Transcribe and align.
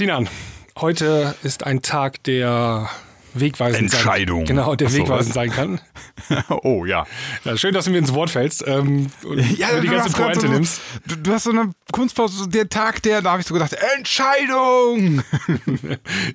Sinan, 0.00 0.30
heute 0.78 1.34
ist 1.42 1.66
ein 1.66 1.82
Tag, 1.82 2.24
der 2.24 2.88
wegweisend 3.34 3.92
Entscheidung. 3.92 4.46
Sein, 4.46 4.56
genau, 4.56 4.74
der 4.74 4.88
so, 4.88 4.96
wegweisend 4.96 5.28
was? 5.28 5.34
sein 5.34 5.50
kann. 5.50 5.80
oh 6.62 6.86
ja. 6.86 7.06
Ja, 7.44 7.54
schön, 7.58 7.74
dass 7.74 7.84
du 7.84 7.90
mir 7.90 7.98
ins 7.98 8.14
Wort 8.14 8.30
fällst 8.30 8.66
ähm, 8.66 9.10
und 9.24 9.36
mir 9.36 9.80
die 9.82 9.88
ganze 9.88 10.10
Pointe 10.16 10.40
so, 10.40 10.48
nimmst. 10.48 10.80
Du, 11.06 11.16
du 11.16 11.30
hast 11.34 11.44
so 11.44 11.50
eine 11.50 11.72
Kunstpause, 11.92 12.48
der 12.48 12.70
Tag, 12.70 13.02
der, 13.02 13.20
da 13.20 13.32
habe 13.32 13.42
ich 13.42 13.46
so 13.46 13.52
gedacht, 13.52 13.76
Entscheidung! 13.98 15.22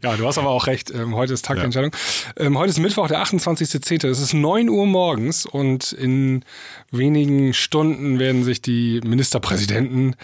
Ja, 0.03 0.15
du 0.15 0.27
hast 0.27 0.37
aber 0.37 0.49
auch 0.49 0.67
recht. 0.67 0.91
Ähm, 0.91 1.15
heute 1.15 1.33
ist 1.33 1.43
Tag 1.43 1.57
Ja. 1.57 1.61
der 1.61 1.65
Entscheidung. 1.65 1.91
Ähm, 2.37 2.59
heute 2.59 2.69
ist 2.69 2.77
Mittwoch, 2.77 3.07
der 3.07 3.23
28.10. 3.23 4.07
Es 4.07 4.19
ist 4.19 4.33
9 4.35 4.69
Uhr 4.69 4.85
morgens 4.85 5.47
und 5.47 5.91
in 5.91 6.45
wenigen 6.91 7.55
Stunden 7.55 8.19
werden 8.19 8.43
sich 8.43 8.61
die 8.61 9.01
Ministerpräsidenten 9.03 10.15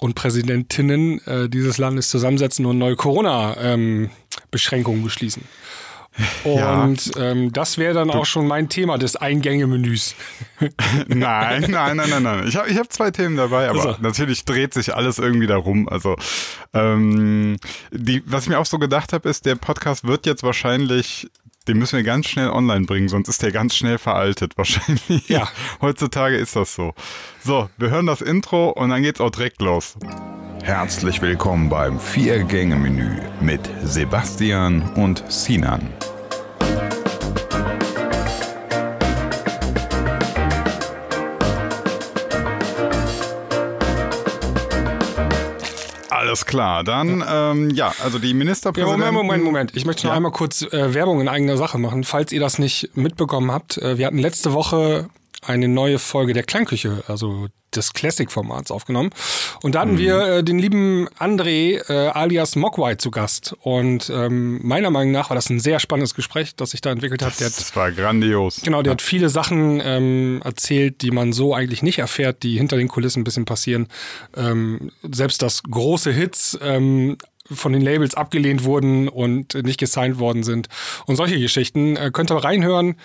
und 0.00 0.14
Präsidentinnen 0.14 1.20
äh, 1.26 1.48
dieses 1.48 1.78
Landes 1.78 2.08
zusammensetzen 2.08 2.66
und 2.66 2.78
neue 2.78 2.96
Corona-Beschränkungen 2.96 5.04
beschließen. 5.04 5.42
Ja. 6.44 6.82
Und 6.82 7.12
ähm, 7.16 7.52
das 7.52 7.78
wäre 7.78 7.94
dann 7.94 8.10
auch 8.10 8.26
schon 8.26 8.46
mein 8.46 8.68
Thema 8.68 8.98
des 8.98 9.16
Eingänge-Menüs. 9.16 10.14
nein, 11.06 11.66
nein, 11.68 11.96
nein, 11.96 12.10
nein, 12.10 12.22
nein. 12.22 12.48
Ich 12.48 12.56
habe 12.56 12.68
ich 12.68 12.76
hab 12.76 12.92
zwei 12.92 13.10
Themen 13.10 13.36
dabei, 13.36 13.70
aber 13.70 13.78
Also. 13.78 13.96
natürlich 14.02 14.44
dreht 14.44 14.74
sich 14.74 14.94
alles 14.94 15.18
irgendwie 15.18 15.46
darum. 15.46 15.88
Also, 15.88 16.16
ähm, 16.74 17.56
die, 17.92 18.22
was 18.26 18.44
ich 18.44 18.48
mir 18.48 18.58
auch 18.58 18.66
so 18.66 18.78
gedacht 18.78 19.12
habe, 19.12 19.28
ist, 19.28 19.46
der 19.46 19.54
Podcast 19.54 20.04
wird 20.04 20.26
jetzt 20.26 20.42
wahrscheinlich, 20.42 21.30
den 21.68 21.78
müssen 21.78 21.96
wir 21.96 22.02
ganz 22.02 22.26
schnell 22.26 22.50
online 22.50 22.86
bringen, 22.86 23.08
sonst 23.08 23.28
ist 23.28 23.42
der 23.42 23.52
ganz 23.52 23.74
schnell 23.74 23.98
veraltet 23.98 24.52
wahrscheinlich. 24.56 25.28
Ja. 25.28 25.48
Heutzutage 25.80 26.36
ist 26.36 26.56
das 26.56 26.74
so. 26.74 26.94
So, 27.42 27.68
wir 27.76 27.90
hören 27.90 28.06
das 28.06 28.20
Intro 28.20 28.70
und 28.70 28.90
dann 28.90 29.02
geht's 29.02 29.20
auch 29.20 29.30
direkt 29.30 29.60
los. 29.60 29.96
Herzlich 30.62 31.22
willkommen 31.22 31.68
beim 31.68 31.98
Vier-Gänge-Menü 31.98 33.22
mit 33.40 33.60
Sebastian 33.82 34.82
und 34.94 35.24
Sinan. 35.28 35.88
Alles 46.30 46.46
klar, 46.46 46.84
dann, 46.84 47.24
ähm, 47.28 47.70
ja, 47.70 47.92
also 48.04 48.20
die 48.20 48.28
Ja, 48.28 48.34
Ministerpräsidenten. 48.34 49.00
Moment, 49.00 49.14
Moment, 49.16 49.44
Moment. 49.44 49.76
Ich 49.76 49.84
möchte 49.84 50.06
noch 50.06 50.12
Ja. 50.12 50.16
einmal 50.16 50.30
kurz 50.30 50.62
äh, 50.62 50.94
Werbung 50.94 51.20
in 51.20 51.26
eigener 51.28 51.56
Sache 51.56 51.76
machen, 51.76 52.04
falls 52.04 52.30
ihr 52.30 52.38
das 52.38 52.60
nicht 52.60 52.96
mitbekommen 52.96 53.50
habt. 53.50 53.78
Äh, 53.78 53.98
wir 53.98 54.06
hatten 54.06 54.18
letzte 54.18 54.52
Woche 54.52 55.08
eine 55.42 55.68
neue 55.68 55.98
Folge 55.98 56.32
der 56.32 56.42
Klangküche, 56.42 57.02
also 57.06 57.48
des 57.74 57.92
Classic-Formats 57.92 58.70
aufgenommen. 58.70 59.10
Und 59.62 59.74
da 59.74 59.80
hatten 59.80 59.98
wir 59.98 60.20
äh, 60.20 60.44
den 60.44 60.58
lieben 60.58 61.08
André 61.18 61.80
äh, 61.88 62.08
alias 62.08 62.56
Mogwai 62.56 62.96
zu 62.96 63.10
Gast. 63.10 63.54
Und 63.60 64.10
ähm, 64.10 64.60
meiner 64.66 64.90
Meinung 64.90 65.12
nach 65.12 65.30
war 65.30 65.36
das 65.36 65.50
ein 65.50 65.60
sehr 65.60 65.78
spannendes 65.78 66.14
Gespräch, 66.14 66.56
das 66.56 66.72
sich 66.72 66.80
da 66.80 66.90
entwickelt 66.90 67.22
hat. 67.22 67.38
Der 67.38 67.46
hat 67.46 67.56
Das 67.56 67.74
war 67.76 67.92
grandios. 67.92 68.60
Genau, 68.62 68.82
der 68.82 68.92
hat 68.92 69.02
viele 69.02 69.28
Sachen 69.28 69.80
ähm, 69.84 70.40
erzählt, 70.44 71.02
die 71.02 71.10
man 71.10 71.32
so 71.32 71.54
eigentlich 71.54 71.82
nicht 71.82 71.98
erfährt, 71.98 72.42
die 72.42 72.56
hinter 72.56 72.76
den 72.76 72.88
Kulissen 72.88 73.20
ein 73.20 73.24
bisschen 73.24 73.44
passieren. 73.44 73.88
Ähm, 74.36 74.90
selbst 75.02 75.42
dass 75.42 75.62
große 75.62 76.12
Hits 76.12 76.58
ähm, 76.62 77.18
von 77.52 77.72
den 77.72 77.82
Labels 77.82 78.14
abgelehnt 78.14 78.64
wurden 78.64 79.08
und 79.08 79.54
nicht 79.54 79.78
gesigned 79.78 80.18
worden 80.18 80.42
sind 80.42 80.68
und 81.06 81.16
solche 81.16 81.38
Geschichten. 81.38 81.96
Äh, 81.96 82.10
könnt 82.12 82.30
ihr 82.30 82.36
reinhören 82.36 82.96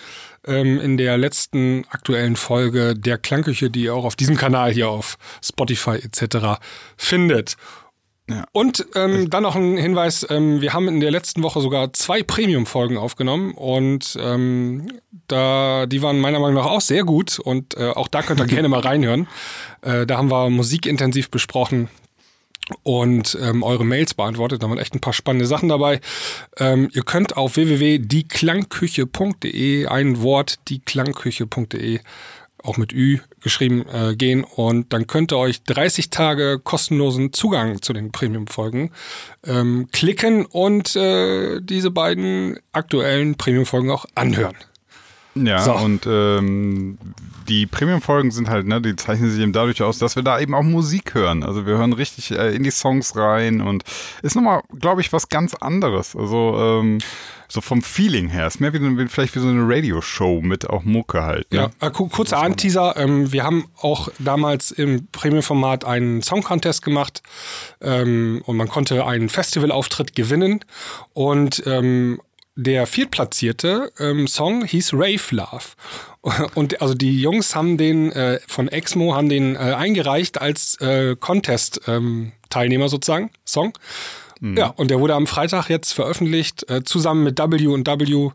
ähm, 0.46 0.80
in 0.80 0.96
der 0.96 1.18
letzten 1.18 1.84
aktuellen 1.90 2.36
Folge 2.36 2.94
der 2.94 3.18
Klangküche, 3.18 3.70
die 3.70 3.84
ihr 3.84 3.94
auch 3.94 4.04
auf 4.04 4.16
diesem 4.16 4.36
Kanal 4.36 4.72
hier 4.72 4.88
auf 4.88 5.16
Spotify 5.42 5.96
etc. 5.96 6.60
findet. 6.96 7.56
Und 8.50 8.84
ähm, 8.96 9.30
dann 9.30 9.44
noch 9.44 9.54
ein 9.54 9.76
Hinweis, 9.76 10.26
ähm, 10.28 10.60
wir 10.60 10.72
haben 10.72 10.88
in 10.88 10.98
der 10.98 11.12
letzten 11.12 11.44
Woche 11.44 11.60
sogar 11.60 11.92
zwei 11.92 12.24
Premium-Folgen 12.24 12.96
aufgenommen 12.96 13.54
und 13.54 14.18
ähm, 14.20 14.88
da, 15.28 15.86
die 15.86 16.02
waren 16.02 16.18
meiner 16.18 16.40
Meinung 16.40 16.56
nach 16.56 16.66
auch 16.66 16.80
sehr 16.80 17.04
gut 17.04 17.38
und 17.38 17.76
äh, 17.76 17.90
auch 17.90 18.08
da 18.08 18.22
könnt 18.22 18.40
ihr 18.40 18.46
gerne 18.46 18.68
mal 18.68 18.80
reinhören. 18.80 19.28
Äh, 19.82 20.06
da 20.06 20.18
haben 20.18 20.30
wir 20.30 20.50
Musik 20.50 20.86
intensiv 20.86 21.30
besprochen 21.30 21.88
und 22.82 23.38
ähm, 23.40 23.62
eure 23.62 23.84
Mails 23.84 24.14
beantwortet. 24.14 24.60
Da 24.62 24.68
waren 24.68 24.78
echt 24.78 24.94
ein 24.94 25.00
paar 25.00 25.12
spannende 25.12 25.46
Sachen 25.46 25.68
dabei. 25.68 26.00
Ähm, 26.58 26.88
ihr 26.92 27.02
könnt 27.02 27.36
auf 27.36 27.56
www.dieklangküche.de 27.56 29.86
ein 29.86 30.22
Wort 30.22 30.58
dieklangküche.de 30.68 32.00
auch 32.62 32.76
mit 32.76 32.92
Ü 32.92 33.18
geschrieben 33.40 33.86
äh, 33.92 34.14
gehen 34.16 34.44
und 34.44 34.92
dann 34.92 35.06
könnt 35.06 35.32
ihr 35.32 35.38
euch 35.38 35.62
30 35.62 36.10
Tage 36.10 36.60
kostenlosen 36.62 37.32
Zugang 37.32 37.80
zu 37.80 37.92
den 37.92 38.10
Premium-Folgen 38.10 38.90
ähm, 39.44 39.88
klicken 39.92 40.46
und 40.46 40.96
äh, 40.96 41.60
diese 41.60 41.92
beiden 41.92 42.58
aktuellen 42.72 43.36
Premium-Folgen 43.36 43.90
auch 43.90 44.06
anhören. 44.14 44.56
Ja, 45.36 45.60
So. 45.60 45.74
und 45.76 46.06
ähm, 46.06 46.98
die 47.48 47.66
Premium-Folgen 47.66 48.30
sind 48.30 48.48
halt, 48.48 48.66
ne, 48.66 48.80
die 48.80 48.96
zeichnen 48.96 49.30
sich 49.30 49.40
eben 49.40 49.52
dadurch 49.52 49.82
aus, 49.82 49.98
dass 49.98 50.16
wir 50.16 50.22
da 50.22 50.40
eben 50.40 50.54
auch 50.54 50.62
Musik 50.62 51.14
hören. 51.14 51.42
Also 51.44 51.66
wir 51.66 51.76
hören 51.76 51.92
richtig 51.92 52.30
äh, 52.32 52.54
in 52.56 52.62
die 52.64 52.70
Songs 52.70 53.14
rein 53.16 53.60
und 53.60 53.84
ist 54.22 54.34
nochmal, 54.34 54.62
glaube 54.80 55.00
ich, 55.00 55.12
was 55.12 55.28
ganz 55.28 55.54
anderes. 55.54 56.16
Also 56.16 56.56
ähm, 56.58 56.98
so 57.48 57.60
vom 57.60 57.82
Feeling 57.82 58.28
her. 58.28 58.48
Ist 58.48 58.60
mehr 58.60 58.72
wie, 58.72 58.78
so- 58.78 59.06
vielleicht 59.08 59.36
wie 59.36 59.38
so 59.38 59.46
eine 59.48 59.62
Radioshow 59.68 60.40
mit 60.42 60.68
auch 60.68 60.82
Mucke 60.82 61.22
halt. 61.22 61.52
Ne? 61.52 61.70
Ja, 61.80 61.86
äh, 61.86 61.90
ku- 61.92 62.08
kurzer 62.08 62.38
Anteaser. 62.38 62.96
Ähm, 62.96 63.30
wir 63.30 63.44
haben 63.44 63.66
auch 63.80 64.08
damals 64.18 64.72
im 64.72 65.06
Premium-Format 65.12 65.84
einen 65.84 66.22
Song-Contest 66.22 66.82
gemacht 66.82 67.22
ähm, 67.80 68.42
und 68.46 68.56
man 68.56 68.66
konnte 68.68 69.06
einen 69.06 69.28
Festivalauftritt 69.28 70.16
gewinnen 70.16 70.60
und 71.12 71.62
ähm, 71.66 72.20
der 72.56 72.86
viertplatzierte 72.86 73.92
ähm, 73.98 74.26
Song 74.26 74.64
hieß 74.64 74.92
Rave 74.94 75.22
Love. 75.30 76.50
Und 76.54 76.80
also 76.82 76.94
die 76.94 77.20
Jungs 77.20 77.54
haben 77.54 77.76
den 77.76 78.10
äh, 78.12 78.40
von 78.48 78.68
Exmo 78.68 79.14
haben 79.14 79.28
den 79.28 79.54
äh, 79.54 79.58
eingereicht 79.58 80.40
als 80.40 80.80
äh, 80.80 81.14
Contest-Teilnehmer 81.14 82.88
sozusagen, 82.88 83.30
Song. 83.44 83.72
Ja, 84.40 84.66
und 84.76 84.90
der 84.90 85.00
wurde 85.00 85.14
am 85.14 85.26
Freitag 85.26 85.70
jetzt 85.70 85.92
veröffentlicht, 85.94 86.68
äh, 86.68 86.84
zusammen 86.84 87.24
mit 87.24 87.38
W 87.38 87.68
und 87.68 87.86
W 87.86 88.30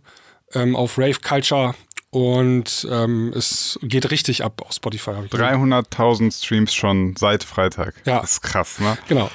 ähm, 0.54 0.76
auf 0.76 0.98
Rave 0.98 1.20
Culture. 1.22 1.76
Und 2.10 2.88
ähm, 2.92 3.32
es 3.36 3.80
geht 3.84 4.12
richtig 4.12 4.44
ab 4.44 4.62
auf 4.66 4.74
Spotify. 4.74 5.12
Hab 5.12 5.26
ich 5.26 5.32
gesehen. 5.32 5.46
300.000 5.46 6.44
Streams 6.44 6.74
schon 6.74 7.16
seit 7.18 7.44
Freitag. 7.44 7.94
Ja. 8.06 8.20
Das 8.20 8.32
ist 8.32 8.42
krass, 8.42 8.80
ne? 8.80 8.98
Genau. 9.08 9.30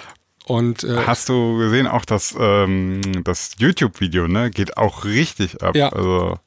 Und 0.47 0.85
äh, 0.85 0.97
Hast 1.07 1.29
du 1.29 1.59
gesehen, 1.59 1.89
auch 1.89 2.05
das, 2.05 2.35
ähm, 2.39 3.01
das 3.25 3.57
YouTube-Video, 3.59 4.29
ne? 4.29 4.51
Geht 4.51 4.77
auch 4.77 5.05
richtig 5.05 5.61
ab. 5.61 5.75
Ja. 5.75 5.89
Also 5.89 6.39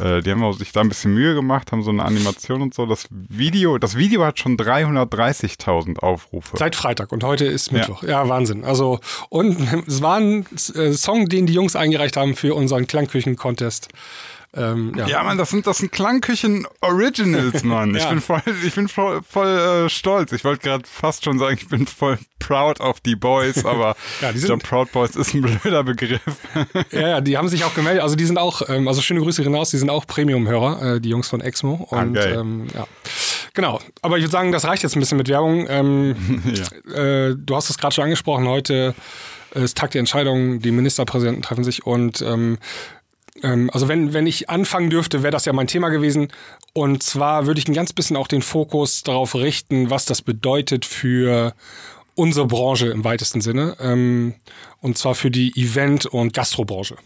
äh, 0.00 0.22
die 0.22 0.32
haben 0.32 0.52
sich 0.54 0.72
da 0.72 0.80
ein 0.80 0.88
bisschen 0.88 1.14
Mühe 1.14 1.34
gemacht, 1.34 1.70
haben 1.70 1.84
so 1.84 1.90
eine 1.90 2.04
Animation 2.04 2.62
und 2.62 2.74
so. 2.74 2.84
Das 2.86 3.06
Video, 3.10 3.78
das 3.78 3.96
Video 3.96 4.24
hat 4.24 4.40
schon 4.40 4.56
330.000 4.56 6.00
Aufrufe. 6.00 6.56
seit 6.56 6.74
Freitag 6.74 7.12
und 7.12 7.22
heute 7.22 7.44
ist 7.44 7.70
Mittwoch. 7.70 8.02
Ja, 8.02 8.28
Wahnsinn. 8.28 8.64
Also, 8.64 8.98
und 9.28 9.56
es 9.86 10.02
war 10.02 10.16
ein 10.16 10.44
äh, 10.74 10.92
Song, 10.92 11.28
den 11.28 11.46
die 11.46 11.54
Jungs 11.54 11.76
eingereicht 11.76 12.16
haben 12.16 12.34
für 12.34 12.54
unseren 12.54 12.88
Klangküchen-Contest. 12.88 13.88
Ähm, 14.58 14.92
ja. 14.96 15.06
ja, 15.06 15.22
Mann, 15.22 15.38
das 15.38 15.50
sind, 15.50 15.66
das 15.66 15.78
sind 15.78 15.92
Klangküchen-Originals, 15.92 17.62
Mann. 17.64 17.94
Ich 17.94 18.02
Ja. 18.02 18.10
bin 18.10 18.20
voll, 18.20 18.42
ich 18.64 18.74
bin 18.74 18.88
voll, 18.88 19.20
voll 19.28 19.46
äh, 19.86 19.88
stolz. 19.88 20.32
Ich 20.32 20.44
wollte 20.44 20.62
gerade 20.68 20.84
fast 20.86 21.24
schon 21.24 21.38
sagen, 21.38 21.56
ich 21.60 21.68
bin 21.68 21.86
voll 21.86 22.18
proud 22.38 22.80
of 22.80 23.00
die 23.00 23.16
Boys, 23.16 23.64
aber 23.64 23.96
Ja, 24.20 24.32
die 24.32 24.38
sind- 24.38 24.62
Proud 24.62 24.90
Boys 24.92 25.16
ist 25.16 25.34
ein 25.34 25.42
blöder 25.42 25.84
Begriff. 25.84 26.20
Ja, 26.90 27.00
ja, 27.08 27.20
die 27.20 27.36
haben 27.36 27.48
sich 27.48 27.64
auch 27.64 27.74
gemeldet. 27.74 28.02
Also 28.02 28.16
die 28.16 28.24
sind 28.24 28.38
auch, 28.38 28.62
ähm, 28.68 28.88
also 28.88 29.00
schöne 29.02 29.20
Grüße 29.20 29.42
hinaus, 29.42 29.70
die 29.70 29.76
sind 29.78 29.90
auch 29.90 30.06
Premium-Hörer, 30.06 30.94
äh, 30.96 31.00
die 31.00 31.10
Jungs 31.10 31.28
von 31.28 31.40
Exmo. 31.40 31.86
Und 31.90 32.14
geil. 32.14 32.36
ähm, 32.40 32.66
ja. 32.74 32.86
Genau. 33.54 33.80
Aber 34.02 34.16
ich 34.16 34.22
würde 34.24 34.32
sagen, 34.32 34.52
das 34.52 34.64
reicht 34.64 34.82
jetzt 34.82 34.96
ein 34.96 35.00
bisschen 35.00 35.18
mit 35.18 35.28
Werbung. 35.28 35.66
Ähm, 35.68 36.14
äh, 36.94 37.34
du 37.36 37.56
hast 37.56 37.70
es 37.70 37.78
gerade 37.78 37.94
schon 37.94 38.04
angesprochen, 38.04 38.46
heute 38.48 38.94
ist 39.54 39.76
Tag 39.78 39.90
der 39.92 40.00
Entscheidung, 40.00 40.60
die 40.60 40.70
Ministerpräsidenten 40.70 41.42
treffen 41.42 41.64
sich 41.64 41.86
und 41.86 42.20
ähm, 42.22 42.58
ähm, 43.42 43.70
also 43.72 43.88
wenn, 43.88 44.12
wenn 44.12 44.26
ich 44.26 44.50
anfangen 44.50 44.90
dürfte, 44.90 45.22
wäre 45.22 45.32
das 45.32 45.44
ja 45.44 45.52
mein 45.52 45.66
Thema 45.66 45.88
gewesen. 45.88 46.28
Und 46.72 47.02
zwar 47.02 47.46
würde 47.46 47.60
ich 47.60 47.68
ein 47.68 47.74
ganz 47.74 47.92
bisschen 47.92 48.16
auch 48.16 48.28
den 48.28 48.42
Fokus 48.42 49.02
darauf 49.02 49.34
richten, 49.34 49.90
was 49.90 50.04
das 50.04 50.22
bedeutet 50.22 50.84
für 50.84 51.54
unsere 52.14 52.46
Branche 52.46 52.88
im 52.88 53.04
weitesten 53.04 53.40
Sinne. 53.40 53.76
Ähm, 53.80 54.34
und 54.80 54.98
zwar 54.98 55.14
für 55.14 55.30
die 55.30 55.52
Event- 55.56 56.06
und 56.06 56.32
Gastrobranche. 56.32 56.96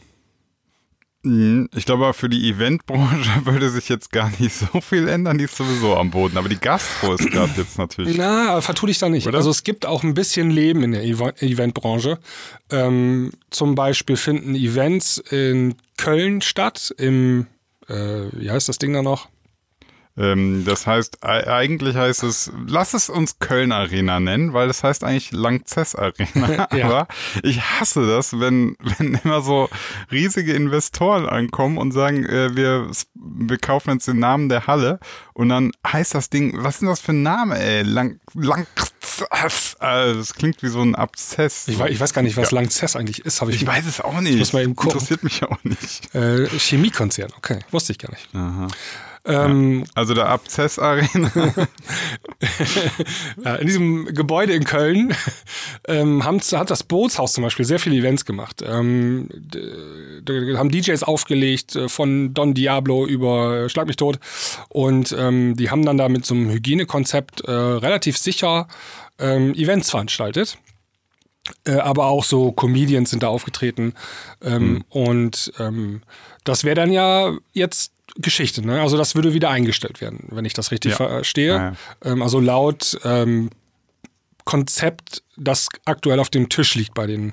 Mhm. 1.25 1.69
Ich 1.75 1.85
glaube, 1.87 2.13
für 2.15 2.29
die 2.29 2.49
Eventbranche 2.51 3.31
würde 3.47 3.71
sich 3.71 3.89
jetzt 3.89 4.11
gar 4.11 4.31
nicht 4.39 4.55
so 4.55 4.81
viel 4.81 5.07
ändern, 5.09 5.39
die 5.39 5.45
ist 5.45 5.57
sowieso 5.57 5.97
am 5.97 6.11
Boden. 6.11 6.37
Aber 6.37 6.49
die 6.49 6.59
Gastro 6.59 7.15
ist 7.15 7.31
gerade 7.31 7.53
jetzt 7.57 7.79
natürlich. 7.79 8.17
Na, 8.17 8.51
aber 8.53 8.63
vertu 8.63 8.87
dich 8.87 8.99
da 8.99 9.09
nicht. 9.09 9.27
Oder? 9.27 9.39
Also 9.39 9.51
es 9.51 9.63
gibt 9.63 9.87
auch 9.87 10.03
ein 10.03 10.15
bisschen 10.15 10.51
Leben 10.51 10.83
in 10.83 10.93
der 10.93 11.05
Ev- 11.05 11.41
Eventbranche. 11.41 12.19
Ähm, 12.71 13.31
zum 13.51 13.75
Beispiel 13.75 14.17
finden 14.17 14.55
Events 14.55 15.19
in 15.31 15.75
Köln 15.97 16.41
statt, 16.41 16.93
im, 16.99 17.47
äh, 17.89 17.95
wie 18.33 18.51
heißt 18.51 18.69
das 18.69 18.79
Ding 18.79 18.93
da 18.93 19.03
noch? 19.03 19.29
Ähm, 20.17 20.65
das 20.67 20.87
heißt, 20.87 21.25
eigentlich 21.25 21.97
heißt 21.97 22.23
es, 22.23 22.53
lass 22.67 22.93
es 22.93 23.09
uns 23.09 23.39
Köln 23.39 23.73
Arena 23.73 24.21
nennen, 24.21 24.53
weil 24.53 24.69
das 24.69 24.85
heißt 24.85 25.05
eigentlich 25.05 25.33
Langzess 25.33 25.95
Arena. 25.95 26.69
ja. 26.77 26.85
Aber 26.85 27.09
ich 27.43 27.63
hasse 27.63 28.07
das, 28.07 28.39
wenn, 28.39 28.77
wenn 28.99 29.19
immer 29.25 29.41
so 29.41 29.71
riesige 30.11 30.53
Investoren 30.53 31.27
ankommen 31.27 31.79
und 31.79 31.93
sagen, 31.93 32.27
äh, 32.27 32.55
wir, 32.55 32.91
wir 33.15 33.59
kaufen 33.59 33.93
jetzt 33.93 34.07
den 34.07 34.19
Namen 34.19 34.49
der 34.49 34.67
Halle 34.67 35.01
und 35.33 35.49
dann 35.49 35.73
heißt 35.87 36.15
das 36.15 36.29
Ding, 36.29 36.53
was 36.57 36.75
ist 36.75 36.81
denn 36.81 36.89
das 36.89 37.01
für 37.01 37.13
ein 37.13 37.23
Name, 37.23 37.59
ey? 37.59 37.83
Lang, 37.83 38.21
Langzess. 38.35 39.77
Also 39.79 40.19
das 40.19 40.35
klingt 40.35 40.63
wie 40.63 40.69
so 40.69 40.83
ein 40.83 40.95
Abzess. 40.95 41.69
Ich 41.69 41.79
weiß, 41.79 41.91
ich 41.91 42.01
weiß 42.01 42.13
gar 42.13 42.23
nicht, 42.23 42.37
was 42.37 42.51
ja. 42.51 42.57
Langzess 42.57 42.97
eigentlich 42.97 43.25
ist. 43.25 43.41
ich, 43.43 43.63
ich 43.63 43.67
weiß 43.67 43.87
es 43.87 44.01
auch 44.01 44.21
nicht. 44.21 44.39
Muss 44.39 44.53
mal 44.53 44.63
eben 44.63 44.77
gucken. 44.77 44.93
Interessiert 44.93 45.23
mich 45.23 45.43
auch 45.43 45.63
nicht. 45.65 46.15
Äh, 46.15 46.47
Chemiekonzern, 46.59 47.31
okay. 47.37 47.61
Wusste 47.71 47.93
ich 47.93 47.99
gar 47.99 48.11
nicht. 48.11 48.29
Aha. 48.35 48.69
Ähm, 49.25 49.81
ja, 49.81 49.87
also 49.95 50.15
der 50.15 50.29
Abzess 50.29 50.79
Arena. 50.79 51.31
ja, 53.45 53.55
in 53.57 53.67
diesem 53.67 54.07
Gebäude 54.07 54.53
in 54.53 54.65
Köln 54.65 55.15
ähm, 55.87 56.25
haben, 56.25 56.41
hat 56.41 56.71
das 56.71 56.83
Bootshaus 56.83 57.33
zum 57.33 57.45
Beispiel 57.45 57.65
sehr 57.65 57.79
viele 57.79 57.97
Events 57.97 58.25
gemacht. 58.25 58.65
Ähm, 58.67 59.29
da 60.25 60.59
haben 60.59 60.71
DJs 60.71 61.05
aufgelegt 61.05 61.77
äh, 61.77 61.89
von 61.89 62.35
Don 62.35 62.55
Diablo 62.55 63.07
über 63.07 63.69
Schlag 63.69 63.87
mich 63.87 63.97
tot 63.97 64.19
und 64.69 65.15
ähm, 65.17 65.55
die 65.57 65.71
haben 65.71 65.85
dann 65.85 65.99
da 65.99 66.09
mit 66.09 66.27
so 66.27 66.35
einem 66.35 66.51
Hygienekonzept 66.51 67.43
äh, 67.43 67.51
relativ 67.51 68.19
sicher 68.19 68.67
ähm, 69.21 69.55
Events 69.55 69.91
veranstaltet. 69.91 70.59
Äh, 71.65 71.75
aber 71.75 72.07
auch 72.07 72.25
so 72.25 72.53
Comedians 72.53 73.11
sind 73.11 73.23
da 73.23 73.29
aufgetreten. 73.29 73.95
Mhm. 74.45 74.85
Und 74.89 75.53
ähm, 75.59 76.03
das 76.45 76.65
wäre 76.65 76.77
dann 76.77 76.93
ja 76.93 77.37
jetzt 77.53 77.93
Geschichte, 78.17 78.65
ne? 78.67 78.81
Also 78.81 78.97
das 78.97 79.15
würde 79.15 79.33
wieder 79.33 79.51
eingestellt 79.51 80.01
werden, 80.01 80.29
wenn 80.31 80.45
ich 80.45 80.53
das 80.53 80.71
richtig 80.71 80.93
ja. 80.93 80.97
verstehe. 80.97 81.55
Ja, 81.55 81.71
ja. 81.71 81.77
Ähm, 82.13 82.23
also 82.23 82.41
laut 82.41 82.99
ähm, 83.05 83.51
Konzept, 84.45 85.23
das 85.37 85.69
aktuell 85.85 86.21
auf 86.21 86.31
dem 86.31 86.49
Tisch 86.49 86.75
liegt 86.75 86.95
bei 86.95 87.07
den 87.07 87.33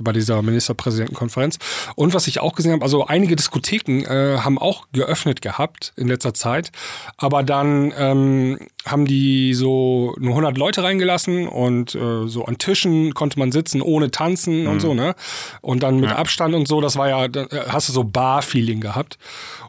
bei 0.00 0.12
dieser 0.12 0.42
Ministerpräsidentenkonferenz. 0.42 1.58
Und 1.94 2.14
was 2.14 2.26
ich 2.26 2.40
auch 2.40 2.54
gesehen 2.54 2.72
habe, 2.72 2.82
also 2.82 3.06
einige 3.06 3.36
Diskotheken 3.36 4.04
äh, 4.04 4.38
haben 4.38 4.58
auch 4.58 4.86
geöffnet 4.92 5.40
gehabt 5.40 5.92
in 5.96 6.08
letzter 6.08 6.34
Zeit, 6.34 6.72
aber 7.16 7.42
dann 7.42 7.92
ähm, 7.96 8.58
haben 8.84 9.06
die 9.06 9.54
so 9.54 10.14
nur 10.18 10.32
100 10.32 10.58
Leute 10.58 10.82
reingelassen 10.82 11.46
und 11.48 11.94
äh, 11.94 12.26
so 12.26 12.44
an 12.44 12.58
Tischen 12.58 13.14
konnte 13.14 13.38
man 13.38 13.52
sitzen 13.52 13.80
ohne 13.82 14.10
tanzen 14.10 14.62
mhm. 14.62 14.68
und 14.68 14.80
so, 14.80 14.94
ne? 14.94 15.14
Und 15.60 15.82
dann 15.82 16.00
mit 16.00 16.10
ja. 16.10 16.16
Abstand 16.16 16.54
und 16.54 16.66
so, 16.66 16.80
das 16.80 16.96
war 16.96 17.08
ja, 17.08 17.28
da 17.28 17.46
hast 17.68 17.88
du 17.88 17.92
so 17.92 18.04
Bar-Feeling 18.04 18.80
gehabt. 18.80 19.18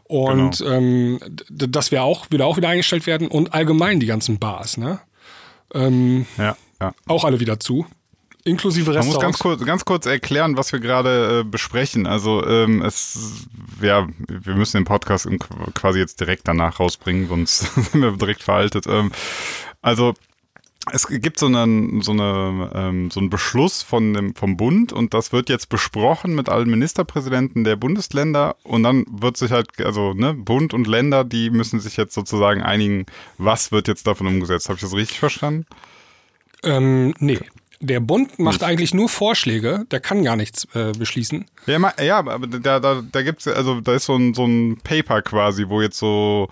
Und 0.04 0.58
genau. 0.58 0.70
ähm, 0.72 1.20
das 1.48 1.90
wäre 1.90 2.02
auch 2.02 2.30
wieder 2.30 2.46
auch 2.46 2.56
wieder 2.56 2.68
eingestellt 2.68 3.06
werden 3.06 3.28
und 3.28 3.54
allgemein 3.54 4.00
die 4.00 4.06
ganzen 4.06 4.38
Bars, 4.38 4.76
ne? 4.76 5.00
Ähm, 5.74 6.26
ja, 6.38 6.56
ja. 6.80 6.92
Auch 7.06 7.24
alle 7.24 7.40
wieder 7.40 7.58
zu. 7.58 7.86
Inklusive 8.46 8.90
Restaurants. 8.90 9.08
Man 9.08 9.14
muss 9.14 9.22
ganz 9.22 9.38
kurz, 9.38 9.64
ganz 9.64 9.84
kurz 9.84 10.06
erklären, 10.06 10.56
was 10.56 10.72
wir 10.72 10.78
gerade 10.78 11.40
äh, 11.40 11.44
besprechen. 11.44 12.06
Also 12.06 12.46
ähm, 12.46 12.80
es, 12.82 13.48
ja, 13.82 14.06
wir 14.28 14.54
müssen 14.54 14.78
den 14.78 14.84
Podcast 14.84 15.28
quasi 15.74 15.98
jetzt 15.98 16.20
direkt 16.20 16.46
danach 16.46 16.78
rausbringen, 16.78 17.28
sonst 17.28 17.74
sind 17.74 18.02
wir 18.02 18.12
direkt 18.12 18.44
veraltet. 18.44 18.86
Ähm, 18.86 19.10
also 19.82 20.14
es 20.92 21.08
gibt 21.08 21.40
so 21.40 21.46
einen, 21.46 22.00
so, 22.02 22.12
eine, 22.12 22.70
ähm, 22.72 23.10
so 23.10 23.18
einen 23.18 23.30
Beschluss 23.30 23.82
von 23.82 24.14
dem, 24.14 24.34
vom 24.36 24.56
Bund 24.56 24.92
und 24.92 25.12
das 25.12 25.32
wird 25.32 25.48
jetzt 25.48 25.68
besprochen 25.68 26.36
mit 26.36 26.48
allen 26.48 26.70
Ministerpräsidenten 26.70 27.64
der 27.64 27.74
Bundesländer 27.74 28.54
und 28.62 28.84
dann 28.84 29.04
wird 29.10 29.36
sich 29.36 29.50
halt, 29.50 29.68
also 29.80 30.14
ne, 30.14 30.34
Bund 30.34 30.72
und 30.72 30.86
Länder, 30.86 31.24
die 31.24 31.50
müssen 31.50 31.80
sich 31.80 31.96
jetzt 31.96 32.14
sozusagen 32.14 32.62
einigen, 32.62 33.06
was 33.38 33.72
wird 33.72 33.88
jetzt 33.88 34.06
davon 34.06 34.28
umgesetzt. 34.28 34.68
Habe 34.68 34.76
ich 34.76 34.82
das 34.82 34.94
richtig 34.94 35.18
verstanden? 35.18 35.66
Ähm, 36.62 37.14
nee. 37.18 37.40
Der 37.80 38.00
Bund 38.00 38.38
macht 38.38 38.60
nicht. 38.60 38.68
eigentlich 38.68 38.94
nur 38.94 39.08
Vorschläge, 39.08 39.84
der 39.90 40.00
kann 40.00 40.24
gar 40.24 40.36
nichts 40.36 40.66
äh, 40.74 40.92
beschließen. 40.92 41.44
Ja, 41.66 41.92
ja 42.02 42.18
aber 42.18 42.46
da, 42.46 42.80
da, 42.80 43.02
da 43.10 43.22
gibt's 43.22 43.46
also 43.46 43.80
da 43.80 43.94
ist 43.94 44.06
so 44.06 44.16
ein, 44.16 44.34
so 44.34 44.46
ein 44.46 44.78
Paper 44.82 45.20
quasi, 45.22 45.68
wo 45.68 45.82
jetzt 45.82 45.98
so 45.98 46.48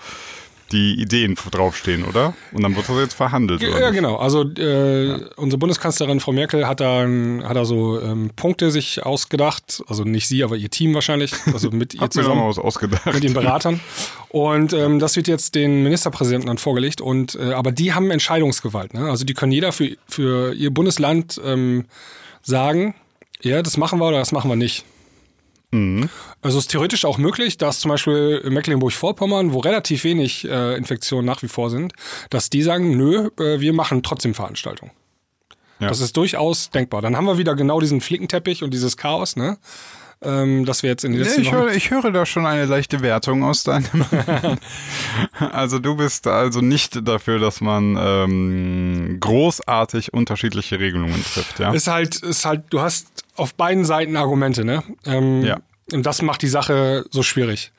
die 0.73 1.01
Ideen 1.01 1.37
draufstehen, 1.51 2.05
oder? 2.05 2.35
Und 2.53 2.63
dann 2.63 2.75
wird 2.75 2.89
das 2.89 2.97
jetzt 2.97 3.15
verhandelt. 3.15 3.61
Ge 3.61 3.71
ja, 3.71 3.91
genau. 3.91 4.17
Also 4.17 4.45
äh, 4.57 5.07
ja. 5.07 5.19
unsere 5.37 5.59
Bundeskanzlerin 5.59 6.21
Frau 6.21 6.33
Merkel 6.33 6.67
hat 6.67 6.81
da, 6.81 7.03
hat 7.03 7.57
da 7.57 7.65
so 7.65 8.01
ähm, 8.01 8.31
Punkte 8.35 8.71
sich 8.71 9.05
ausgedacht. 9.05 9.83
Also 9.87 10.05
nicht 10.05 10.27
sie, 10.27 10.43
aber 10.43 10.57
ihr 10.57 10.71
Team 10.71 10.95
wahrscheinlich. 10.95 11.33
Also 11.53 11.71
mit 11.71 11.95
ihr 12.01 12.11
zusammen. 12.11 12.49
Was 12.49 12.59
ausgedacht. 12.59 13.13
Mit 13.13 13.23
den 13.23 13.35
Beratern. 13.35 13.81
Und 14.29 14.73
ähm, 14.73 14.99
das 14.99 15.17
wird 15.17 15.29
jetzt 15.29 15.55
den 15.55 15.83
Ministerpräsidenten 15.83 16.49
dann 16.49 16.59
vorgelegt. 16.59 17.01
Und 17.01 17.37
äh, 17.37 17.53
aber 17.53 17.71
die 17.71 17.93
haben 17.93 18.11
Entscheidungsgewalt. 18.11 18.95
Ne? 18.95 19.09
Also 19.09 19.25
die 19.25 19.35
können 19.35 19.53
jeder 19.53 19.73
für, 19.73 19.97
für 20.09 20.55
ihr 20.55 20.73
Bundesland 20.73 21.41
ähm, 21.45 21.85
sagen, 22.43 22.95
ja, 23.43 23.63
das 23.63 23.77
machen 23.77 23.99
wir 23.99 24.09
oder 24.09 24.19
das 24.19 24.33
machen 24.33 24.51
wir 24.51 24.57
nicht. 24.57 24.85
Mhm. 25.75 26.09
Also 26.41 26.59
es 26.59 26.65
ist 26.65 26.71
theoretisch 26.71 27.05
auch 27.05 27.19
möglich, 27.19 27.59
dass 27.59 27.81
zum 27.81 27.89
Beispiel 27.89 28.41
in 28.45 28.53
Mecklenburg-Vorpommern, 28.53 29.53
wo 29.53 29.59
relativ 29.59 30.05
wenig 30.05 30.49
äh, 30.49 30.77
Infektionen 30.77 31.27
nach 31.27 31.43
wie 31.43 31.49
vor 31.49 31.69
sind, 31.69 31.93
dass 32.31 32.49
die 32.49 32.63
sagen, 32.63 32.97
nö, 32.97 33.31
äh, 33.41 33.59
wir 33.59 33.73
machen 33.73 34.05
trotzdem 34.05 34.35
Veranstaltungen. 34.35 34.93
Ja. 35.81 35.89
Das 35.89 36.01
ist 36.01 36.17
durchaus 36.17 36.71
denkbar. 36.71 37.03
Dann 37.03 37.17
haben 37.17 37.25
wir 37.25 37.39
wieder 37.39 37.57
genau 37.57 37.81
diesen 37.81 38.01
Flickenteppich 38.01 38.63
und 38.63 38.73
dieses 38.73 38.97
Chaos, 38.97 39.35
ne? 39.35 39.59
Ähm, 40.25 40.65
dass 40.65 40.83
wir 40.83 40.91
jetzt 40.91 41.05
in 41.05 41.13
den 41.13 41.21
letzten 41.21 41.43
ich, 41.43 41.53
höre, 41.53 41.73
ich 41.73 41.91
höre 41.91 42.11
da 42.11 42.25
schon 42.25 42.47
eine 42.47 42.65
leichte 42.65 43.03
Wertung 43.03 43.45
aus 43.45 43.63
deinem. 43.63 44.05
also 45.39 45.79
du 45.79 45.97
bist 45.97 46.27
also 46.27 46.61
nicht 46.61 47.07
dafür, 47.07 47.39
dass 47.39 47.61
man 47.61 47.97
ähm, 47.99 49.19
großartig 49.21 50.15
unterschiedliche 50.15 50.81
Regelungen 50.81 51.23
trifft, 51.25 51.59
ja? 51.59 51.73
Ist 51.73 51.89
halt, 51.89 52.17
ist 52.17 52.45
halt, 52.45 52.65
du 52.71 52.81
hast 52.81 53.25
auf 53.37 53.55
beiden 53.55 53.85
Seiten 53.85 54.17
Argumente, 54.17 54.65
ne? 54.65 54.83
Ähm, 55.05 55.43
ja. 55.43 55.59
Und 55.93 56.05
das 56.07 56.23
macht 56.23 56.43
die 56.43 56.49
Sache 56.49 57.05
so 57.11 57.23
schwierig. 57.23 57.73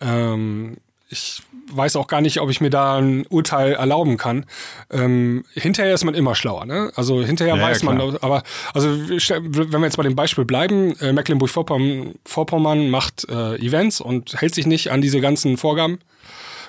Ähm, 0.00 0.76
ich 1.08 1.42
weiß 1.70 1.96
auch 1.96 2.06
gar 2.06 2.20
nicht, 2.20 2.40
ob 2.40 2.50
ich 2.50 2.60
mir 2.60 2.70
da 2.70 2.96
ein 2.96 3.26
Urteil 3.26 3.72
erlauben 3.74 4.16
kann. 4.16 4.46
Ähm, 4.90 5.44
hinterher 5.54 5.94
ist 5.94 6.04
man 6.04 6.14
immer 6.14 6.34
schlauer, 6.34 6.66
ne? 6.66 6.90
Also 6.94 7.22
hinterher 7.22 7.56
ja, 7.56 7.62
weiß 7.62 7.82
ja, 7.82 7.92
man, 7.92 8.16
aber 8.18 8.42
also 8.74 8.88
wenn 8.88 9.70
wir 9.70 9.84
jetzt 9.84 9.96
bei 9.96 10.02
dem 10.02 10.16
Beispiel 10.16 10.44
bleiben, 10.44 10.96
äh, 11.00 11.12
Mecklenburg-Vorpommern 11.12 12.90
macht 12.90 13.28
äh, 13.28 13.56
Events 13.56 14.00
und 14.00 14.40
hält 14.40 14.54
sich 14.54 14.66
nicht 14.66 14.90
an 14.90 15.00
diese 15.00 15.20
ganzen 15.20 15.56
Vorgaben 15.56 15.98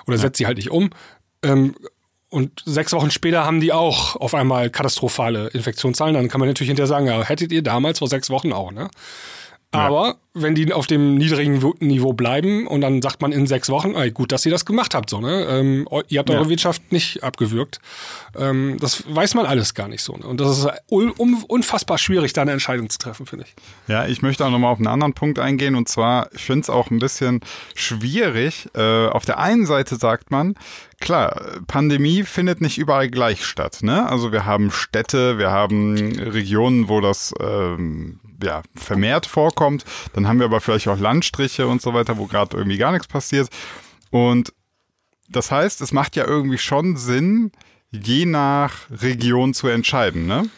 oder 0.07 0.17
ja. 0.17 0.21
setzt 0.21 0.37
sie 0.37 0.45
halt 0.45 0.57
nicht 0.57 0.71
um. 0.71 0.89
Ähm, 1.43 1.75
und 2.29 2.61
sechs 2.65 2.93
Wochen 2.93 3.09
später 3.09 3.43
haben 3.43 3.59
die 3.59 3.73
auch 3.73 4.15
auf 4.15 4.35
einmal 4.35 4.69
katastrophale 4.69 5.47
Infektionszahlen. 5.47 6.13
Dann 6.13 6.27
kann 6.29 6.39
man 6.39 6.47
natürlich 6.47 6.69
hinterher 6.69 6.87
sagen, 6.87 7.07
ja, 7.07 7.23
hättet 7.23 7.51
ihr 7.51 7.63
damals 7.63 7.99
vor 7.99 8.07
sechs 8.07 8.29
Wochen 8.29 8.53
auch, 8.53 8.71
ne? 8.71 8.89
Aber 9.71 10.07
ja. 10.07 10.15
wenn 10.33 10.55
die 10.55 10.73
auf 10.73 10.87
dem 10.87 11.15
niedrigen 11.15 11.61
Niveau 11.79 12.13
bleiben 12.13 12.65
und 12.65 12.81
dann 12.81 13.03
sagt 13.03 13.21
man 13.21 13.31
in 13.31 13.45
sechs 13.45 13.69
Wochen, 13.69 13.93
ey, 13.93 14.09
gut, 14.09 14.31
dass 14.31 14.43
ihr 14.43 14.51
das 14.51 14.65
gemacht 14.65 14.95
habt, 14.95 15.11
so, 15.11 15.21
ne? 15.21 15.45
Ähm, 15.47 15.87
ihr 16.07 16.19
habt 16.19 16.31
eure 16.31 16.43
ja. 16.43 16.49
Wirtschaft 16.49 16.91
nicht 16.91 17.23
abgewürgt. 17.23 17.79
Ähm, 18.35 18.77
das 18.79 19.03
weiß 19.07 19.35
man 19.35 19.45
alles 19.45 19.75
gar 19.75 19.87
nicht 19.87 20.01
so. 20.01 20.15
Ne? 20.15 20.25
Und 20.25 20.41
das 20.41 20.57
ist 20.57 20.67
un 20.89 21.11
unfassbar 21.11 21.99
schwierig, 21.99 22.33
da 22.33 22.41
eine 22.41 22.51
Entscheidung 22.51 22.89
zu 22.89 22.97
treffen, 22.97 23.27
finde 23.27 23.45
ich. 23.45 23.55
Ja, 23.87 24.07
ich 24.07 24.23
möchte 24.23 24.43
auch 24.43 24.49
nochmal 24.49 24.71
auf 24.71 24.79
einen 24.79 24.87
anderen 24.87 25.13
Punkt 25.13 25.37
eingehen 25.37 25.75
und 25.75 25.87
zwar, 25.87 26.29
ich 26.33 26.41
finde 26.41 26.61
es 26.61 26.69
auch 26.71 26.89
ein 26.89 26.97
bisschen 26.97 27.41
schwierig. 27.75 28.69
Äh, 28.73 29.07
auf 29.07 29.25
der 29.25 29.37
einen 29.37 29.67
Seite 29.67 29.97
sagt 29.97 30.31
man, 30.31 30.55
klar, 30.99 31.59
Pandemie 31.67 32.23
findet 32.23 32.59
nicht 32.59 32.79
überall 32.79 33.09
gleich 33.09 33.45
statt. 33.45 33.79
Ne? 33.83 34.09
Also 34.09 34.31
wir 34.31 34.45
haben 34.45 34.71
Städte, 34.71 35.37
wir 35.37 35.51
haben 35.51 35.95
Regionen, 36.17 36.89
wo 36.89 37.01
das 37.01 37.35
ähm, 37.39 38.19
ja, 38.43 38.61
vermehrt 38.75 39.25
vorkommt. 39.25 39.85
Dann 40.13 40.27
haben 40.27 40.39
wir 40.39 40.45
aber 40.45 40.61
vielleicht 40.61 40.87
auch 40.87 40.99
Landstriche 40.99 41.67
und 41.67 41.81
so 41.81 41.93
weiter, 41.93 42.17
wo 42.17 42.25
gerade 42.25 42.57
irgendwie 42.57 42.77
gar 42.77 42.91
nichts 42.91 43.07
passiert. 43.07 43.49
Und 44.11 44.53
das 45.29 45.51
heißt, 45.51 45.81
es 45.81 45.91
macht 45.91 46.15
ja 46.15 46.25
irgendwie 46.25 46.57
schon 46.57 46.97
Sinn, 46.97 47.51
je 47.91 48.25
nach 48.25 48.89
Region 48.89 49.53
zu 49.53 49.67
entscheiden. 49.67 50.25
Ne? 50.25 50.49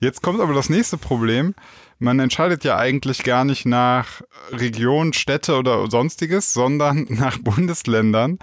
Jetzt 0.00 0.22
kommt 0.22 0.40
aber 0.40 0.54
das 0.54 0.68
nächste 0.68 0.98
Problem. 0.98 1.54
Man 1.98 2.18
entscheidet 2.18 2.64
ja 2.64 2.76
eigentlich 2.76 3.22
gar 3.22 3.44
nicht 3.44 3.64
nach 3.64 4.22
Region, 4.50 5.12
Städte 5.12 5.56
oder 5.56 5.88
sonstiges, 5.88 6.52
sondern 6.52 7.06
nach 7.08 7.38
Bundesländern. 7.38 8.38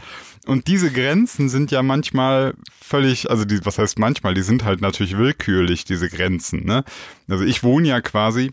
Und 0.46 0.68
diese 0.68 0.92
Grenzen 0.92 1.50
sind 1.50 1.70
ja 1.70 1.84
manchmal 1.84 2.54
völlig, 2.82 3.30
also 3.30 3.44
die, 3.44 3.66
was 3.66 3.78
heißt 3.78 4.00
manchmal, 4.00 4.34
die 4.34 4.42
sind 4.42 4.64
halt 4.64 4.82
natürlich 4.82 5.18
willkürlich, 5.18 5.84
diese 5.84 6.10
Grenzen. 6.10 6.66
Ne? 6.66 6.86
Also 7.28 7.44
ich 7.44 7.62
wohne 7.62 7.90
ja 7.90 8.02
quasi 8.02 8.52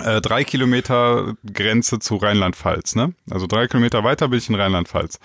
äh, 0.00 0.20
drei 0.20 0.44
Kilometer 0.44 1.34
Grenze 1.52 1.98
zu 1.98 2.16
Rheinland-Pfalz, 2.16 2.94
ne? 2.94 3.14
Also 3.30 3.46
drei 3.46 3.66
Kilometer 3.66 4.04
weiter 4.04 4.28
bin 4.28 4.38
ich 4.38 4.48
in 4.48 4.54
Rheinland-Pfalz. 4.54 5.18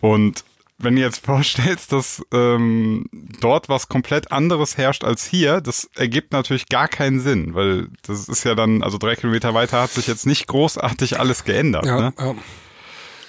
Und 0.00 0.44
wenn 0.78 0.96
du 0.96 1.02
jetzt 1.02 1.24
vorstellst, 1.26 1.92
dass 1.92 2.22
ähm, 2.32 3.06
dort 3.40 3.68
was 3.68 3.88
komplett 3.88 4.32
anderes 4.32 4.76
herrscht 4.76 5.04
als 5.04 5.26
hier, 5.26 5.60
das 5.60 5.90
ergibt 5.96 6.32
natürlich 6.32 6.68
gar 6.68 6.88
keinen 6.88 7.20
Sinn, 7.20 7.54
weil 7.54 7.88
das 8.06 8.28
ist 8.28 8.44
ja 8.44 8.54
dann, 8.54 8.82
also 8.82 8.98
drei 8.98 9.16
Kilometer 9.16 9.54
weiter 9.54 9.82
hat 9.82 9.90
sich 9.90 10.06
jetzt 10.06 10.26
nicht 10.26 10.46
großartig 10.46 11.18
alles 11.18 11.44
geändert. 11.44 11.86
Ja, 11.86 12.00
ne? 12.00 12.14
ja. 12.18 12.34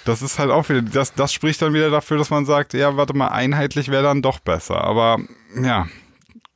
das 0.04 0.22
ist 0.22 0.38
halt 0.38 0.50
auch 0.50 0.68
wieder, 0.68 0.82
das, 0.82 1.14
das 1.14 1.32
spricht 1.32 1.60
dann 1.60 1.74
wieder 1.74 1.90
dafür, 1.90 2.18
dass 2.18 2.30
man 2.30 2.46
sagt, 2.46 2.72
ja, 2.72 2.96
warte 2.96 3.14
mal, 3.14 3.28
einheitlich 3.28 3.88
wäre 3.88 4.04
dann 4.04 4.22
doch 4.22 4.38
besser. 4.38 4.82
Aber 4.82 5.18
ja, 5.60 5.86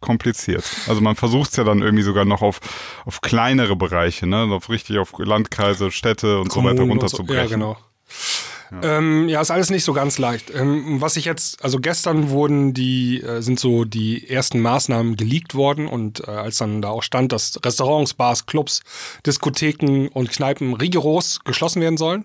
kompliziert. 0.06 0.64
Also 0.88 1.00
man 1.00 1.16
versucht 1.16 1.50
es 1.50 1.56
ja 1.56 1.64
dann 1.64 1.82
irgendwie 1.82 2.04
sogar 2.04 2.24
noch 2.24 2.40
auf, 2.40 2.60
auf 3.04 3.20
kleinere 3.20 3.76
Bereiche, 3.76 4.26
ne? 4.26 4.44
Auf 4.52 4.70
richtig 4.70 4.98
auf 4.98 5.12
Landkreise, 5.18 5.90
Städte 5.90 6.38
und 6.38 6.48
Kommunen 6.48 6.76
so 6.76 6.82
weiter 6.82 6.82
und 6.82 6.88
so. 6.88 6.92
runterzubrechen. 6.92 7.60
Ja, 7.60 7.66
genau. 7.66 7.76
Ja. 8.70 8.98
Ähm, 8.98 9.28
ja, 9.28 9.40
ist 9.40 9.50
alles 9.50 9.70
nicht 9.70 9.84
so 9.84 9.92
ganz 9.92 10.18
leicht. 10.18 10.50
Ähm, 10.54 11.00
was 11.00 11.16
ich 11.16 11.24
jetzt, 11.24 11.62
also 11.62 11.78
gestern 11.78 12.30
wurden 12.30 12.74
die, 12.74 13.22
äh, 13.22 13.40
sind 13.40 13.60
so 13.60 13.84
die 13.84 14.28
ersten 14.28 14.60
Maßnahmen 14.60 15.16
geleakt 15.16 15.54
worden 15.54 15.86
und 15.86 16.26
äh, 16.26 16.30
als 16.30 16.58
dann 16.58 16.82
da 16.82 16.88
auch 16.88 17.02
stand, 17.02 17.32
dass 17.32 17.58
Restaurants, 17.64 18.14
Bars, 18.14 18.46
Clubs, 18.46 18.82
Diskotheken 19.24 20.08
und 20.12 20.30
Kneipen 20.30 20.74
rigoros 20.74 21.40
geschlossen 21.44 21.80
werden 21.80 21.96
sollen. 21.96 22.24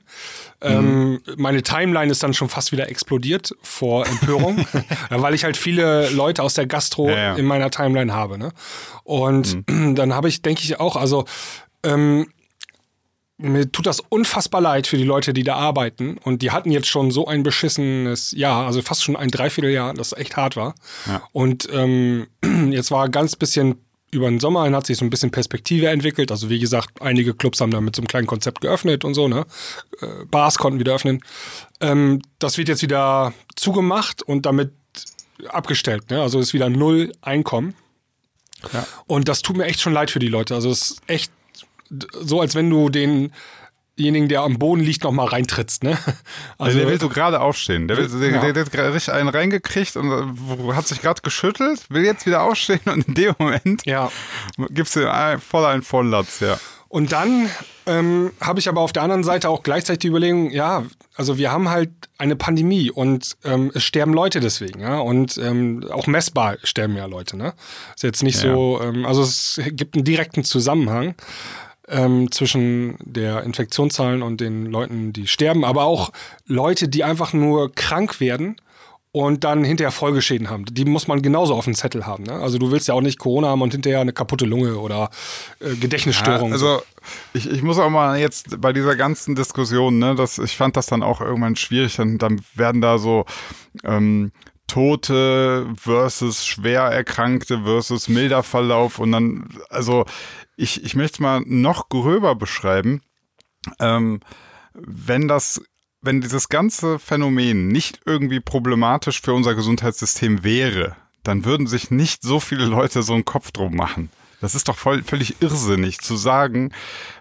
Ähm, 0.61 1.11
mhm. 1.11 1.21
meine 1.37 1.63
Timeline 1.63 2.11
ist 2.11 2.21
dann 2.21 2.33
schon 2.33 2.49
fast 2.49 2.71
wieder 2.71 2.89
explodiert 2.89 3.55
vor 3.61 4.05
Empörung, 4.05 4.65
weil 5.09 5.33
ich 5.33 5.43
halt 5.43 5.57
viele 5.57 6.09
Leute 6.09 6.43
aus 6.43 6.53
der 6.53 6.67
Gastro 6.67 7.09
ja, 7.09 7.17
ja. 7.17 7.35
in 7.35 7.45
meiner 7.45 7.71
Timeline 7.71 8.13
habe. 8.13 8.37
Ne? 8.37 8.51
Und 9.03 9.67
mhm. 9.69 9.95
dann 9.95 10.13
habe 10.13 10.27
ich, 10.27 10.41
denke 10.41 10.61
ich 10.63 10.79
auch, 10.79 10.95
also 10.95 11.25
ähm, 11.83 12.27
mir 13.41 13.71
tut 13.71 13.85
das 13.85 13.99
unfassbar 13.99 14.61
leid 14.61 14.87
für 14.87 14.97
die 14.97 15.03
Leute, 15.03 15.33
die 15.33 15.43
da 15.43 15.55
arbeiten. 15.55 16.17
Und 16.23 16.41
die 16.41 16.51
hatten 16.51 16.71
jetzt 16.71 16.87
schon 16.87 17.11
so 17.11 17.27
ein 17.27 17.43
beschissenes 17.43 18.31
Jahr, 18.31 18.65
also 18.65 18.81
fast 18.81 19.03
schon 19.03 19.15
ein 19.15 19.29
Dreivierteljahr, 19.29 19.93
das 19.93 20.13
echt 20.13 20.37
hart 20.37 20.55
war. 20.55 20.75
Ja. 21.07 21.21
Und 21.31 21.67
ähm, 21.71 22.27
jetzt 22.71 22.91
war 22.91 23.09
ganz 23.09 23.35
bisschen 23.35 23.75
über 24.11 24.29
den 24.29 24.41
Sommer 24.41 24.65
hin 24.65 24.75
hat 24.75 24.85
sich 24.85 24.97
so 24.97 25.05
ein 25.05 25.09
bisschen 25.09 25.31
Perspektive 25.31 25.87
entwickelt. 25.87 26.31
Also 26.31 26.49
wie 26.49 26.59
gesagt, 26.59 27.01
einige 27.01 27.33
Clubs 27.33 27.61
haben 27.61 27.71
da 27.71 27.79
mit 27.79 27.95
so 27.95 28.01
einem 28.01 28.07
kleinen 28.07 28.27
Konzept 28.27 28.61
geöffnet 28.61 29.05
und 29.05 29.13
so, 29.13 29.29
ne? 29.29 29.45
Äh, 30.01 30.25
Bars 30.29 30.57
konnten 30.57 30.79
wieder 30.79 30.93
öffnen. 30.93 31.23
Ähm, 31.79 32.21
das 32.37 32.57
wird 32.57 32.67
jetzt 32.67 32.81
wieder 32.81 33.33
zugemacht 33.55 34.21
und 34.21 34.45
damit 34.45 34.73
abgestellt, 35.47 36.09
ne? 36.11 36.21
Also 36.21 36.39
ist 36.39 36.53
wieder 36.53 36.69
null 36.69 37.13
Einkommen. 37.21 37.73
Ja. 38.73 38.85
Und 39.07 39.29
das 39.29 39.41
tut 39.41 39.57
mir 39.57 39.65
echt 39.65 39.79
schon 39.79 39.93
leid 39.93 40.11
für 40.11 40.19
die 40.19 40.27
Leute. 40.27 40.55
Also 40.55 40.69
es 40.69 40.91
ist 40.91 41.01
echt 41.07 41.31
so, 42.21 42.41
als 42.41 42.55
wenn 42.55 42.69
du 42.69 42.89
denjenigen, 42.89 44.29
der 44.29 44.41
am 44.41 44.57
Boden 44.59 44.81
liegt, 44.81 45.03
noch 45.03 45.11
mal 45.11 45.27
reintrittst, 45.27 45.83
ne? 45.83 45.97
Also, 46.57 46.77
der 46.77 46.87
will 46.87 46.99
so 46.99 47.09
gerade 47.09 47.41
aufstehen. 47.41 47.87
Der, 47.87 47.97
will, 47.97 48.07
der, 48.07 48.31
ja. 48.31 48.51
der, 48.51 48.65
der, 48.65 48.85
hat 48.87 48.93
richtig 48.93 49.13
einen 49.13 49.29
reingekriegt 49.29 49.95
und 49.95 50.11
äh, 50.11 50.73
hat 50.73 50.87
sich 50.87 51.01
gerade 51.01 51.21
geschüttelt, 51.21 51.81
will 51.89 52.05
jetzt 52.05 52.25
wieder 52.25 52.43
aufstehen 52.43 52.81
und 52.85 53.07
in 53.07 53.13
dem 53.13 53.35
Moment 53.37 53.85
ja. 53.85 54.11
gibst 54.69 54.95
du 54.95 55.39
voll 55.39 55.65
einen 55.65 55.83
Volllatz, 55.83 56.39
ja. 56.39 56.59
Und 56.91 57.13
dann 57.13 57.49
ähm, 57.85 58.31
habe 58.41 58.59
ich 58.59 58.67
aber 58.67 58.81
auf 58.81 58.91
der 58.91 59.03
anderen 59.03 59.23
Seite 59.23 59.47
auch 59.47 59.63
gleichzeitig 59.63 59.99
die 59.99 60.07
Überlegung, 60.09 60.51
ja, 60.51 60.83
also 61.15 61.37
wir 61.37 61.49
haben 61.49 61.69
halt 61.69 61.89
eine 62.17 62.35
Pandemie 62.35 62.91
und 62.91 63.37
ähm, 63.45 63.71
es 63.73 63.83
sterben 63.83 64.13
Leute 64.13 64.41
deswegen, 64.41 64.81
ja, 64.81 64.99
und 64.99 65.37
ähm, 65.37 65.85
auch 65.89 66.05
messbar 66.07 66.57
sterben 66.63 66.97
ja 66.97 67.05
Leute, 67.05 67.37
ne? 67.37 67.53
Ist 67.95 68.03
jetzt 68.03 68.23
nicht 68.23 68.43
ja. 68.43 68.51
so, 68.51 68.81
ähm, 68.83 69.05
also 69.05 69.21
es 69.21 69.61
gibt 69.71 69.95
einen 69.95 70.03
direkten 70.03 70.43
Zusammenhang 70.43 71.15
ähm, 71.91 72.31
zwischen 72.31 72.95
der 73.01 73.43
Infektionszahlen 73.43 74.21
und 74.23 74.41
den 74.41 74.65
Leuten, 74.65 75.13
die 75.13 75.27
sterben, 75.27 75.63
aber 75.63 75.83
auch 75.83 76.11
Leute, 76.45 76.87
die 76.87 77.03
einfach 77.03 77.33
nur 77.33 77.73
krank 77.73 78.19
werden 78.19 78.55
und 79.13 79.43
dann 79.43 79.65
hinterher 79.65 79.91
Folgeschäden 79.91 80.49
haben. 80.49 80.63
Die 80.65 80.85
muss 80.85 81.07
man 81.07 81.21
genauso 81.21 81.53
auf 81.53 81.65
dem 81.65 81.75
Zettel 81.75 82.05
haben. 82.05 82.23
Ne? 82.23 82.33
Also 82.33 82.57
du 82.57 82.71
willst 82.71 82.87
ja 82.87 82.93
auch 82.93 83.01
nicht 83.01 83.19
Corona 83.19 83.49
haben 83.49 83.61
und 83.61 83.73
hinterher 83.73 83.99
eine 83.99 84.13
kaputte 84.13 84.45
Lunge 84.45 84.77
oder 84.77 85.09
äh, 85.59 85.75
Gedächtnisstörung. 85.75 86.49
Ja, 86.49 86.53
also 86.53 86.81
ich, 87.33 87.49
ich 87.49 87.61
muss 87.61 87.77
auch 87.77 87.89
mal 87.89 88.17
jetzt 88.19 88.61
bei 88.61 88.71
dieser 88.71 88.95
ganzen 88.95 89.35
Diskussion, 89.35 89.99
ne, 89.99 90.15
das, 90.15 90.37
ich 90.37 90.55
fand 90.55 90.77
das 90.77 90.85
dann 90.85 91.03
auch 91.03 91.19
irgendwann 91.19 91.57
schwierig, 91.57 91.97
dann, 91.97 92.19
dann 92.19 92.41
werden 92.55 92.79
da 92.79 92.97
so 92.97 93.25
ähm, 93.83 94.31
Tote 94.71 95.67
versus 95.75 96.45
schwer 96.45 96.83
Erkrankte 96.83 97.63
versus 97.63 98.07
milder 98.07 98.41
Verlauf 98.41 98.99
und 98.99 99.11
dann, 99.11 99.49
also 99.69 100.05
ich, 100.55 100.85
ich 100.85 100.95
möchte 100.95 101.15
es 101.15 101.19
mal 101.19 101.41
noch 101.45 101.89
gröber 101.89 102.35
beschreiben. 102.35 103.01
Ähm, 103.79 104.21
wenn 104.73 105.27
das, 105.27 105.61
wenn 105.99 106.21
dieses 106.21 106.47
ganze 106.47 106.99
Phänomen 106.99 107.67
nicht 107.67 107.99
irgendwie 108.05 108.39
problematisch 108.39 109.19
für 109.19 109.33
unser 109.33 109.55
Gesundheitssystem 109.55 110.45
wäre, 110.45 110.95
dann 111.23 111.43
würden 111.43 111.67
sich 111.67 111.91
nicht 111.91 112.23
so 112.23 112.39
viele 112.39 112.63
Leute 112.63 113.03
so 113.03 113.13
einen 113.13 113.25
Kopf 113.25 113.51
drum 113.51 113.75
machen. 113.75 114.09
Das 114.39 114.55
ist 114.55 114.69
doch 114.69 114.77
voll, 114.77 115.03
völlig 115.03 115.41
irrsinnig 115.41 115.99
zu 115.99 116.15
sagen, 116.15 116.71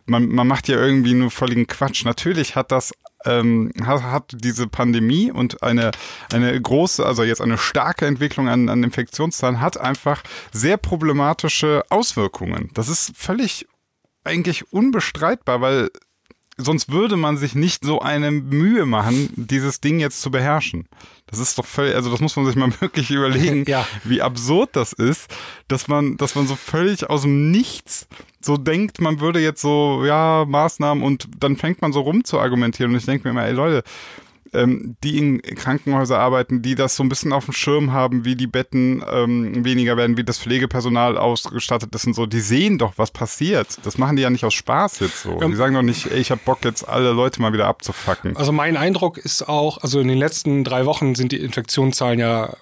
man, 0.07 0.29
man 0.29 0.47
macht 0.47 0.69
ja 0.69 0.77
irgendwie 0.77 1.15
nur 1.15 1.33
völligen 1.33 1.67
Quatsch. 1.67 2.05
Natürlich 2.05 2.55
hat 2.55 2.71
das 2.71 2.93
ähm, 3.27 3.73
hat, 3.85 4.03
hat 4.03 4.25
diese 4.33 4.67
Pandemie 4.67 5.31
und 5.31 5.63
eine, 5.63 5.91
eine 6.33 6.61
große, 6.61 7.05
also 7.05 7.23
jetzt 7.23 7.41
eine 7.41 7.59
starke 7.59 8.07
Entwicklung 8.07 8.49
an, 8.49 8.69
an 8.69 8.83
Infektionszahlen 8.83 9.61
hat 9.61 9.79
einfach 9.79 10.23
sehr 10.53 10.77
problematische 10.77 11.85
Auswirkungen. 11.91 12.71
Das 12.75 12.89
ist 12.89 13.13
völlig 13.17 13.67
eigentlich 14.25 14.73
unbestreitbar, 14.73 15.61
weil 15.61 15.91
sonst 16.57 16.93
würde 16.93 17.17
man 17.17 17.37
sich 17.37 17.55
nicht 17.55 17.85
so 17.85 18.01
eine 18.01 18.31
Mühe 18.31 18.87
machen, 18.87 19.31
dieses 19.37 19.81
Ding 19.81 19.99
jetzt 19.99 20.21
zu 20.21 20.31
beherrschen. 20.31 20.89
Das 21.27 21.39
ist 21.39 21.59
doch 21.59 21.67
völlig, 21.67 21.95
also 21.95 22.11
das 22.11 22.21
muss 22.21 22.37
man 22.37 22.47
sich 22.47 22.57
mal 22.57 22.73
wirklich 22.81 23.11
überlegen, 23.11 23.65
ja. 23.67 23.87
wie 24.05 24.23
absurd 24.23 24.71
das 24.75 24.93
ist, 24.93 25.29
dass 25.69 25.89
man, 25.89 26.17
dass 26.17 26.35
man 26.35 26.47
so 26.47 26.57
völlig 26.57 27.09
aus 27.09 27.23
dem 27.23 27.51
Nichts 27.51 28.07
so 28.41 28.57
denkt, 28.57 29.01
man 29.01 29.21
würde 29.21 29.41
jetzt 29.41 29.61
so, 29.61 30.05
ja, 30.05 30.45
Maßnahmen 30.47 31.05
und 31.05 31.29
dann 31.39 31.57
fängt 31.57 31.83
man 31.83 31.93
so 31.93 32.01
rum 32.01 32.25
zu 32.25 32.39
argumentieren 32.39 32.93
und 32.93 32.99
ich 32.99 33.07
denke 33.07 33.25
mir 33.25 33.31
immer, 33.31 33.47
ey 33.47 33.53
Leute, 33.53 33.83
ähm, 34.53 34.97
die 35.05 35.19
in 35.19 35.43
Krankenhäuser 35.43 36.19
arbeiten, 36.19 36.63
die 36.63 36.75
das 36.75 36.97
so 36.97 37.03
ein 37.03 37.09
bisschen 37.09 37.33
auf 37.33 37.45
dem 37.45 37.55
Schirm 37.55 37.93
haben, 37.93 38.25
wie 38.25 38.35
die 38.35 38.47
Betten 38.47 39.05
ähm, 39.11 39.65
weniger 39.65 39.97
werden, 39.97 40.17
wie 40.17 40.25
das 40.25 40.39
Pflegepersonal 40.39 41.17
ausgestattet 41.19 41.95
ist 41.95 42.07
und 42.07 42.15
so, 42.15 42.27
die 42.27 42.41
sehen 42.41 42.79
doch, 42.79 42.95
was 42.97 43.11
passiert. 43.11 43.79
Das 43.85 43.99
machen 43.99 44.17
die 44.17 44.23
ja 44.23 44.31
nicht 44.31 44.45
aus 44.45 44.55
Spaß 44.55 45.01
jetzt 45.01 45.23
so. 45.23 45.41
Ja. 45.41 45.47
Die 45.47 45.55
sagen 45.55 45.75
doch 45.75 45.83
nicht, 45.83 46.07
ey, 46.07 46.19
ich 46.19 46.31
hab 46.31 46.45
Bock 46.45 46.65
jetzt 46.65 46.89
alle 46.89 47.13
Leute 47.13 47.41
mal 47.41 47.53
wieder 47.53 47.67
abzufacken. 47.67 48.37
Also 48.37 48.53
mein 48.53 48.77
Eindruck 48.77 49.19
ist 49.19 49.49
auch, 49.49 49.79
also 49.79 50.01
in 50.01 50.09
den 50.09 50.19
letzten 50.19 50.65
drei 50.65 50.87
Wochen 50.87 51.15
sind 51.15 51.33
die 51.33 51.41
Infektionszahlen 51.41 52.19
ja 52.19 52.57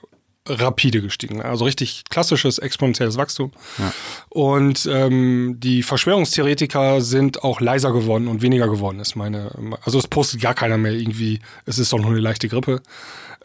rapide 0.49 1.03
gestiegen. 1.03 1.43
Also 1.43 1.65
richtig 1.65 2.05
klassisches 2.09 2.59
exponentielles 2.59 3.17
Wachstum. 3.17 3.53
Ja. 3.79 3.93
Und 4.29 4.89
ähm, 4.91 5.57
die 5.59 5.83
Verschwörungstheoretiker 5.83 7.01
sind 7.01 7.45
auch 7.45 7.61
leiser 7.61 7.93
geworden 7.93 8.29
und 8.29 8.43
weniger 8.43 8.69
geworden, 8.69 9.01
ist 9.01 9.17
meine. 9.17 9.51
Also 9.83 9.99
es 9.99 10.09
postet 10.09 10.41
gar 10.41 10.55
keiner 10.55 10.79
mehr 10.79 10.93
irgendwie, 10.93 11.41
es 11.67 11.79
ist 11.79 11.93
doch 11.93 11.99
nur 11.99 12.11
eine 12.11 12.21
leichte 12.21 12.49
Grippe. 12.49 12.83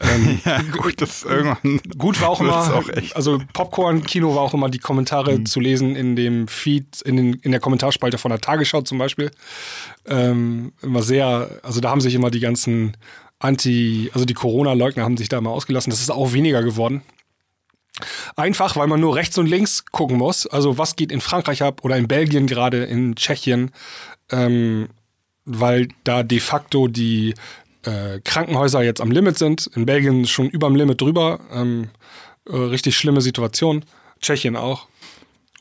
Ähm, 0.00 0.40
ja, 0.44 0.60
gut, 0.76 1.00
das 1.00 1.22
irgendwann. 1.22 1.80
Gut 1.96 2.20
war 2.20 2.30
auch 2.30 2.40
immer, 2.40 2.74
auch 2.74 2.84
also 3.14 3.40
Popcorn-Kino 3.52 4.34
war 4.34 4.42
auch 4.42 4.54
immer 4.54 4.68
die 4.68 4.78
Kommentare 4.78 5.38
mhm. 5.38 5.46
zu 5.46 5.60
lesen 5.60 5.94
in 5.94 6.16
dem 6.16 6.48
Feed, 6.48 7.00
in, 7.02 7.16
den, 7.16 7.34
in 7.34 7.52
der 7.52 7.60
Kommentarspalte 7.60 8.18
von 8.18 8.30
der 8.30 8.40
Tagesschau 8.40 8.82
zum 8.82 8.98
Beispiel. 8.98 9.30
Ähm, 10.06 10.72
immer 10.82 11.02
sehr, 11.02 11.60
also 11.62 11.80
da 11.80 11.90
haben 11.90 12.00
sich 12.00 12.14
immer 12.14 12.30
die 12.30 12.40
ganzen 12.40 12.96
Anti, 13.44 14.10
also 14.14 14.24
die 14.24 14.34
Corona-Leugner 14.34 15.04
haben 15.04 15.18
sich 15.18 15.28
da 15.28 15.40
mal 15.40 15.50
ausgelassen. 15.50 15.90
Das 15.90 16.00
ist 16.00 16.10
auch 16.10 16.32
weniger 16.32 16.62
geworden. 16.62 17.02
Einfach, 18.36 18.74
weil 18.76 18.86
man 18.86 19.00
nur 19.00 19.14
rechts 19.14 19.36
und 19.36 19.46
links 19.46 19.84
gucken 19.84 20.16
muss. 20.16 20.46
Also 20.46 20.78
was 20.78 20.96
geht 20.96 21.12
in 21.12 21.20
Frankreich 21.20 21.62
ab 21.62 21.84
oder 21.84 21.96
in 21.96 22.08
Belgien 22.08 22.46
gerade, 22.46 22.84
in 22.84 23.14
Tschechien, 23.16 23.70
ähm, 24.32 24.88
weil 25.44 25.88
da 26.04 26.22
de 26.22 26.40
facto 26.40 26.88
die 26.88 27.34
äh, 27.82 28.18
Krankenhäuser 28.24 28.82
jetzt 28.82 29.02
am 29.02 29.10
Limit 29.10 29.36
sind. 29.36 29.70
In 29.74 29.84
Belgien 29.84 30.26
schon 30.26 30.48
über 30.48 30.66
dem 30.66 30.76
Limit 30.76 31.02
drüber. 31.02 31.40
Ähm, 31.52 31.90
äh, 32.48 32.56
richtig 32.56 32.96
schlimme 32.96 33.20
Situation. 33.20 33.84
Tschechien 34.20 34.56
auch. 34.56 34.88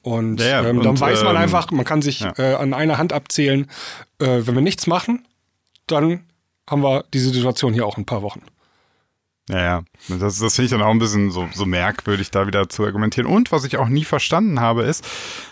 Und, 0.02 0.40
ja, 0.40 0.60
ähm, 0.62 0.78
dann 0.78 0.88
und, 0.88 1.00
weiß 1.02 1.24
man 1.24 1.36
ähm, 1.36 1.42
einfach, 1.42 1.70
man 1.72 1.86
kann 1.86 2.02
sich 2.02 2.22
ja. 2.22 2.34
äh, 2.38 2.56
an 2.56 2.74
einer 2.74 2.98
Hand 2.98 3.12
abzählen, 3.12 3.70
äh, 4.20 4.42
wenn 4.46 4.56
wir 4.56 4.62
nichts 4.62 4.88
machen, 4.88 5.28
dann 5.88 6.24
haben 6.70 6.84
wir 6.84 7.04
diese 7.14 7.30
Situation 7.30 7.74
hier 7.74 7.86
auch 7.86 7.98
ein 7.98 8.06
paar 8.06 8.22
Wochen. 8.22 8.42
Ja, 9.50 9.62
ja. 9.62 9.84
Das, 10.08 10.40
das 10.40 10.56
finde 10.56 10.66
ich 10.66 10.72
dann 10.72 10.82
auch 10.82 10.92
ein 10.92 11.00
bisschen 11.00 11.30
so, 11.30 11.50
so 11.54 11.66
merkwürdig, 11.66 12.32
da 12.32 12.48
wieder 12.48 12.70
zu 12.70 12.86
argumentieren. 12.86 13.28
Und 13.28 13.52
was 13.52 13.66
ich 13.66 13.76
auch 13.76 13.90
nie 13.90 14.06
verstanden 14.06 14.62
habe, 14.62 14.84
ist, 14.84 15.06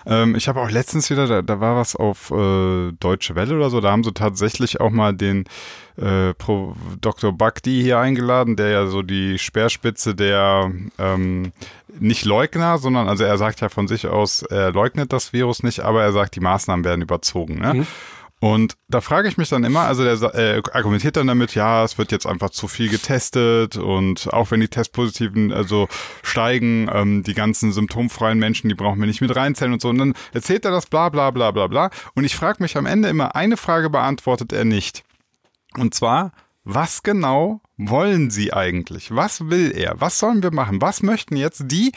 ähm, 0.06 0.36
ich 0.36 0.48
habe 0.48 0.62
auch 0.62 0.70
letztens 0.70 1.10
wieder, 1.10 1.28
da, 1.28 1.42
da 1.42 1.60
war 1.60 1.76
was 1.76 1.98
auf 1.98 2.32
äh, 2.32 2.94
Deutsche 2.94 3.36
Welle 3.36 3.54
oder 3.56 3.70
so, 3.70 3.82
da 3.82 3.92
haben 3.92 4.06
sie 4.06 4.14
tatsächlich 4.14 4.80
auch 4.80 4.92
mal 4.92 5.14
den 5.14 5.44
äh, 5.98 6.34
Pro 6.36 6.76
Dr. 7.02 7.34
Bhakti 7.34 7.82
hier 7.82 8.00
eingeladen, 8.00 8.56
der 8.56 8.70
ja 8.70 8.88
so 8.88 9.02
die 9.02 9.38
Speerspitze 9.38 10.16
der 10.16 10.72
ähm, 10.98 11.52
nicht 12.00 12.24
Leugner, 12.24 12.78
sondern 12.78 13.10
also 13.10 13.26
er 13.26 13.38
sagt 13.38 13.60
ja 13.60 13.68
von 13.68 13.90
sich 13.90 14.08
aus, 14.08 14.42
er 14.42 14.72
leugnet 14.72 15.12
das 15.12 15.34
Virus 15.34 15.64
nicht, 15.64 15.82
aber 15.82 16.02
er 16.02 16.14
sagt, 16.14 16.36
die 16.36 16.40
Maßnahmen 16.40 16.86
werden 16.86 17.02
überzogen. 17.02 17.60
Ne? 17.60 17.74
Mhm. 17.74 17.88
Und 18.42 18.76
da 18.88 19.02
frage 19.02 19.28
ich 19.28 19.38
mich 19.38 19.50
dann 19.50 19.64
immer, 19.64 19.82
also 19.82 20.04
der 20.04 20.34
äh, 20.34 20.64
argumentiert 20.74 21.16
dann 21.16 21.28
damit, 21.28 21.54
ja, 21.54 21.84
es 21.84 22.00
wird 22.00 22.12
jetzt 22.12 22.26
einfach 22.26 22.50
zu 22.50 22.68
viel 22.68 22.90
getestet 22.90 23.78
und 23.78 24.34
auch 24.34 24.50
wenn 24.50 24.60
die 24.60 24.68
Testpositiven 24.68 25.54
also 25.54 25.88
steigen, 26.24 26.90
ähm, 26.92 27.22
die 27.22 27.36
ganzen 27.36 27.72
symptomfreien 27.72 28.40
Menschen, 28.40 28.68
die 28.68 28.74
brauchen 28.74 29.00
wir 29.00 29.06
nicht 29.06 29.22
mit 29.22 29.36
reinzählen 29.36 29.74
und 29.74 29.82
so. 29.84 29.90
Und 29.90 30.00
dann 30.00 30.14
erzählt 30.34 30.66
er 30.66 30.72
das 30.72 30.88
bla 30.88 31.10
bla 31.10 31.30
bla 31.30 31.52
bla 31.52 31.68
bla. 31.68 31.92
Und 32.16 32.24
ich 32.24 32.36
frage 32.36 32.64
mich 32.64 32.78
am 32.78 32.88
Ende 32.88 33.10
immer, 33.10 33.36
eine 33.36 33.58
Frage 33.58 33.92
beantwortet 33.92 34.54
er 34.54 34.66
nicht. 34.66 35.04
Und 35.78 35.94
zwar, 35.94 36.32
was 36.64 37.02
genau 37.02 37.62
wollen 37.78 38.30
sie 38.30 38.54
eigentlich? 38.54 39.14
Was 39.16 39.50
will 39.50 39.72
er? 39.76 40.00
Was 40.00 40.20
sollen 40.20 40.44
wir 40.44 40.52
machen? 40.52 40.82
Was 40.82 41.02
möchten 41.02 41.36
jetzt 41.36 41.64
die, 41.66 41.92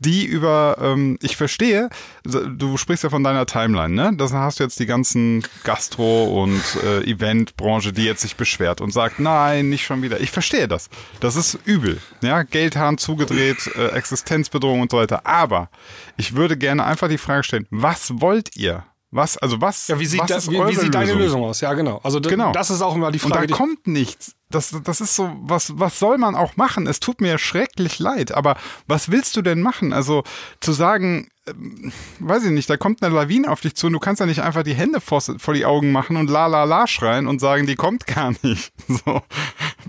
die 0.00 0.24
über, 0.24 0.78
ähm, 0.80 1.18
ich 1.22 1.36
verstehe, 1.36 1.88
du 2.24 2.76
sprichst 2.76 3.04
ja 3.04 3.10
von 3.10 3.22
deiner 3.22 3.46
Timeline, 3.46 3.94
ne? 3.94 4.16
Da 4.16 4.28
hast 4.30 4.58
du 4.58 4.64
jetzt 4.64 4.80
die 4.80 4.86
ganzen 4.86 5.44
Gastro- 5.62 6.42
und 6.42 6.62
äh, 6.82 7.04
Eventbranche, 7.04 7.92
die 7.92 8.04
jetzt 8.04 8.22
sich 8.22 8.36
beschwert 8.36 8.80
und 8.80 8.92
sagt, 8.92 9.20
nein, 9.20 9.68
nicht 9.68 9.84
schon 9.84 10.02
wieder. 10.02 10.20
Ich 10.20 10.32
verstehe 10.32 10.66
das. 10.66 10.90
Das 11.20 11.36
ist 11.36 11.58
übel. 11.64 12.00
Ja, 12.20 12.42
Geldhahn 12.42 12.98
zugedreht, 12.98 13.70
äh, 13.76 13.88
Existenzbedrohung 13.88 14.80
und 14.80 14.90
so 14.90 14.98
weiter. 14.98 15.26
Aber 15.26 15.70
ich 16.16 16.34
würde 16.34 16.56
gerne 16.56 16.84
einfach 16.84 17.08
die 17.08 17.18
Frage 17.18 17.44
stellen, 17.44 17.66
was 17.70 18.20
wollt 18.20 18.56
ihr? 18.56 18.84
Was, 19.10 19.38
also 19.38 19.58
was, 19.60 19.88
Ja, 19.88 19.98
wie 19.98 20.04
sieht, 20.06 20.20
was 20.20 20.28
da, 20.28 20.36
ist 20.36 20.50
wie, 20.50 20.58
wie 20.58 20.74
sieht 20.74 20.94
deine 20.94 21.06
Lösung? 21.06 21.22
Lösung 21.22 21.44
aus? 21.44 21.60
Ja, 21.62 21.72
genau. 21.72 21.98
Also 22.02 22.20
Genau. 22.20 22.52
das 22.52 22.68
ist 22.68 22.82
auch 22.82 22.94
immer 22.94 23.10
die 23.10 23.20
Und 23.20 23.32
Frage. 23.32 23.46
da 23.46 23.56
kommt 23.56 23.86
nichts. 23.86 24.34
Das, 24.50 24.74
das 24.84 25.00
ist 25.00 25.14
so, 25.16 25.30
was, 25.40 25.78
was 25.78 25.98
soll 25.98 26.18
man 26.18 26.34
auch 26.34 26.56
machen? 26.56 26.86
Es 26.86 27.00
tut 27.00 27.20
mir 27.22 27.38
schrecklich 27.38 27.98
leid, 27.98 28.32
aber 28.32 28.56
was 28.86 29.10
willst 29.10 29.34
du 29.36 29.42
denn 29.42 29.62
machen? 29.62 29.92
Also 29.94 30.24
zu 30.60 30.72
sagen, 30.72 31.28
ähm, 31.50 31.92
weiß 32.20 32.44
ich 32.44 32.50
nicht, 32.50 32.68
da 32.68 32.76
kommt 32.76 33.02
eine 33.02 33.14
Lawine 33.14 33.50
auf 33.50 33.60
dich 33.60 33.74
zu 33.74 33.86
und 33.88 33.92
du 33.92 33.98
kannst 33.98 34.20
ja 34.20 34.26
nicht 34.26 34.42
einfach 34.42 34.62
die 34.62 34.74
Hände 34.74 35.00
vor, 35.00 35.20
vor 35.20 35.54
die 35.54 35.64
Augen 35.64 35.92
machen 35.92 36.16
und 36.16 36.30
la 36.30 36.46
la 36.46 36.64
la 36.64 36.86
schreien 36.86 37.26
und 37.26 37.40
sagen, 37.40 37.66
die 37.66 37.76
kommt 37.76 38.06
gar 38.06 38.32
nicht. 38.42 38.72
So. 38.88 39.22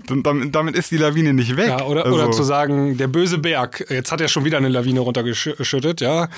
Damit, 0.06 0.54
damit 0.54 0.76
ist 0.76 0.90
die 0.90 0.96
Lawine 0.96 1.32
nicht 1.32 1.56
weg. 1.56 1.68
Ja, 1.68 1.82
oder, 1.84 2.04
also, 2.04 2.16
oder 2.16 2.30
zu 2.30 2.42
sagen, 2.42 2.96
der 2.96 3.08
böse 3.08 3.38
Berg, 3.38 3.84
jetzt 3.88 4.12
hat 4.12 4.20
er 4.20 4.28
schon 4.28 4.44
wieder 4.44 4.58
eine 4.58 4.68
Lawine 4.68 5.00
runtergeschüttet, 5.00 6.00
ja. 6.00 6.28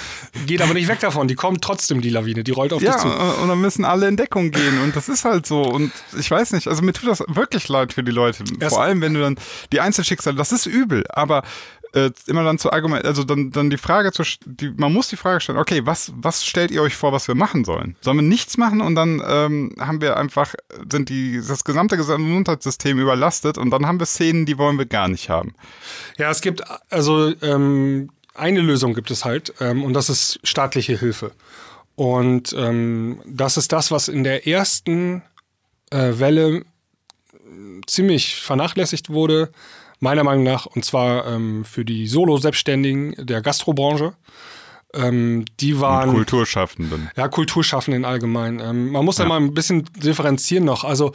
Geht 0.47 0.63
aber 0.63 0.75
nicht 0.75 0.89
weg 0.89 1.01
davon, 1.01 1.29
die 1.29 1.35
kommt 1.35 1.63
trotzdem, 1.63 2.01
die 2.01 2.11
Lawine, 2.11 2.45
die 2.45 2.51
rollt 2.51 2.73
auf 2.73 2.83
ja, 2.83 2.93
dich 2.93 3.03
zu. 3.03 3.09
und 3.09 3.49
dann 3.49 3.61
müssen 3.61 3.85
alle 3.85 4.09
in 4.09 4.17
Deckung 4.17 4.51
gehen 4.51 4.81
und 4.83 4.97
das 4.97 5.09
ist 5.09 5.25
halt 5.25 5.47
so 5.47 5.63
und 5.63 5.93
ich 6.19 6.31
weiß 6.31 6.53
nicht, 6.53 6.67
also 6.69 6.83
mir 6.83 6.93
tut 6.93 7.09
das 7.09 7.23
wirklich 7.29 7.69
leid 7.69 7.93
für 7.93 8.03
die 8.03 8.13
Leute, 8.13 8.45
Erst- 8.61 8.75
vor 8.75 8.83
allem 8.83 9.01
wenn 9.01 9.15
du 9.15 9.21
dann 9.21 9.37
die 9.73 9.81
Einzelschicksale, 9.81 10.37
das 10.37 10.53
ist 10.53 10.67
übel, 10.67 11.05
aber 11.09 11.43
äh, 11.95 12.11
immer 12.27 12.45
dann 12.45 12.59
zu 12.59 12.73
argumentieren, 12.73 13.09
also 13.09 13.25
dann, 13.25 13.51
dann 13.51 13.71
die 13.71 13.77
Frage 13.77 14.13
zu, 14.13 14.23
die, 14.45 14.71
man 14.77 14.93
muss 14.93 15.09
die 15.09 15.17
Frage 15.17 15.41
stellen, 15.41 15.59
okay, 15.59 15.83
was, 15.85 16.13
was 16.17 16.45
stellt 16.45 16.71
ihr 16.71 16.83
euch 16.83 16.97
vor, 16.97 17.13
was 17.13 17.29
wir 17.29 17.35
machen 17.35 17.65
sollen? 17.65 17.97
Sollen 18.01 18.19
wir 18.19 18.23
nichts 18.23 18.57
machen 18.57 18.81
und 18.81 18.95
dann 18.95 19.23
ähm, 19.27 19.75
haben 19.79 20.01
wir 20.01 20.17
einfach, 20.17 20.55
sind 20.91 21.09
die, 21.09 21.41
das 21.47 21.65
gesamte 21.65 21.97
Gesundheitssystem 21.97 22.99
überlastet 22.99 23.59
und 23.59 23.71
dann 23.71 23.87
haben 23.87 23.99
wir 23.99 24.07
Szenen, 24.07 24.47
die 24.47 24.59
wollen 24.59 24.79
wir 24.79 24.87
gar 24.87 25.09
nicht 25.09 25.29
haben. 25.29 25.55
Ja, 26.19 26.31
es 26.31 26.41
gibt, 26.41 26.63
also 26.91 27.33
ähm, 27.43 28.11
eine 28.35 28.61
Lösung 28.61 28.95
gibt 28.95 29.11
es 29.11 29.25
halt 29.25 29.55
ähm, 29.61 29.85
und 29.85 29.93
das 29.93 30.09
ist 30.09 30.41
staatliche 30.45 30.99
Hilfe. 30.99 31.33
Und 31.95 32.55
ähm, 32.57 33.21
das 33.27 33.57
ist 33.59 33.73
das, 33.73 33.91
was 33.91 34.09
in 34.09 34.25
der 34.25 34.47
ersten 34.47 35.23
äh, 35.91 36.13
Welle 36.19 36.65
ziemlich 37.87 38.37
vernachlässigt 38.37 39.11
wurde, 39.11 39.51
meiner 40.03 40.25
Meinung 40.25 40.43
nach, 40.45 40.67
und 40.67 40.85
zwar 40.85 41.27
ähm, 41.27 41.65
für 41.65 41.85
die 41.85 42.07
Solo-Selbstständigen 42.09 43.15
der 43.19 43.41
Gastrobranche. 43.41 44.15
Ähm, 44.95 45.47
die 45.59 45.81
waren 45.81 46.11
Kulturschaffenden. 46.11 47.11
ja, 47.17 47.27
Kulturschaffenden 47.29 48.05
allgemein. 48.05 48.61
Ähm, 48.61 48.91
man 48.91 49.05
muss 49.07 49.17
da 49.17 49.23
Ja. 49.23 49.29
mal 49.31 49.37
ein 49.41 49.55
bisschen 49.55 49.85
differenzieren 49.97 50.65
noch. 50.67 50.85
Also 50.85 51.13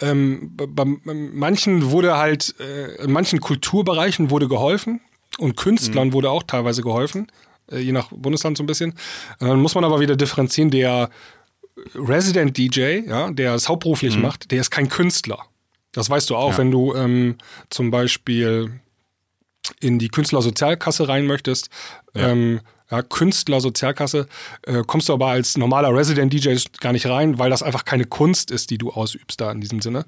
ähm, 0.00 0.52
bei, 0.56 0.84
manchen 1.04 1.90
wurde 1.90 2.16
halt, 2.16 2.54
äh, 2.58 3.02
in 3.04 3.12
manchen 3.12 3.40
Kulturbereichen 3.40 4.30
wurde 4.30 4.48
geholfen 4.48 5.00
und 5.38 5.56
Künstlern 5.58 6.14
wurde 6.14 6.30
auch 6.30 6.42
teilweise 6.42 6.80
geholfen, 6.82 7.26
äh, 7.70 7.80
je 7.80 7.92
nach 7.92 8.08
Bundesland 8.12 8.56
so 8.56 8.62
ein 8.62 8.66
bisschen. 8.66 8.92
Äh, 9.40 9.46
Dann 9.46 9.60
muss 9.60 9.74
man 9.74 9.84
aber 9.84 10.00
wieder 10.00 10.16
differenzieren, 10.16 10.70
der 10.70 11.10
Resident 11.94 12.56
DJ, 12.56 13.00
ja, 13.06 13.30
der 13.30 13.54
es 13.54 13.68
hauptberuflich 13.68 14.16
macht, 14.16 14.50
der 14.52 14.60
ist 14.62 14.70
kein 14.70 14.88
Künstler. 14.88 15.44
Das 15.98 16.08
weißt 16.08 16.30
du 16.30 16.36
auch, 16.36 16.52
Ja. 16.52 16.58
wenn 16.58 16.70
du 16.70 16.94
ähm, 16.94 17.38
zum 17.70 17.90
Beispiel 17.90 18.80
in 19.80 19.98
die 19.98 20.08
Künstlersozialkasse 20.08 21.08
rein 21.08 21.26
möchtest, 21.26 21.70
Ja. 22.14 22.28
ähm, 22.28 22.60
ja, 22.90 23.02
Künstlersozialkasse, 23.02 24.26
äh, 24.62 24.82
kommst 24.86 25.08
du 25.08 25.12
aber 25.12 25.26
als 25.28 25.56
normaler 25.56 25.94
Resident 25.94 26.32
DJ 26.32 26.56
gar 26.80 26.92
nicht 26.92 27.06
rein, 27.06 27.38
weil 27.38 27.50
das 27.50 27.62
einfach 27.62 27.84
keine 27.84 28.04
Kunst 28.04 28.50
ist, 28.50 28.70
die 28.70 28.78
du 28.78 28.90
ausübst 28.90 29.40
da 29.40 29.52
in 29.52 29.60
diesem 29.60 29.80
Sinne. 29.80 30.04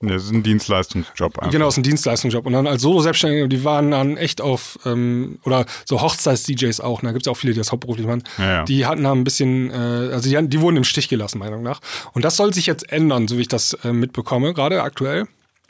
Ne, 0.00 0.14
Das 0.14 0.24
ist 0.24 0.32
ein 0.32 0.42
Dienstleistungsjob 0.42 1.38
einfach. 1.38 1.52
Genau, 1.52 1.68
es 1.68 1.74
ist 1.74 1.78
ein 1.78 1.82
Dienstleistungsjob. 1.84 2.46
Und 2.46 2.52
dann 2.54 2.66
als 2.66 2.82
Solo-Selbstständige, 2.82 3.48
die 3.48 3.64
waren 3.64 3.90
dann 3.90 4.16
echt 4.16 4.40
auf, 4.40 4.78
ähm, 4.84 5.38
oder 5.44 5.66
so 5.84 6.00
Hochzeits-DJs 6.00 6.80
auch, 6.80 7.02
und 7.02 7.06
da 7.06 7.12
gibt 7.12 7.26
es 7.26 7.30
auch 7.30 7.36
viele, 7.36 7.52
die 7.52 7.58
das 7.58 7.70
hauptberuflich 7.72 8.06
machen, 8.06 8.22
Ja, 8.38 8.44
ja. 8.44 8.64
die 8.64 8.86
hatten 8.86 9.04
da 9.04 9.12
ein 9.12 9.24
bisschen, 9.24 9.70
äh, 9.70 9.74
also 9.74 10.28
die, 10.28 10.48
die 10.48 10.60
wurden 10.60 10.76
im 10.78 10.84
Stich 10.84 11.08
gelassen, 11.08 11.38
meiner 11.38 11.52
Meinung 11.52 11.64
nach. 11.64 11.80
Und 12.12 12.24
das 12.24 12.36
soll 12.36 12.52
sich 12.54 12.66
jetzt 12.66 12.90
ändern, 12.92 13.28
so 13.28 13.36
wie 13.36 13.42
ich 13.42 13.48
das 13.48 13.74
äh, 13.84 13.92
mitbekomme, 13.92 14.54
gerade 14.54 14.82
aktuell. 14.82 15.26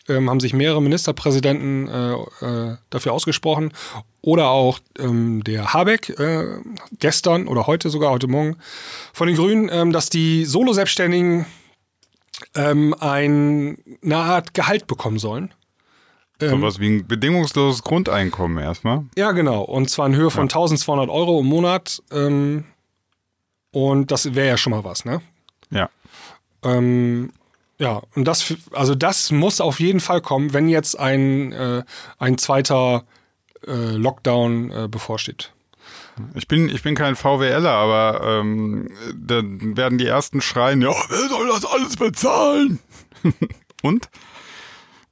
Ähm, 0.09 0.29
haben 0.29 0.41
sich 0.41 0.53
mehrere 0.53 0.83
Ministerpräsidenten 0.83 1.89
äh, 1.89 2.13
äh, 2.45 2.77
dafür 2.91 3.13
ausgesprochen. 3.13 3.73
Oder 4.23 4.51
auch 4.51 4.79
ähm, 4.99 5.43
der 5.45 5.75
Habeck 5.75 6.09
äh, 6.19 6.61
gestern 6.99 7.49
oder 7.49 7.67
heute 7.67 7.91
sogar, 7.91 8.13
heute 8.13 8.29
Morgen 8.29 8.57
von 9.13 9.27
den 9.27 9.37
Grünen, 9.37 9.69
ähm, 9.71 9.93
dass 9.93 10.11
die 10.11 10.45
Solo-Selbstständigen 10.45 11.45
ähm, 12.55 12.95
ein, 13.01 13.79
eine 14.03 14.17
Art 14.17 14.55
Gehalt 14.55 14.87
bekommen 14.87 15.19
sollen. 15.19 15.53
Sowas 16.51 16.81
wie 16.81 16.89
ein 16.89 17.07
bedingungsloses 17.07 17.83
Grundeinkommen 17.83 18.59
erstmal. 18.59 19.05
Ja, 19.17 19.33
genau. 19.33 19.63
Und 19.63 19.91
zwar 19.91 20.07
in 20.07 20.17
Höhe 20.17 20.31
von 20.31 20.45
1200 20.45 21.09
Euro 21.09 21.41
im 21.41 21.47
Monat. 21.47 22.03
Ähm, 22.11 22.65
und 23.71 24.11
das 24.11 24.35
wäre 24.35 24.49
ja 24.49 24.57
schon 24.57 24.73
mal 24.73 24.85
was, 24.85 25.05
ne? 25.05 25.21
Ja. 25.71 25.89
Ähm, 26.65 27.33
ja, 27.79 28.03
und 28.15 28.25
das, 28.25 28.55
also 28.73 28.95
das 28.95 29.31
muss 29.31 29.61
auf 29.61 29.81
jeden 29.81 30.01
Fall 30.01 30.21
kommen, 30.21 30.53
wenn 30.53 30.69
jetzt 30.69 30.99
ein, 30.99 31.53
äh, 31.53 31.85
ein 32.19 32.39
zweiter 32.39 33.05
äh, 33.67 33.97
Lockdown 33.97 34.71
äh, 34.71 34.89
bevorsteht. 34.89 35.53
Ich 36.35 36.47
bin, 36.47 36.69
ich 36.69 36.83
bin 36.83 36.95
kein 36.95 37.17
VWLer, 37.17 37.71
aber 37.71 38.21
ähm, 38.23 38.89
dann 39.15 39.77
werden 39.77 39.99
die 39.99 40.07
ersten 40.07 40.41
schreien, 40.41 40.83
ja, 40.83 40.93
wer 41.09 41.29
soll 41.29 41.49
das 41.49 41.65
alles 41.65 41.97
bezahlen? 41.97 42.79
Und? 43.83 44.09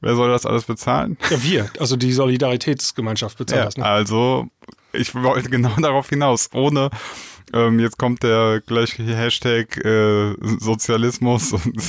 Wer 0.00 0.14
soll 0.14 0.30
das 0.30 0.46
alles 0.46 0.64
bezahlen? 0.64 1.18
Ja, 1.30 1.42
wir, 1.42 1.70
also 1.78 1.96
die 1.96 2.12
Solidaritätsgemeinschaft 2.12 3.36
bezahlt 3.36 3.66
das, 3.66 3.76
ne? 3.76 3.84
also, 3.84 4.48
ich 4.92 5.14
wollte 5.14 5.50
genau 5.50 5.74
darauf 5.78 6.08
hinaus. 6.08 6.50
Ohne, 6.52 6.90
ähm, 7.52 7.80
jetzt 7.80 7.98
kommt 7.98 8.22
der 8.22 8.62
gleiche 8.64 9.02
Hashtag 9.02 9.76
äh, 9.84 10.34
Sozialismus 10.58 11.52
und 11.52 11.80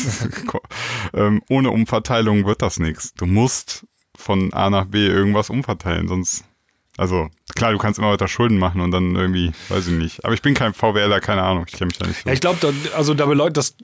ähm, 1.14 1.42
ohne 1.50 1.72
Umverteilung 1.72 2.46
wird 2.46 2.62
das 2.62 2.80
nichts. 2.80 3.14
Du 3.14 3.26
musst 3.26 3.86
von 4.18 4.54
A 4.54 4.70
nach 4.70 4.86
B 4.86 5.08
irgendwas 5.08 5.50
umverteilen, 5.50 6.08
sonst 6.08 6.44
also 7.02 7.30
klar, 7.56 7.72
du 7.72 7.80
kannst 7.80 7.98
immer 7.98 8.12
weiter 8.12 8.28
Schulden 8.28 8.60
machen 8.60 8.80
und 8.80 8.92
dann 8.92 9.16
irgendwie, 9.16 9.54
weiß 9.70 9.88
ich 9.88 9.94
nicht. 9.94 10.24
Aber 10.24 10.36
ich 10.36 10.44
bin 10.44 10.54
kein 10.54 10.76
VWLer, 10.76 11.20
keine 11.20 11.42
Ahnung, 11.42 11.66
ich 11.68 11.74
kenne 11.74 11.88
mich 11.88 11.98
da 11.98 12.06
nicht 12.06 12.22
so. 12.22 12.30
Ja, 12.30 12.34
ich 12.34 12.42
glaube, 12.42 12.60
da, 12.62 12.96
also 12.96 13.16
da 13.16 13.26
beläuft, 13.26 13.58
das 13.58 13.76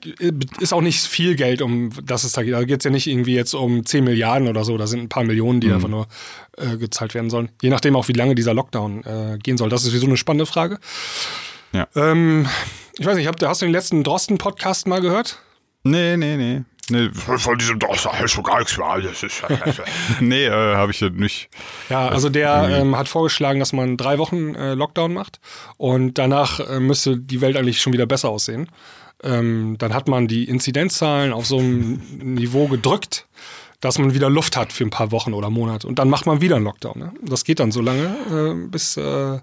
ist 0.60 0.72
auch 0.72 0.82
nicht 0.82 1.00
viel 1.02 1.34
Geld, 1.34 1.60
um 1.60 1.90
das 2.04 2.22
es 2.22 2.30
da 2.30 2.44
geht. 2.44 2.54
Da 2.54 2.62
geht 2.62 2.78
es 2.78 2.84
ja 2.84 2.92
nicht 2.92 3.08
irgendwie 3.08 3.34
jetzt 3.34 3.54
um 3.54 3.84
10 3.84 4.04
Milliarden 4.04 4.46
oder 4.46 4.62
so. 4.62 4.78
Da 4.78 4.86
sind 4.86 5.00
ein 5.00 5.08
paar 5.08 5.24
Millionen, 5.24 5.60
die 5.60 5.72
einfach 5.72 5.88
nur 5.88 6.06
äh, 6.58 6.76
gezahlt 6.76 7.12
werden 7.14 7.28
sollen. 7.28 7.48
Je 7.60 7.70
nachdem 7.70 7.96
auch, 7.96 8.06
wie 8.06 8.12
lange 8.12 8.36
dieser 8.36 8.54
Lockdown 8.54 9.02
äh, 9.02 9.38
gehen 9.42 9.58
soll. 9.58 9.68
Das 9.68 9.82
ist 9.82 9.88
sowieso 9.88 10.06
eine 10.06 10.16
spannende 10.16 10.46
Frage. 10.46 10.78
Ja. 11.72 11.88
Ähm, 11.96 12.46
ich 13.00 13.04
weiß 13.04 13.16
nicht, 13.16 13.26
habt, 13.26 13.44
hast 13.44 13.62
du 13.62 13.66
den 13.66 13.72
letzten 13.72 14.04
Drosten-Podcast 14.04 14.86
mal 14.86 15.00
gehört? 15.00 15.42
Nee, 15.82 16.16
nee, 16.16 16.36
nee. 16.36 16.62
Nee, 16.90 17.10
Von 17.12 17.58
diesem 17.58 17.78
doch 17.78 17.94
ist 17.94 18.30
schon 18.30 18.44
gar 18.44 18.58
nichts 18.58 18.76
mehr. 18.76 19.00
Das 19.00 19.22
ist, 19.22 19.42
nee 20.20 20.46
äh, 20.46 20.76
habe 20.76 20.92
ich 20.92 21.00
ja 21.00 21.10
nicht. 21.10 21.48
Ja, 21.88 22.08
also 22.08 22.28
der 22.28 22.68
ähm, 22.70 22.96
hat 22.96 23.08
vorgeschlagen, 23.08 23.60
dass 23.60 23.72
man 23.72 23.96
drei 23.96 24.18
Wochen 24.18 24.54
äh, 24.54 24.74
Lockdown 24.74 25.12
macht 25.12 25.40
und 25.76 26.18
danach 26.18 26.60
äh, 26.60 26.80
müsste 26.80 27.16
die 27.16 27.40
Welt 27.40 27.56
eigentlich 27.56 27.80
schon 27.80 27.92
wieder 27.92 28.06
besser 28.06 28.30
aussehen. 28.30 28.70
Ähm, 29.22 29.76
dann 29.78 29.94
hat 29.94 30.08
man 30.08 30.28
die 30.28 30.44
Inzidenzzahlen 30.44 31.32
auf 31.32 31.46
so 31.46 31.58
ein 31.58 32.00
Niveau 32.34 32.68
gedrückt, 32.68 33.26
dass 33.80 33.98
man 33.98 34.14
wieder 34.14 34.30
Luft 34.30 34.56
hat 34.56 34.72
für 34.72 34.84
ein 34.84 34.90
paar 34.90 35.10
Wochen 35.10 35.34
oder 35.34 35.50
Monate 35.50 35.86
und 35.86 35.98
dann 35.98 36.08
macht 36.08 36.26
man 36.26 36.40
wieder 36.40 36.56
einen 36.56 36.64
Lockdown. 36.64 36.98
Ne? 36.98 37.12
Das 37.22 37.44
geht 37.44 37.60
dann 37.60 37.72
so 37.72 37.80
lange, 37.80 38.16
äh, 38.30 38.68
bis, 38.68 38.96
äh, 38.96 39.38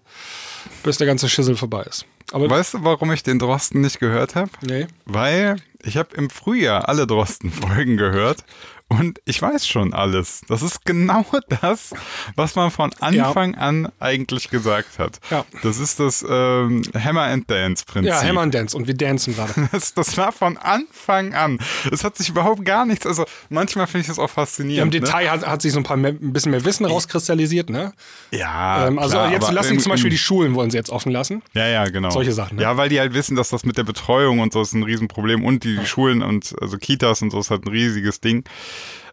bis 0.84 0.98
der 0.98 1.08
ganze 1.08 1.30
Schissel 1.30 1.56
vorbei 1.56 1.84
ist. 1.84 2.06
Aber 2.32 2.50
Weißt 2.50 2.74
du, 2.74 2.84
warum 2.84 3.12
ich 3.12 3.24
den 3.24 3.40
Drosten 3.40 3.82
nicht 3.82 4.00
gehört 4.00 4.36
habe? 4.36 4.50
nee. 4.62 4.88
Weil 5.06 5.58
ich 5.84 5.98
habe 5.98 6.16
im 6.16 6.30
Frühjahr 6.30 6.90
alle 6.90 7.06
Drosten-Folgen 7.08 7.98
gehört 7.98 8.44
und 8.88 9.20
ich 9.26 9.42
weiß 9.42 9.68
schon 9.68 9.94
alles. 9.94 10.42
Das 10.48 10.62
ist 10.62 10.86
genau 10.86 11.26
das, 11.62 11.92
was 12.36 12.56
man 12.56 12.70
von 12.72 12.94
Anfang 13.00 13.56
an 13.56 13.92
eigentlich 14.00 14.50
gesagt 14.50 15.00
hat. 15.00 15.20
Ja. 15.32 15.44
Das 15.64 15.80
ist 15.80 16.00
das 16.00 16.24
ähm, 16.28 16.84
Hammer 16.94 17.24
and 17.24 17.50
Dance-Prinzip. 17.50 18.10
Ja, 18.12 18.22
Hammer 18.24 18.42
and 18.42 18.54
Dance 18.54 18.78
und 18.78 18.88
wir 18.88 18.94
dancen 18.96 19.36
gerade. 19.36 19.54
Das, 19.72 19.94
das 19.94 20.16
war 20.18 20.32
von 20.32 20.58
Anfang 20.58 21.34
an. 21.34 21.58
Es 21.92 22.04
hat 22.04 22.16
sich 22.18 22.30
überhaupt 22.30 22.64
gar 22.64 22.86
nichts. 22.86 23.06
Also 23.08 23.26
manchmal 23.50 23.88
finde 23.88 24.02
ich 24.02 24.08
das 24.08 24.20
auch 24.20 24.24
Ja, 24.30 24.44
Im 24.44 24.46
faszinierend. 24.48 24.94
ne? 24.94 25.00
Detail 25.00 25.32
hat, 25.32 25.46
hat 25.48 25.62
sich 25.62 25.74
so 25.74 25.80
ein 25.80 25.84
paar 25.84 25.98
mehr, 25.98 26.12
ein 26.12 26.32
bisschen 26.34 26.52
mehr 26.52 26.64
Wissen 26.64 26.86
rauskristallisiert, 26.86 27.70
ne? 27.70 27.94
Ja, 28.32 28.88
ähm, 28.88 29.00
also 29.00 29.14
klar, 29.18 29.32
jetzt 29.32 29.52
lassen 29.52 29.74
im- 29.74 29.80
zum 29.80 29.90
Beispiel 29.92 30.10
die 30.12 30.18
Schulen 30.18 30.54
wollen 30.56 30.70
sie 30.72 30.78
jetzt 30.78 30.90
offen 30.92 31.12
lassen. 31.12 31.42
Ja, 31.54 31.68
ja, 31.68 31.86
genau. 31.86 32.12
Solche 32.12 32.34
Sachen, 32.34 32.58
ne? 32.58 32.62
Ja, 32.62 32.78
weil 32.78 32.90
die 32.90 33.00
halt 33.00 33.14
wissen, 33.14 33.36
dass 33.36 33.50
das 33.50 33.66
mit 33.66 33.78
der 33.78 33.84
Betreuung 33.84 34.40
und 34.40 34.54
so 34.54 34.62
ist 34.62 34.74
ein 34.74 34.84
Riesenproblem 34.84 35.44
und 35.44 35.64
die 35.64 35.86
Schulen 35.86 36.22
und 36.22 36.54
also 36.62 36.78
Kitas 36.78 37.22
und 37.22 37.32
so 37.32 37.40
ist 37.40 37.50
halt 37.50 37.66
ein 37.66 37.70
riesiges 37.70 38.22
Ding. 38.22 38.44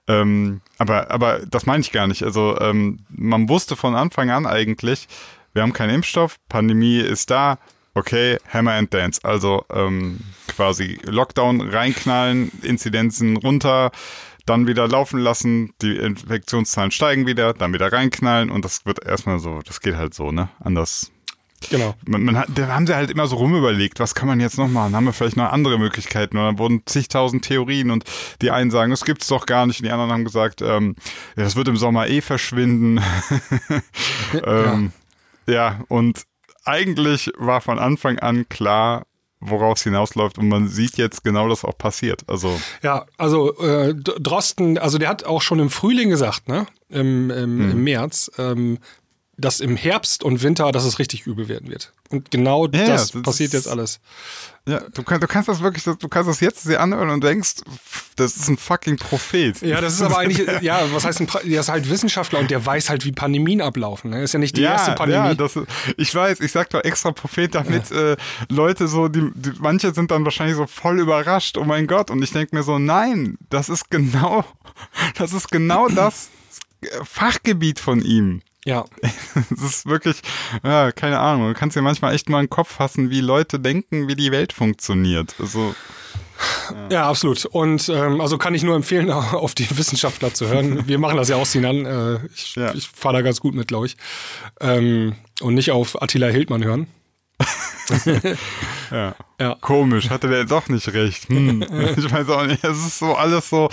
Ähm, 0.08 0.60
aber, 0.78 1.10
aber 1.10 1.40
das 1.46 1.66
meine 1.66 1.80
ich 1.80 1.92
gar 1.92 2.06
nicht. 2.06 2.22
Also 2.22 2.58
ähm, 2.60 3.00
man 3.08 3.48
wusste 3.48 3.76
von 3.76 3.94
Anfang 3.94 4.30
an 4.30 4.46
eigentlich, 4.46 5.06
wir 5.52 5.62
haben 5.62 5.72
keinen 5.72 5.96
Impfstoff, 5.96 6.36
Pandemie 6.48 6.98
ist 6.98 7.30
da, 7.30 7.58
okay, 7.94 8.38
Hammer 8.52 8.72
and 8.72 8.92
Dance. 8.92 9.20
Also 9.22 9.64
ähm, 9.72 10.20
quasi 10.48 10.98
Lockdown 11.04 11.60
reinknallen, 11.60 12.50
Inzidenzen 12.62 13.36
runter, 13.36 13.90
dann 14.46 14.66
wieder 14.66 14.88
laufen 14.88 15.20
lassen, 15.20 15.72
die 15.82 15.96
Infektionszahlen 15.96 16.90
steigen 16.90 17.26
wieder, 17.26 17.54
dann 17.54 17.72
wieder 17.72 17.92
reinknallen 17.92 18.50
und 18.50 18.64
das 18.64 18.84
wird 18.84 19.04
erstmal 19.04 19.38
so, 19.38 19.60
das 19.60 19.80
geht 19.80 19.96
halt 19.96 20.14
so, 20.14 20.32
ne? 20.32 20.48
Anders. 20.58 21.11
Genau. 21.70 21.94
Man, 22.06 22.24
man 22.24 22.38
hat, 22.38 22.48
da 22.54 22.68
haben 22.68 22.86
sie 22.86 22.94
halt 22.94 23.10
immer 23.10 23.26
so 23.26 23.36
rumüberlegt, 23.36 24.00
was 24.00 24.14
kann 24.14 24.28
man 24.28 24.40
jetzt 24.40 24.58
noch 24.58 24.68
machen? 24.68 24.94
Haben 24.94 25.04
wir 25.04 25.12
vielleicht 25.12 25.36
noch 25.36 25.50
andere 25.50 25.78
Möglichkeiten? 25.78 26.36
Und 26.36 26.44
dann 26.44 26.58
wurden 26.58 26.82
zigtausend 26.86 27.44
Theorien 27.44 27.90
und 27.90 28.04
die 28.40 28.50
einen 28.50 28.70
sagen, 28.70 28.90
das 28.90 29.04
gibt's 29.04 29.26
doch 29.28 29.46
gar 29.46 29.66
nicht, 29.66 29.80
und 29.80 29.86
die 29.86 29.92
anderen 29.92 30.12
haben 30.12 30.24
gesagt, 30.24 30.62
ähm, 30.62 30.96
ja, 31.36 31.44
das 31.44 31.56
wird 31.56 31.68
im 31.68 31.76
Sommer 31.76 32.08
eh 32.08 32.20
verschwinden. 32.20 33.00
ähm, 34.44 34.92
ja. 35.46 35.54
ja, 35.54 35.80
und 35.88 36.24
eigentlich 36.64 37.30
war 37.36 37.60
von 37.60 37.78
Anfang 37.78 38.18
an 38.18 38.48
klar, 38.48 39.04
woraus 39.42 39.80
es 39.80 39.84
hinausläuft 39.84 40.38
und 40.38 40.48
man 40.48 40.68
sieht 40.68 40.96
jetzt 40.96 41.24
genau, 41.24 41.48
dass 41.48 41.64
auch 41.64 41.76
passiert. 41.76 42.22
Also 42.28 42.60
Ja, 42.82 43.06
also 43.18 43.56
äh, 43.58 43.94
Drosten, 43.94 44.78
also 44.78 44.98
der 44.98 45.08
hat 45.08 45.24
auch 45.24 45.42
schon 45.42 45.58
im 45.58 45.68
Frühling 45.68 46.10
gesagt, 46.10 46.48
ne? 46.48 46.66
Im, 46.88 47.30
im, 47.30 47.70
im 47.70 47.84
März, 47.84 48.30
ähm, 48.38 48.78
dass 49.38 49.60
im 49.60 49.76
Herbst 49.76 50.22
und 50.22 50.42
Winter, 50.42 50.70
dass 50.72 50.84
es 50.84 50.98
richtig 50.98 51.26
übel 51.26 51.48
werden 51.48 51.70
wird. 51.70 51.92
Und 52.10 52.30
genau 52.30 52.66
Ja, 52.66 52.86
das, 52.86 53.12
das 53.12 53.22
passiert 53.22 53.54
jetzt 53.54 53.66
alles. 53.66 53.98
ja, 54.68 54.80
du, 54.92 55.02
kannst, 55.02 55.22
du 55.22 55.26
kannst 55.26 55.48
das 55.48 55.62
wirklich, 55.62 55.84
du 55.84 56.08
kannst 56.08 56.28
das 56.28 56.40
jetzt 56.40 56.68
dir 56.68 56.80
anhören 56.80 57.08
und 57.08 57.24
denkst, 57.24 57.62
das 58.16 58.36
ist 58.36 58.48
ein 58.48 58.58
fucking 58.58 58.98
Prophet. 58.98 59.62
Ja, 59.62 59.80
das 59.80 59.94
ist 59.94 60.02
aber 60.02 60.18
eigentlich, 60.18 60.46
ja, 60.60 60.82
was 60.92 61.06
heißt 61.06 61.20
ein, 61.20 61.28
der 61.44 61.60
ist 61.60 61.70
halt 61.70 61.88
Wissenschaftler 61.88 62.40
und 62.40 62.50
der 62.50 62.64
weiß 62.64 62.90
halt, 62.90 63.06
wie 63.06 63.12
Pandemien 63.12 63.62
ablaufen. 63.62 64.10
Ne? 64.10 64.22
Ist 64.22 64.34
ja 64.34 64.38
nicht 64.38 64.56
die 64.58 64.62
erste 64.62 64.92
Pandemie. 64.92 65.28
Ja, 65.28 65.34
das, 65.34 65.58
ich 65.96 66.14
weiß, 66.14 66.40
ich 66.40 66.52
sag 66.52 66.68
doch 66.68 66.84
extra 66.84 67.12
Prophet, 67.12 67.54
damit 67.54 67.90
äh, 67.90 68.16
Leute 68.50 68.86
so, 68.86 69.08
die, 69.08 69.30
die, 69.34 69.52
manche 69.60 69.94
sind 69.94 70.10
dann 70.10 70.24
wahrscheinlich 70.24 70.56
so 70.56 70.66
voll 70.66 71.00
überrascht, 71.00 71.56
oh 71.56 71.64
mein 71.64 71.86
Gott, 71.86 72.10
und 72.10 72.22
ich 72.22 72.32
denke 72.32 72.54
mir 72.54 72.62
so, 72.62 72.78
nein, 72.78 73.38
das 73.48 73.70
ist 73.70 73.90
genau, 73.90 74.44
das 75.16 75.32
ist 75.32 75.50
genau 75.50 75.88
das 75.88 76.28
Fachgebiet 77.04 77.80
von 77.80 78.02
ihm. 78.02 78.42
Ja. 78.64 78.84
Das 79.50 79.60
ist 79.62 79.86
wirklich, 79.86 80.20
ja, 80.62 80.92
keine 80.92 81.18
Ahnung, 81.18 81.48
du 81.48 81.54
kannst 81.54 81.76
dir 81.76 81.82
manchmal 81.82 82.14
echt 82.14 82.28
mal 82.28 82.40
in 82.40 82.46
den 82.46 82.50
Kopf 82.50 82.72
fassen, 82.74 83.10
wie 83.10 83.20
Leute 83.20 83.58
denken, 83.60 84.08
wie 84.08 84.14
die 84.16 84.30
Welt 84.32 84.52
funktioniert. 84.52 85.34
Also, 85.38 85.74
Ja, 86.90 87.08
absolut. 87.08 87.44
Und 87.46 87.88
ähm, 87.88 88.20
also 88.20 88.36
kann 88.38 88.54
ich 88.54 88.62
nur 88.62 88.74
empfehlen, 88.76 89.10
auf 89.10 89.54
die 89.54 89.68
Wissenschaftler 89.76 90.34
zu 90.34 90.48
hören. 90.48 90.86
Wir 90.88 90.98
machen 90.98 91.16
das 91.16 91.28
ja 91.28 91.36
auch, 91.36 91.46
Sinan. 91.46 91.86
Äh, 91.86 92.18
ich 92.34 92.56
Ja. 92.56 92.74
ich 92.74 92.88
fahre 92.88 93.16
da 93.16 93.22
ganz 93.22 93.40
gut 93.40 93.54
mit, 93.54 93.68
glaube 93.68 93.86
ich. 93.86 93.96
Ähm, 94.60 95.14
und 95.40 95.54
nicht 95.54 95.70
auf 95.70 96.00
Attila 96.02 96.28
Hildmann 96.28 96.64
hören. 96.64 96.86
ja. 98.90 99.14
Ja. 99.40 99.56
Komisch, 99.60 100.10
hatte 100.10 100.28
der 100.28 100.44
doch 100.44 100.68
nicht 100.68 100.92
recht. 100.92 101.28
Hm. 101.28 101.62
Ich 101.96 102.10
weiß 102.10 102.28
auch 102.28 102.46
nicht, 102.46 102.62
es 102.64 102.78
ist 102.86 102.98
so 102.98 103.14
alles 103.14 103.48
so, 103.48 103.68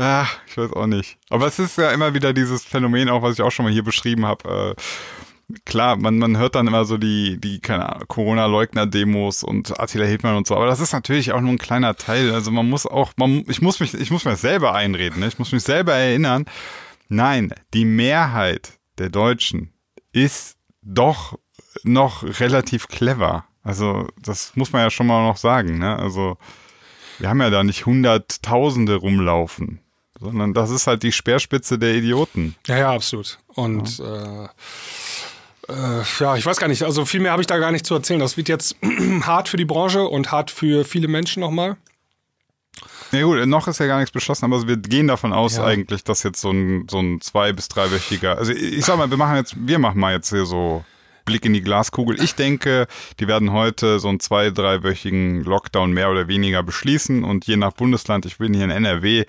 ah, 0.00 0.26
ich 0.46 0.56
weiß 0.56 0.72
auch 0.72 0.86
nicht. 0.86 1.18
Aber 1.28 1.46
es 1.46 1.58
ist 1.58 1.78
ja 1.78 1.90
immer 1.90 2.14
wieder 2.14 2.32
dieses 2.32 2.64
Phänomen, 2.64 3.08
auch 3.08 3.22
was 3.22 3.34
ich 3.34 3.42
auch 3.42 3.50
schon 3.50 3.64
mal 3.64 3.72
hier 3.72 3.84
beschrieben 3.84 4.26
habe. 4.26 4.76
Äh, 4.78 5.54
klar, 5.64 5.96
man, 5.96 6.18
man 6.18 6.36
hört 6.36 6.54
dann 6.54 6.66
immer 6.66 6.84
so 6.84 6.96
die, 6.96 7.38
die 7.40 7.60
Corona-Leugner-Demos 7.60 9.44
und 9.44 9.78
Attila 9.78 10.04
Hildmann 10.04 10.36
und 10.36 10.46
so, 10.46 10.56
aber 10.56 10.66
das 10.66 10.80
ist 10.80 10.92
natürlich 10.92 11.32
auch 11.32 11.40
nur 11.40 11.52
ein 11.52 11.58
kleiner 11.58 11.96
Teil. 11.96 12.32
Also 12.32 12.50
man 12.50 12.68
muss 12.68 12.86
auch, 12.86 13.12
man, 13.16 13.44
ich 13.48 13.62
muss 13.62 13.80
mich, 13.80 13.94
ich 13.94 14.10
muss 14.10 14.24
mir 14.24 14.36
selber 14.36 14.74
einreden, 14.74 15.20
ne? 15.20 15.28
ich 15.28 15.38
muss 15.38 15.52
mich 15.52 15.62
selber 15.62 15.94
erinnern. 15.94 16.44
Nein, 17.08 17.52
die 17.74 17.84
Mehrheit 17.84 18.78
der 18.98 19.10
Deutschen 19.10 19.72
ist 20.12 20.56
doch 20.82 21.38
noch 21.82 22.22
relativ 22.40 22.88
clever. 22.88 23.44
Also 23.62 24.08
das 24.22 24.56
muss 24.56 24.72
man 24.72 24.82
ja 24.82 24.90
schon 24.90 25.06
mal 25.06 25.26
noch 25.26 25.36
sagen. 25.36 25.78
Ne? 25.78 25.96
Also 25.96 26.38
wir 27.18 27.28
haben 27.28 27.40
ja 27.40 27.50
da 27.50 27.62
nicht 27.62 27.86
Hunderttausende 27.86 28.96
rumlaufen, 28.96 29.80
sondern 30.20 30.54
das 30.54 30.70
ist 30.70 30.86
halt 30.86 31.02
die 31.02 31.12
Speerspitze 31.12 31.78
der 31.78 31.94
Idioten. 31.94 32.54
Ja, 32.66 32.78
ja, 32.78 32.92
absolut. 32.94 33.38
Und 33.48 34.00
äh, 34.00 34.44
äh, 35.72 36.02
ja, 36.18 36.36
ich 36.36 36.44
weiß 36.46 36.58
gar 36.58 36.68
nicht, 36.68 36.82
also 36.82 37.04
viel 37.04 37.20
mehr 37.20 37.32
habe 37.32 37.42
ich 37.42 37.46
da 37.46 37.58
gar 37.58 37.72
nicht 37.72 37.86
zu 37.86 37.94
erzählen. 37.94 38.20
Das 38.20 38.36
wird 38.36 38.48
jetzt 38.48 38.76
hart 39.22 39.48
für 39.48 39.56
die 39.56 39.64
Branche 39.64 40.02
und 40.02 40.30
hart 40.32 40.50
für 40.50 40.84
viele 40.84 41.08
Menschen 41.08 41.40
nochmal. 41.40 41.76
Ja 43.12 43.22
gut, 43.24 43.44
noch 43.46 43.66
ist 43.66 43.80
ja 43.80 43.86
gar 43.86 43.98
nichts 43.98 44.12
beschlossen, 44.12 44.44
aber 44.44 44.66
wir 44.68 44.76
gehen 44.76 45.08
davon 45.08 45.32
aus 45.32 45.56
Ja. 45.56 45.64
eigentlich, 45.64 46.04
dass 46.04 46.22
jetzt 46.22 46.40
so 46.40 46.52
ein, 46.52 46.86
so 46.88 47.00
ein 47.00 47.20
zwei- 47.20 47.52
bis 47.52 47.68
dreiwöchiger, 47.68 48.38
also 48.38 48.52
ich 48.52 48.78
ich 48.78 48.84
sag 48.84 48.98
mal, 48.98 49.10
wir 49.10 49.16
machen 49.16 49.34
jetzt, 49.36 49.54
wir 49.58 49.80
machen 49.80 49.98
mal 49.98 50.12
jetzt 50.14 50.30
hier 50.30 50.46
so 50.46 50.84
Blick 51.30 51.44
in 51.44 51.52
die 51.52 51.62
Glaskugel. 51.62 52.20
Ich 52.20 52.34
denke, 52.34 52.88
die 53.20 53.28
werden 53.28 53.52
heute 53.52 54.00
so 54.00 54.08
einen 54.08 54.18
zwei-, 54.18 54.50
dreiwöchigen 54.50 55.44
Lockdown 55.44 55.92
mehr 55.92 56.10
oder 56.10 56.26
weniger 56.26 56.64
beschließen 56.64 57.22
und 57.22 57.46
je 57.46 57.56
nach 57.56 57.72
Bundesland, 57.72 58.26
ich 58.26 58.38
bin 58.38 58.52
hier 58.52 58.64
in 58.64 58.70
NRW, 58.70 59.24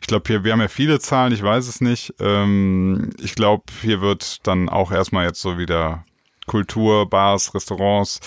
ich 0.00 0.06
glaube, 0.08 0.24
hier, 0.26 0.42
wir 0.42 0.52
haben 0.52 0.60
ja 0.60 0.66
viele 0.66 0.98
Zahlen, 0.98 1.32
ich 1.32 1.44
weiß 1.44 1.68
es 1.68 1.80
nicht. 1.80 2.12
Ähm, 2.18 3.10
ich 3.22 3.36
glaube, 3.36 3.64
hier 3.82 4.00
wird 4.00 4.44
dann 4.48 4.68
auch 4.68 4.90
erstmal 4.90 5.26
jetzt 5.26 5.40
so 5.40 5.56
wieder 5.56 6.04
Kultur, 6.46 7.08
Bars, 7.08 7.54
Restaurants, 7.54 8.18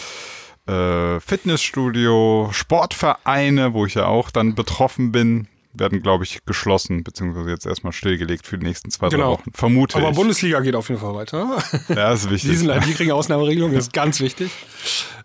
äh, 0.67 1.19
Fitnessstudio, 1.19 2.49
Sportvereine, 2.53 3.73
wo 3.73 3.85
ich 3.85 3.95
ja 3.95 4.05
auch 4.05 4.31
dann 4.31 4.55
betroffen 4.55 5.11
bin, 5.11 5.49
werden, 5.79 6.01
glaube 6.01 6.23
ich, 6.23 6.39
geschlossen, 6.45 7.03
beziehungsweise 7.03 7.49
jetzt 7.49 7.65
erstmal 7.65 7.93
stillgelegt 7.93 8.45
für 8.47 8.57
die 8.57 8.65
nächsten 8.65 8.91
zwei, 8.91 9.09
drei 9.09 9.17
Genau. 9.17 9.31
Wochen. 9.33 9.51
Vermute 9.53 9.97
Aber 9.97 10.09
ich. 10.09 10.15
Bundesliga 10.15 10.59
geht 10.59 10.75
auf 10.75 10.89
jeden 10.89 11.01
Fall 11.01 11.13
weiter. 11.15 11.57
ja, 11.89 11.95
das 11.95 12.25
ist 12.25 12.29
wichtig. 12.31 12.51
Die, 12.51 12.55
sind, 12.57 12.85
die 12.85 12.93
kriegen 12.93 13.11
Ausnahmeregelung, 13.11 13.73
das 13.73 13.85
ist 13.85 13.93
ganz 13.93 14.19
wichtig. 14.19 14.51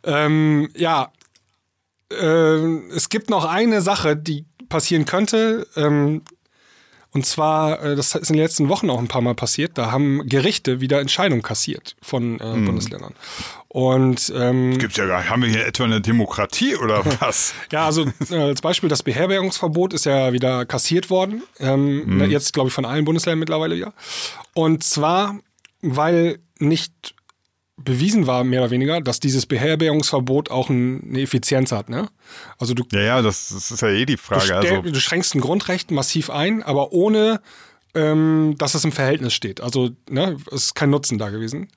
Ähm, 0.05 0.69
ja, 0.77 1.13
ähm, 2.21 2.91
es 2.95 3.09
gibt 3.09 3.31
noch 3.31 3.45
eine 3.45 3.81
Sache, 3.83 4.17
die 4.17 4.45
passieren 4.69 5.05
könnte. 5.05 5.67
Ähm, 5.77 6.23
und 7.13 7.27
zwar, 7.27 7.83
äh, 7.83 7.95
das 7.95 8.15
ist 8.15 8.31
in 8.31 8.37
den 8.37 8.43
letzten 8.43 8.69
Wochen 8.69 8.89
auch 8.89 8.99
ein 8.99 9.09
paar 9.09 9.21
Mal 9.21 9.35
passiert, 9.35 9.77
da 9.77 9.93
haben 9.93 10.27
Gerichte 10.29 10.81
wieder 10.81 11.01
Entscheidungen 11.01 11.43
kassiert 11.43 11.95
von 12.01 12.41
äh, 12.41 12.65
Bundesländern. 12.65 13.15
Und 13.69 14.33
ähm, 14.37 14.79
Gibt's 14.79 14.97
ja 14.97 15.07
gar 15.07 15.21
nicht. 15.21 15.31
Haben 15.31 15.43
wir 15.43 15.49
hier 15.49 15.67
etwa 15.67 15.85
eine 15.85 16.01
Demokratie 16.01 16.77
oder 16.77 17.05
was? 17.21 17.55
ja, 17.71 17.87
also 17.87 18.07
äh, 18.31 18.37
als 18.37 18.61
Beispiel 18.61 18.89
das 18.89 19.03
Beherbergungsverbot 19.03 19.93
ist 19.93 20.07
ja 20.07 20.33
wieder 20.33 20.65
kassiert 20.67 21.11
worden. 21.11 21.43
Ähm, 21.59 22.19
ne, 22.19 22.27
Jetzt, 22.27 22.53
glaube 22.55 22.69
ich, 22.69 22.75
von 22.75 22.85
allen 22.85 23.05
Bundesländern 23.05 23.41
mittlerweile 23.41 23.77
wieder. 23.77 23.93
Und 24.55 24.85
zwar, 24.85 25.39
weil 25.81 26.39
nicht 26.59 27.15
bewiesen 27.85 28.27
war, 28.27 28.45
mehr 28.45 28.63
oder 28.63 28.71
weniger, 28.71 29.01
dass 29.01 29.21
dieses 29.21 29.47
Beherbergungsverbot 29.47 30.51
auch 30.51 30.69
ein, 30.71 31.03
eine 31.09 31.21
Effizienz 31.21 31.73
hat. 31.73 31.89
Ne? 31.89 32.09
Also 32.59 32.75
du, 32.75 32.85
ja, 32.93 33.01
ja, 33.01 33.23
das, 33.23 33.49
das 33.49 33.71
ist 33.71 33.83
ja 33.83 33.89
eh 33.89 34.07
die 34.07 34.17
du, 34.17 34.23
Frage. 34.23 34.43
stell, 34.43 34.57
Also, 34.57 34.83
du 34.83 35.01
schränkst 35.01 35.35
ein 35.35 35.41
Grundrecht 35.41 35.91
massiv 35.91 36.31
ein, 36.31 36.63
aber 36.63 36.93
ohne 36.93 37.41
ähm, 37.95 38.55
dass 38.57 38.75
es 38.75 38.85
im 38.85 38.93
Verhältnis 38.93 39.35
steht. 39.35 39.61
Also 39.61 39.91
ne, 40.09 40.37
es 40.47 40.65
ist 40.65 40.75
kein 40.75 40.91
Nutzen 40.91 41.19
da 41.19 41.29
gewesen. 41.29 41.69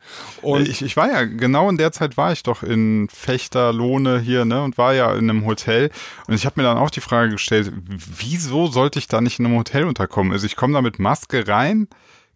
Und 0.42 0.68
ich, 0.68 0.82
ich 0.82 0.96
war 0.96 1.12
ja, 1.12 1.26
genau 1.26 1.70
in 1.70 1.78
der 1.78 1.92
Zeit 1.92 2.16
war 2.16 2.32
ich 2.32 2.44
doch 2.44 2.64
in 2.64 3.10
Fechterlohne 3.12 4.20
hier, 4.20 4.46
ne, 4.46 4.64
und 4.64 4.78
war 4.78 4.94
ja 4.94 5.14
in 5.14 5.30
einem 5.30 5.46
Hotel. 5.46 5.92
Und 6.28 6.34
ich 6.34 6.46
habe 6.46 6.62
mir 6.62 6.68
dann 6.68 6.78
auch 6.78 6.90
die 6.90 7.02
Frage 7.02 7.32
gestellt, 7.32 7.72
wieso 7.86 8.68
sollte 8.68 9.00
ich 9.00 9.08
da 9.08 9.20
nicht 9.20 9.40
in 9.40 9.46
einem 9.46 9.58
Hotel 9.58 9.84
unterkommen? 9.86 10.32
Also 10.32 10.46
ich 10.46 10.56
komme 10.56 10.74
da 10.74 10.82
mit 10.82 11.00
Maske 11.00 11.48
rein, 11.48 11.88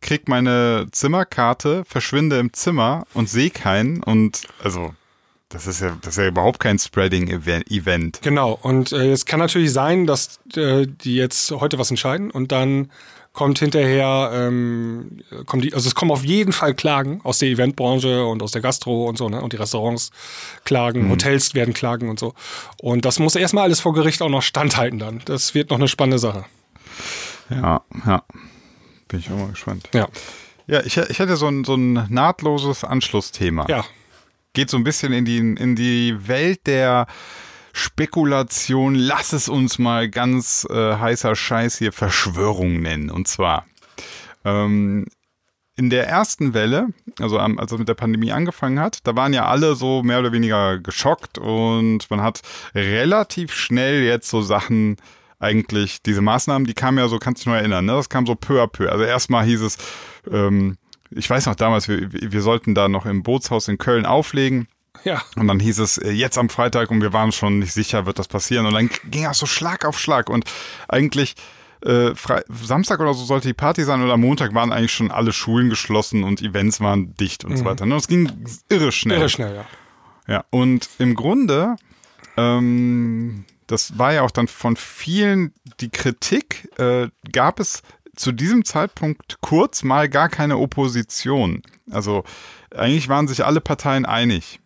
krieg 0.02 0.28
meine 0.28 0.88
Zimmerkarte, 0.92 1.84
verschwinde 1.86 2.40
im 2.40 2.54
Zimmer 2.54 3.06
und 3.14 3.30
sehe 3.30 3.50
keinen. 3.50 4.04
Und 4.04 4.44
also, 4.64 4.94
das 5.50 5.68
ist 5.68 5.82
ja, 5.82 5.98
das 6.02 6.18
ist 6.18 6.18
ja 6.18 6.28
überhaupt 6.28 6.60
kein 6.60 6.78
Spreading-Event. 6.78 8.20
Genau, 8.22 8.58
und 8.62 8.92
äh, 8.92 9.12
es 9.12 9.26
kann 9.26 9.40
natürlich 9.40 9.74
sein, 9.74 10.06
dass 10.06 10.40
äh, 10.56 10.86
die 10.88 11.16
jetzt 11.16 11.52
heute 11.52 11.80
was 11.80 11.90
entscheiden 11.90 12.32
und 12.32 12.52
dann 12.52 12.92
kommt 13.34 13.60
hinterher, 13.60 14.32
ähm, 14.34 15.22
kommen 15.46 15.62
die, 15.62 15.74
also 15.74 15.88
es 15.88 15.96
kommen 15.96 16.12
auf 16.12 16.26
jeden 16.26 16.52
Fall 16.52 16.74
Klagen 16.74 17.22
aus 17.24 17.40
der 17.40 17.50
Eventbranche 17.50 18.26
und 18.26 18.42
aus 18.42 18.52
der 18.52 18.62
Gastro 18.62 19.08
und 19.08 19.18
so, 19.18 19.30
ne? 19.30 19.42
Und 19.42 19.54
die 19.54 19.58
Restaurants 19.58 20.12
klagen, 20.66 21.10
Hotels 21.10 21.54
werden 21.54 21.74
klagen 21.74 22.10
und 22.10 22.20
so. 22.20 22.34
Und 22.82 23.06
das 23.06 23.20
muss 23.20 23.36
erstmal 23.36 23.66
alles 23.66 23.80
vor 23.80 23.94
Gericht 23.94 24.22
auch 24.22 24.30
noch 24.30 24.42
standhalten 24.42 25.00
dann. 25.00 25.22
Das 25.26 25.54
wird 25.54 25.70
noch 25.70 25.78
eine 25.78 25.88
spannende 25.88 26.20
Sache. 26.20 26.46
Ja, 27.50 27.82
ja. 28.06 28.24
Bin 29.10 29.20
ich 29.20 29.30
auch 29.30 29.38
mal 29.38 29.50
gespannt. 29.50 29.90
Ja. 29.94 30.08
Ja, 30.68 30.82
ich, 30.82 30.98
ich 30.98 31.18
hätte 31.18 31.36
so 31.36 31.48
ein, 31.48 31.64
so 31.64 31.74
ein 31.74 32.06
nahtloses 32.10 32.84
Anschlussthema. 32.84 33.66
Ja. 33.68 33.84
geht 34.54 34.70
so 34.70 34.78
ein 34.78 34.84
bisschen 34.84 35.12
in 35.14 35.26
die, 35.26 35.40
in 35.40 35.76
die 35.76 36.28
Welt 36.28 36.68
der 36.68 37.08
Spekulation. 37.74 38.94
Lass 38.94 39.34
es 39.34 39.50
uns 39.50 39.80
mal 39.80 40.10
ganz 40.10 40.68
äh, 40.70 40.96
heißer 40.96 41.36
Scheiß 41.36 41.80
hier 41.80 41.92
Verschwörung 41.92 42.82
nennen. 42.82 43.10
Und 43.10 43.28
zwar 43.28 43.66
ähm, 44.46 45.08
in 45.76 45.90
der 45.90 46.08
ersten 46.08 46.54
Welle, 46.54 46.90
also 47.20 47.40
am, 47.40 47.58
als 47.58 47.72
es 47.72 47.80
mit 47.80 47.88
der 47.88 47.96
Pandemie 47.96 48.32
angefangen 48.32 48.80
hat, 48.80 49.00
da 49.08 49.16
waren 49.16 49.34
ja 49.34 49.48
alle 49.48 49.76
so 49.76 50.04
mehr 50.04 50.20
oder 50.20 50.34
weniger 50.34 50.78
geschockt 50.78 51.38
und 51.38 52.10
man 52.12 52.22
hat 52.22 52.42
relativ 52.76 53.54
schnell 53.54 54.04
jetzt 54.04 54.30
so 54.30 54.42
Sachen 54.42 54.98
eigentlich 55.40 56.02
diese 56.04 56.22
Maßnahmen, 56.22 56.68
die 56.68 56.74
kamen 56.74 56.98
ja 56.98 57.08
so, 57.08 57.18
kannst 57.18 57.42
du 57.42 57.44
dich 57.44 57.48
nur 57.48 57.58
erinnern, 57.58 57.86
ne? 57.86 57.94
das 57.94 58.10
kam 58.10 58.26
so 58.26 58.36
peu 58.36 58.62
à 58.62 58.68
peu. 58.68 58.90
Also 58.90 59.04
erstmal 59.04 59.46
hieß 59.46 59.62
es, 59.62 59.78
ähm, 60.30 60.78
ich 61.12 61.30
weiß 61.30 61.46
noch 61.48 61.56
damals, 61.56 61.88
wir, 61.88 62.12
wir 62.12 62.42
sollten 62.42 62.76
da 62.76 62.88
noch 62.88 63.06
im 63.06 63.24
Bootshaus 63.24 63.68
in 63.68 63.78
Köln 63.78 64.06
auflegen. 64.06 64.68
Ja. 65.04 65.22
Und 65.36 65.48
dann 65.48 65.60
hieß 65.60 65.80
es 65.80 65.98
äh, 65.98 66.12
jetzt 66.12 66.38
am 66.38 66.50
Freitag 66.50 66.92
und 66.92 67.02
wir 67.02 67.14
waren 67.14 67.32
schon 67.32 67.60
nicht 67.60 67.74
sicher, 67.74 68.06
wird 68.06 68.20
das 68.20 68.28
passieren. 68.28 68.66
Und 68.66 68.74
dann 68.74 68.90
ging 69.06 69.24
das 69.24 69.40
so 69.40 69.46
Schlag 69.46 69.86
auf 69.86 69.98
Schlag. 69.98 70.30
Und 70.30 70.46
eigentlich 70.88 71.36
äh, 71.86 72.14
Fre 72.16 72.44
Samstag 72.50 73.00
oder 73.00 73.14
so 73.14 73.24
sollte 73.24 73.48
die 73.48 73.54
Party 73.54 73.84
sein 73.84 74.04
oder 74.04 74.18
Montag 74.18 74.54
waren 74.54 74.74
eigentlich 74.74 74.92
schon 74.92 75.12
alle 75.12 75.32
Schulen 75.32 75.70
geschlossen 75.70 76.24
und 76.24 76.42
Events 76.42 76.82
waren 76.82 77.16
dicht 77.16 77.46
und 77.46 77.56
so 77.58 77.66
weiter. 77.66 77.86
Und 77.86 77.94
es 77.94 78.08
ging 78.08 78.32
irre 78.68 78.92
schnell. 78.92 79.18
Mhm. 79.18 79.22
Irre 79.22 79.30
schnell, 79.30 79.56
ja. 79.56 79.66
Ja, 80.28 80.46
und 80.52 80.90
im 81.00 81.16
Grunde, 81.16 81.76
ähm, 82.38 83.46
das 83.70 83.98
war 83.98 84.14
ja 84.14 84.24
auch 84.24 84.32
dann 84.32 84.48
von 84.48 84.76
vielen 84.76 85.54
die 85.80 85.90
Kritik, 85.90 86.68
äh, 86.80 87.08
gab 87.32 87.60
es 87.60 87.82
zu 88.16 88.32
diesem 88.32 88.66
Zeitpunkt 88.66 89.38
kurz 89.42 89.84
mal 89.84 90.10
gar 90.10 90.28
keine 90.28 90.58
Opposition. 90.58 91.62
Also 91.90 92.24
eigentlich 92.76 93.08
waren 93.08 93.28
sich 93.28 93.46
alle 93.46 93.62
Parteien 93.62 94.06
einig. 94.06 94.60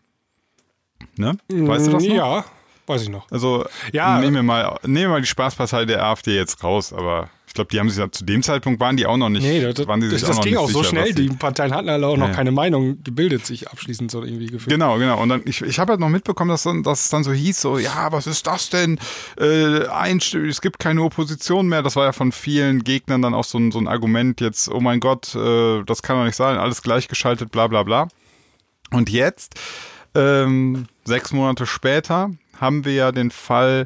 Ne? 1.17 1.37
Weißt 1.49 1.87
du 1.87 1.91
das 1.91 2.03
noch? 2.03 2.09
Mm, 2.09 2.15
Ja, 2.15 2.45
weiß 2.87 3.01
ich 3.03 3.09
noch. 3.09 3.29
Also 3.29 3.65
Ja. 3.91 4.17
nehmen 4.19 4.35
wir 4.35 4.43
mal, 4.43 4.79
nehmen 4.83 4.95
wir 4.95 5.09
mal 5.09 5.21
die 5.21 5.27
Spaßpartei 5.27 5.85
der 5.85 6.03
AfD 6.03 6.35
jetzt 6.35 6.63
raus, 6.63 6.93
aber 6.93 7.29
ich 7.53 7.55
glaube, 7.55 7.69
die 7.71 7.79
haben 7.79 7.87
sich 7.87 7.99
ja 7.99 8.11
zu 8.11 8.25
dem 8.25 8.41
Zeitpunkt 8.41 8.79
waren 8.79 8.97
die 8.97 9.05
auch 9.05 9.15
noch 9.15 9.29
nicht. 9.29 9.43
Nee, 9.43 9.61
das, 9.71 9.85
waren 9.87 10.01
die 10.01 10.07
sich 10.09 10.21
das, 10.21 10.31
auch 10.31 10.35
das 10.37 10.43
ging 10.43 10.57
auch 10.57 10.67
so 10.71 10.79
sicher, 10.79 10.89
schnell. 10.89 11.13
die- 11.13 11.29
Parteien 11.29 11.71
hatten 11.71 11.87
alle 11.87 12.07
auch 12.07 12.17
noch 12.17 12.29
Ja. 12.29 12.33
keine 12.33 12.51
Meinung 12.51 13.03
gebildet, 13.03 13.45
sich 13.45 13.69
abschließend 13.69 14.09
so 14.09 14.23
irgendwie 14.23 14.47
gefühlt. 14.47 14.71
Genau, 14.71 14.97
genau. 14.97 15.21
Und 15.21 15.29
dann, 15.29 15.43
ich, 15.45 15.61
ich 15.61 15.77
habe 15.77 15.91
halt 15.91 15.99
noch 15.99 16.09
mitbekommen, 16.09 16.49
dass, 16.49 16.63
dann, 16.63 16.81
dass 16.81 17.01
es 17.03 17.09
dann 17.09 17.23
so 17.23 17.31
hieß, 17.31 17.61
so, 17.61 17.77
ja, 17.77 18.11
was 18.11 18.25
ist 18.25 18.47
das 18.47 18.71
denn? 18.71 18.97
Äh, 19.39 19.85
einstimmig, 19.85 20.49
es 20.49 20.61
gibt 20.61 20.79
keine 20.79 21.03
Opposition 21.03 21.67
mehr. 21.67 21.83
Das 21.83 21.95
war 21.95 22.05
ja 22.05 22.11
von 22.11 22.31
vielen 22.31 22.83
Gegnern 22.83 23.21
dann 23.21 23.35
auch 23.35 23.43
so 23.43 23.59
ein, 23.59 23.71
so 23.71 23.77
ein 23.77 23.87
Argument 23.87 24.41
jetzt, 24.41 24.67
oh 24.69 24.79
mein 24.79 24.99
Gott, 24.99 25.35
äh, 25.35 25.83
das 25.83 26.01
kann 26.01 26.17
doch 26.17 26.25
nicht 26.25 26.35
sein, 26.35 26.57
alles 26.57 26.81
gleichgeschaltet, 26.81 27.51
bla 27.51 27.67
bla 27.67 27.83
bla. 27.83 28.07
Und 28.89 29.11
jetzt, 29.11 29.53
ähm, 30.15 30.87
sechs 31.05 31.31
Monate 31.31 31.67
später, 31.67 32.31
haben 32.59 32.83
wir 32.83 32.93
ja 32.95 33.11
den 33.11 33.29
Fall, 33.29 33.85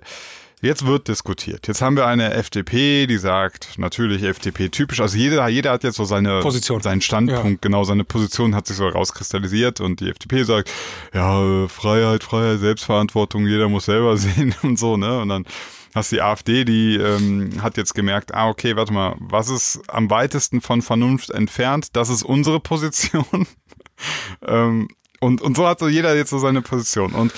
jetzt 0.62 0.86
wird 0.86 1.08
diskutiert. 1.08 1.68
Jetzt 1.68 1.82
haben 1.82 1.96
wir 1.96 2.08
eine 2.08 2.34
FDP, 2.34 3.08
die 3.08 3.18
sagt, 3.18 3.78
natürlich 3.78 4.24
FDP 4.24 4.70
typisch, 4.70 5.00
also 5.00 5.18
jeder, 5.18 5.48
jeder 5.48 5.72
hat 5.72 5.84
jetzt 5.84 5.98
so 5.98 6.06
seine 6.06 6.40
Position. 6.42 6.82
seinen 6.82 7.02
Standpunkt, 7.02 7.62
genau, 7.62 7.84
seine 7.84 8.04
Position 8.04 8.56
hat 8.56 8.68
sich 8.68 8.78
so 8.78 8.88
rauskristallisiert 8.88 9.80
und 9.82 10.00
die 10.00 10.10
FDP 10.10 10.44
sagt, 10.44 10.72
ja, 11.14 11.68
Freiheit, 11.68 12.24
Freiheit, 12.24 12.60
Selbstverantwortung, 12.60 13.46
jeder 13.46 13.70
muss 13.70 13.86
selber 13.86 14.18
sehen 14.18 14.56
und 14.64 14.80
so, 14.80 14.98
ne? 14.98 15.20
Und 15.20 15.30
dann 15.30 15.46
hast 15.94 16.12
die 16.12 16.22
AfD, 16.22 16.64
die 16.64 16.96
ähm, 16.96 17.62
hat 17.62 17.78
jetzt 17.78 17.94
gemerkt, 17.94 18.34
ah, 18.34 18.50
okay, 18.50 18.76
warte 18.76 18.94
mal, 18.94 19.16
was 19.20 19.50
ist 19.50 19.82
am 19.88 20.10
weitesten 20.10 20.62
von 20.62 20.82
Vernunft 20.82 21.30
entfernt? 21.30 21.96
Das 21.96 22.10
ist 22.10 22.24
unsere 22.24 22.60
Position. 22.60 23.48
ähm, 24.46 24.88
und, 25.20 25.42
und 25.42 25.58
so 25.58 25.68
hat 25.68 25.80
so 25.80 25.88
jeder 25.88 26.16
jetzt 26.16 26.30
so 26.30 26.38
seine 26.38 26.62
Position. 26.62 27.14
Und 27.14 27.34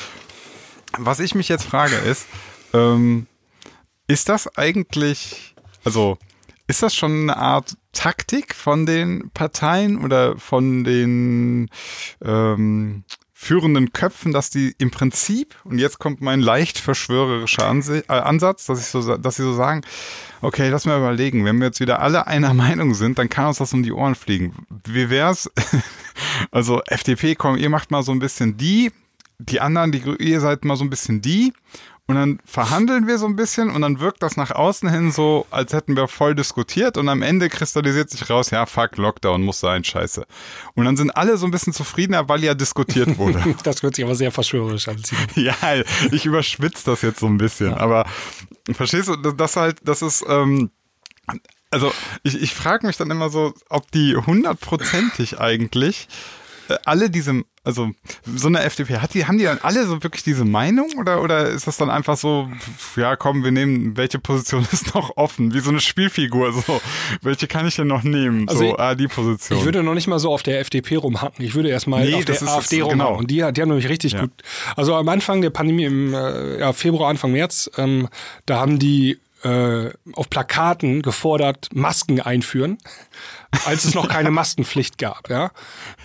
was 0.97 1.19
ich 1.19 1.35
mich 1.35 1.47
jetzt 1.47 1.63
frage 1.63 1.95
ist, 1.95 2.27
ähm, 2.73 3.27
ist 4.07 4.29
das 4.29 4.55
eigentlich, 4.57 5.55
also 5.83 6.17
ist 6.67 6.83
das 6.83 6.95
schon 6.95 7.23
eine 7.23 7.37
Art 7.37 7.75
Taktik 7.93 8.53
von 8.53 8.85
den 8.85 9.31
Parteien 9.33 10.03
oder 10.03 10.37
von 10.37 10.83
den 10.83 11.69
ähm, 12.23 13.03
führenden 13.33 13.93
Köpfen, 13.93 14.33
dass 14.33 14.49
die 14.49 14.75
im 14.79 14.91
Prinzip, 14.91 15.55
und 15.63 15.79
jetzt 15.79 15.97
kommt 15.97 16.19
mein 16.19 16.41
leicht 16.41 16.77
verschwörerischer 16.77 17.65
Anse 17.65 18.03
äh, 18.09 18.11
Ansatz, 18.11 18.65
dass, 18.65 18.81
ich 18.81 18.87
so, 18.87 19.15
dass 19.15 19.37
sie 19.37 19.43
so 19.43 19.53
sagen, 19.53 19.81
okay, 20.41 20.67
lass 20.67 20.85
mal 20.85 20.97
überlegen, 20.97 21.45
wenn 21.45 21.57
wir 21.57 21.67
jetzt 21.67 21.79
wieder 21.79 22.01
alle 22.01 22.27
einer 22.27 22.53
Meinung 22.65 22.93
sind, 22.93 23.17
dann 23.17 23.29
kann 23.29 23.47
uns 23.47 23.59
das 23.59 23.73
um 23.73 23.81
die 23.81 23.93
Ohren 23.93 24.15
fliegen. 24.15 24.53
Wie 24.85 25.09
wär's? 25.09 25.49
also 26.51 26.81
FDP, 26.85 27.35
komm, 27.35 27.55
ihr 27.55 27.69
macht 27.69 27.91
mal 27.91 28.03
so 28.03 28.11
ein 28.11 28.19
bisschen 28.19 28.57
die, 28.57 28.91
die 29.39 29.61
anderen, 29.61 29.93
die, 29.93 30.03
ihr 30.19 30.41
seid 30.41 30.65
mal 30.65 30.75
so 30.75 30.83
ein 30.83 30.89
bisschen 30.89 31.21
die. 31.21 31.53
Und 32.09 32.15
dann 32.15 32.39
verhandeln 32.43 33.05
wir 33.05 33.19
so 33.19 33.27
ein 33.27 33.35
bisschen 33.35 33.69
und 33.69 33.83
dann 33.83 33.99
wirkt 33.99 34.23
das 34.23 34.35
nach 34.35 34.49
außen 34.49 34.89
hin 34.89 35.11
so, 35.11 35.45
als 35.51 35.73
hätten 35.73 35.95
wir 35.95 36.07
voll 36.07 36.33
diskutiert 36.33 36.97
und 36.97 37.07
am 37.07 37.21
Ende 37.21 37.49
kristallisiert 37.49 38.09
sich 38.09 38.27
raus, 38.31 38.49
ja, 38.49 38.65
fuck, 38.65 38.97
Lockdown 38.97 39.43
muss 39.43 39.59
sein, 39.59 39.83
scheiße. 39.83 40.25
Und 40.73 40.85
dann 40.85 40.97
sind 40.97 41.11
alle 41.11 41.37
so 41.37 41.45
ein 41.45 41.51
bisschen 41.51 41.71
zufriedener, 41.71 42.27
weil 42.27 42.43
ja 42.43 42.55
diskutiert 42.55 43.19
wurde. 43.19 43.55
Das 43.63 43.83
hört 43.83 43.95
sich 43.95 44.03
aber 44.03 44.15
sehr 44.15 44.31
verschwörerisch 44.31 44.87
an. 44.87 44.99
ja, 45.35 45.53
ich 46.11 46.25
überschwitze 46.25 46.83
das 46.87 47.03
jetzt 47.03 47.19
so 47.19 47.27
ein 47.27 47.37
bisschen, 47.37 47.75
aber 47.75 48.07
verstehst 48.71 49.09
du, 49.09 49.15
das- 49.15 49.55
halt, 49.55 49.77
das 49.83 50.01
ist, 50.01 50.25
ähm, 50.27 50.71
also 51.69 51.91
ich, 52.23 52.41
ich 52.41 52.55
frage 52.55 52.87
mich 52.87 52.97
dann 52.97 53.11
immer 53.11 53.29
so, 53.29 53.53
ob 53.69 53.91
die 53.91 54.15
hundertprozentig 54.15 55.39
eigentlich 55.39 56.07
alle 56.85 57.09
diese, 57.09 57.43
also 57.63 57.91
so 58.35 58.47
eine 58.47 58.61
FDP, 58.63 58.97
hat 58.97 59.13
die, 59.13 59.25
haben 59.25 59.37
die 59.37 59.43
dann 59.45 59.59
alle 59.61 59.85
so 59.85 60.01
wirklich 60.03 60.23
diese 60.23 60.45
Meinung 60.45 60.89
oder, 60.99 61.21
oder 61.21 61.47
ist 61.49 61.67
das 61.67 61.77
dann 61.77 61.89
einfach 61.89 62.17
so, 62.17 62.49
ja 62.95 63.15
komm, 63.15 63.43
wir 63.43 63.51
nehmen, 63.51 63.97
welche 63.97 64.19
Position 64.19 64.65
ist 64.71 64.93
noch 64.95 65.17
offen, 65.17 65.53
wie 65.53 65.59
so 65.59 65.69
eine 65.69 65.79
Spielfigur, 65.81 66.53
so, 66.53 66.81
welche 67.21 67.47
kann 67.47 67.67
ich 67.67 67.75
denn 67.75 67.87
noch 67.87 68.03
nehmen, 68.03 68.47
Also 68.49 68.59
so, 68.63 68.69
ich- 68.73 68.79
ah, 68.79 68.95
die 68.95 69.07
Position. 69.07 69.59
Ich 69.59 69.65
würde 69.65 69.83
noch 69.83 69.93
nicht 69.93 70.07
mal 70.07 70.19
so 70.19 70.31
auf 70.33 70.43
der 70.43 70.59
FDP 70.59 70.95
rumhacken. 70.97 71.43
Ich 71.45 71.55
würde 71.55 71.69
erstmal 71.69 72.05
Nee, 72.05 72.15
auf 72.15 72.25
der 72.25 72.41
AfD 72.43 72.81
rumhacken. 72.81 72.99
genau. 72.99 73.17
Und 73.17 73.29
die, 73.31 73.43
hat- 73.43 73.57
die 73.57 73.61
haben 73.61 73.69
nämlich 73.69 73.89
richtig 73.89 74.13
Ja. 74.13 74.21
gut. 74.21 74.31
Also 74.75 74.95
am 74.95 75.07
Anfang 75.09 75.41
der 75.41 75.49
Pandemie 75.49 75.85
im 75.85 76.13
äh, 76.13 76.59
ja, 76.59 76.73
Februar, 76.73 77.09
Anfang 77.09 77.31
März, 77.31 77.69
ähm, 77.77 78.07
da 78.45 78.59
haben 78.59 78.79
die 78.79 79.17
äh, 79.43 79.89
auf 80.13 80.29
Plakaten 80.29 81.01
gefordert, 81.01 81.69
Masken 81.73 82.19
einführen, 82.19 82.77
als 83.65 83.85
es 83.85 83.95
noch 83.95 84.07
keine 84.07 84.31
Maskenpflicht 84.31 84.97
gab. 84.97 85.29
Ja? 85.29 85.51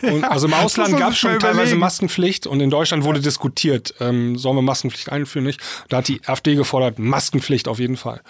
Und, 0.02 0.24
also 0.24 0.46
im 0.46 0.54
Ausland 0.54 0.96
gab 0.96 1.12
es 1.12 1.18
schon 1.18 1.32
mal 1.32 1.38
teilweise 1.38 1.60
überlegen. 1.62 1.80
Maskenpflicht 1.80 2.46
und 2.46 2.60
in 2.60 2.70
Deutschland 2.70 3.04
wurde 3.04 3.20
diskutiert, 3.20 3.94
ähm, 4.00 4.36
sollen 4.36 4.56
wir 4.56 4.62
Maskenpflicht 4.62 5.10
einführen 5.10 5.44
nicht? 5.44 5.60
Da 5.88 5.98
hat 5.98 6.08
die 6.08 6.20
AfD 6.26 6.54
gefordert, 6.54 6.98
Maskenpflicht 6.98 7.68
auf 7.68 7.78
jeden 7.78 7.96
Fall. 7.96 8.20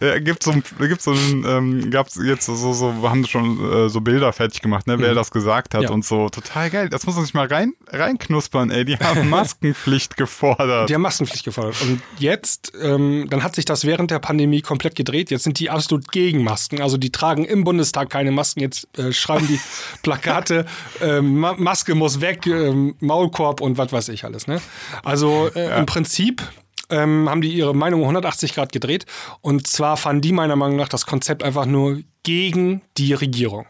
Ja, 0.00 0.18
gibt 0.18 0.42
so, 0.42 0.52
gibt 0.78 1.02
so 1.02 1.12
ein, 1.12 1.44
ähm, 1.46 1.90
gab's 1.90 2.18
jetzt 2.24 2.46
so, 2.46 2.54
so, 2.54 2.72
so 2.72 3.08
haben 3.08 3.26
schon 3.26 3.72
äh, 3.72 3.88
so 3.90 4.00
Bilder 4.00 4.32
fertig 4.32 4.62
gemacht, 4.62 4.86
ne, 4.86 4.98
wer 4.98 5.14
das 5.14 5.30
gesagt 5.30 5.74
hat 5.74 5.80
Mhm. 5.82 5.86
Ja. 5.86 5.90
und 5.92 6.04
so. 6.04 6.28
Total 6.30 6.70
geil. 6.70 6.88
Das 6.88 7.06
muss 7.06 7.16
man 7.16 7.24
sich 7.24 7.34
mal 7.34 7.46
rein, 7.46 7.74
reinknuspern, 7.88 8.70
ey. 8.70 8.84
Die 8.84 8.96
haben 8.96 9.28
Maskenpflicht 9.30 10.16
gefordert. 10.16 10.88
Die 10.88 10.94
haben 10.94 11.02
Maskenpflicht 11.02 11.44
gefordert. 11.44 11.80
Und 11.82 12.00
jetzt, 12.18 12.72
ähm, 12.80 13.26
dann 13.30 13.42
hat 13.42 13.54
sich 13.54 13.64
das 13.64 13.84
während 13.84 14.10
der 14.10 14.18
Pandemie 14.18 14.62
komplett 14.62 14.94
gedreht. 14.94 15.30
Jetzt 15.30 15.44
sind 15.44 15.58
die 15.58 15.70
absolut 15.70 16.10
gegen 16.12 16.42
Masken. 16.44 16.80
Also 16.80 16.96
die 16.96 17.12
tragen 17.12 17.44
im 17.44 17.64
Bundestag 17.64 18.10
keine 18.10 18.30
Masken. 18.32 18.60
Jetzt 18.60 18.88
äh, 18.98 19.12
schreiben 19.12 19.46
die 19.48 19.60
Plakate, 20.02 20.66
ähm, 21.00 21.38
Ma 21.38 21.54
Maske 21.58 21.94
muss 21.94 22.20
weg, 22.20 22.46
ähm, 22.46 22.94
Maulkorb 23.00 23.60
und 23.60 23.78
was 23.78 23.92
weiß 23.92 24.08
ich 24.08 24.24
alles. 24.24 24.46
Ne? 24.46 24.60
Also 25.04 25.50
äh, 25.54 25.78
im 25.78 25.86
Prinzip 25.86 26.42
ähm, 26.90 27.28
haben 27.28 27.40
die 27.40 27.52
ihre 27.52 27.74
Meinung 27.74 28.00
um 28.00 28.04
180 28.04 28.54
Grad 28.54 28.72
gedreht. 28.72 29.06
Und 29.40 29.66
zwar 29.66 29.96
fanden 29.96 30.22
die 30.22 30.32
meiner 30.32 30.56
Meinung 30.56 30.76
nach 30.76 30.88
das 30.88 31.06
Konzept 31.06 31.42
einfach 31.42 31.66
nur 31.66 32.00
gegen 32.22 32.82
die 32.98 33.12
Regierung. 33.14 33.66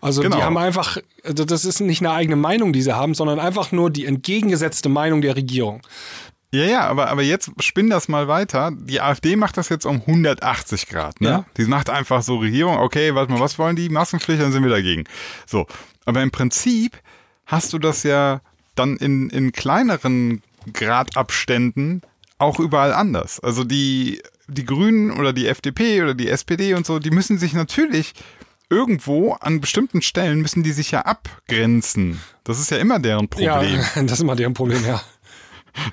Also 0.00 0.20
Genau. 0.22 0.36
die 0.36 0.42
haben 0.42 0.58
einfach, 0.58 0.98
also 1.22 1.44
das 1.44 1.64
ist 1.64 1.80
nicht 1.80 2.00
eine 2.00 2.12
eigene 2.12 2.36
Meinung, 2.36 2.72
die 2.72 2.82
sie 2.82 2.94
haben, 2.94 3.14
sondern 3.14 3.40
einfach 3.40 3.72
nur 3.72 3.90
die 3.90 4.04
entgegengesetzte 4.04 4.88
Meinung 4.88 5.22
der 5.22 5.34
Regierung. 5.36 5.80
Ja, 6.52 6.64
ja, 6.64 6.80
aber, 6.82 7.08
aber 7.08 7.22
jetzt 7.22 7.50
spinn 7.58 7.90
das 7.90 8.06
mal 8.06 8.28
weiter. 8.28 8.70
Die 8.72 9.00
AfD 9.00 9.34
macht 9.34 9.56
das 9.56 9.70
jetzt 9.70 9.86
um 9.86 10.02
180 10.02 10.86
Grad, 10.86 11.20
ne? 11.20 11.28
Ja. 11.28 11.44
Die 11.56 11.64
macht 11.64 11.90
einfach 11.90 12.22
so 12.22 12.36
Regierung, 12.36 12.76
okay, 12.78 13.14
warte 13.14 13.32
mal, 13.32 13.40
was 13.40 13.58
wollen 13.58 13.74
die? 13.74 13.88
Maskenpflicht, 13.88 14.40
dann 14.40 14.52
sind 14.52 14.62
wir 14.62 14.70
dagegen. 14.70 15.04
So. 15.46 15.66
Aber 16.04 16.22
im 16.22 16.30
Prinzip 16.30 16.98
hast 17.46 17.72
du 17.72 17.78
das 17.78 18.04
ja 18.04 18.40
dann 18.76 18.96
in, 18.98 19.30
in 19.30 19.50
kleineren 19.52 20.42
Gradabständen 20.72 22.02
auch 22.38 22.58
überall 22.58 22.92
anders. 22.92 23.40
Also 23.40 23.64
die, 23.64 24.22
die 24.48 24.64
Grünen 24.64 25.10
oder 25.12 25.32
die 25.32 25.46
FDP 25.46 26.02
oder 26.02 26.14
die 26.14 26.28
SPD 26.28 26.74
und 26.74 26.86
so, 26.86 26.98
die 26.98 27.10
müssen 27.10 27.38
sich 27.38 27.52
natürlich 27.52 28.14
irgendwo 28.70 29.32
an 29.34 29.60
bestimmten 29.60 30.02
Stellen 30.02 30.40
müssen 30.40 30.62
die 30.62 30.72
sich 30.72 30.90
ja 30.90 31.02
abgrenzen. 31.02 32.20
Das 32.44 32.58
ist 32.58 32.70
ja 32.70 32.78
immer 32.78 32.98
deren 32.98 33.28
Problem. 33.28 33.46
Ja, 33.46 33.62
das 34.02 34.12
ist 34.12 34.20
immer 34.20 34.36
deren 34.36 34.54
Problem, 34.54 34.84
ja. 34.84 35.02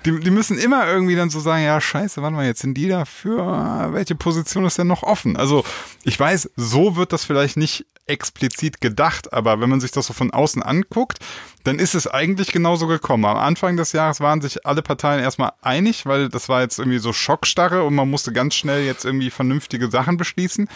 Die, 0.06 0.20
die 0.20 0.32
müssen 0.32 0.58
immer 0.58 0.88
irgendwie 0.88 1.16
dann 1.16 1.30
so 1.30 1.40
sagen, 1.40 1.64
ja, 1.64 1.82
scheiße, 1.82 2.22
warte 2.22 2.36
mal, 2.36 2.46
jetzt 2.46 2.62
sind 2.62 2.76
die 2.76 2.88
dafür, 2.88 3.90
welche 3.92 4.16
Position 4.16 4.66
ist 4.66 4.78
denn 4.78 4.88
noch 4.88 5.04
offen? 5.04 5.38
Also 5.38 5.64
ich 6.04 6.20
weiß, 6.20 6.52
so 6.56 6.96
wird 6.96 7.14
das 7.14 7.26
vielleicht 7.26 7.58
nicht 7.58 7.86
explizit 8.08 8.82
gedacht, 8.82 9.32
aber 9.34 9.60
wenn 9.60 9.70
man 9.70 9.80
sich 9.80 9.92
das 9.92 10.08
so 10.08 10.14
von 10.14 10.32
außen 10.32 10.62
anguckt, 10.62 11.20
dann 11.64 11.80
ist 11.80 11.96
es 11.96 12.08
eigentlich 12.08 12.52
genauso 12.52 12.88
gekommen. 12.88 13.26
Am 13.26 13.38
Anfang 13.38 13.78
des 13.78 13.92
Jahres 13.94 14.20
waren 14.20 14.42
sich 14.42 14.66
alle 14.66 14.82
Parteien 14.82 15.20
erstmal 15.20 15.54
einig, 15.62 16.06
weil 16.06 16.30
das 16.30 16.50
war 16.50 16.62
jetzt 16.62 16.80
irgendwie 16.80 17.00
so 17.00 17.14
Schockstarre 17.14 17.84
und 17.84 17.96
man 17.96 18.10
musste 18.10 18.34
ganz 18.34 18.56
schnell 18.56 18.84
jetzt 18.86 19.06
irgendwie 19.06 19.30
vernünftige 19.30 19.90
Sachen 19.90 20.18
beschließen. 20.18 20.68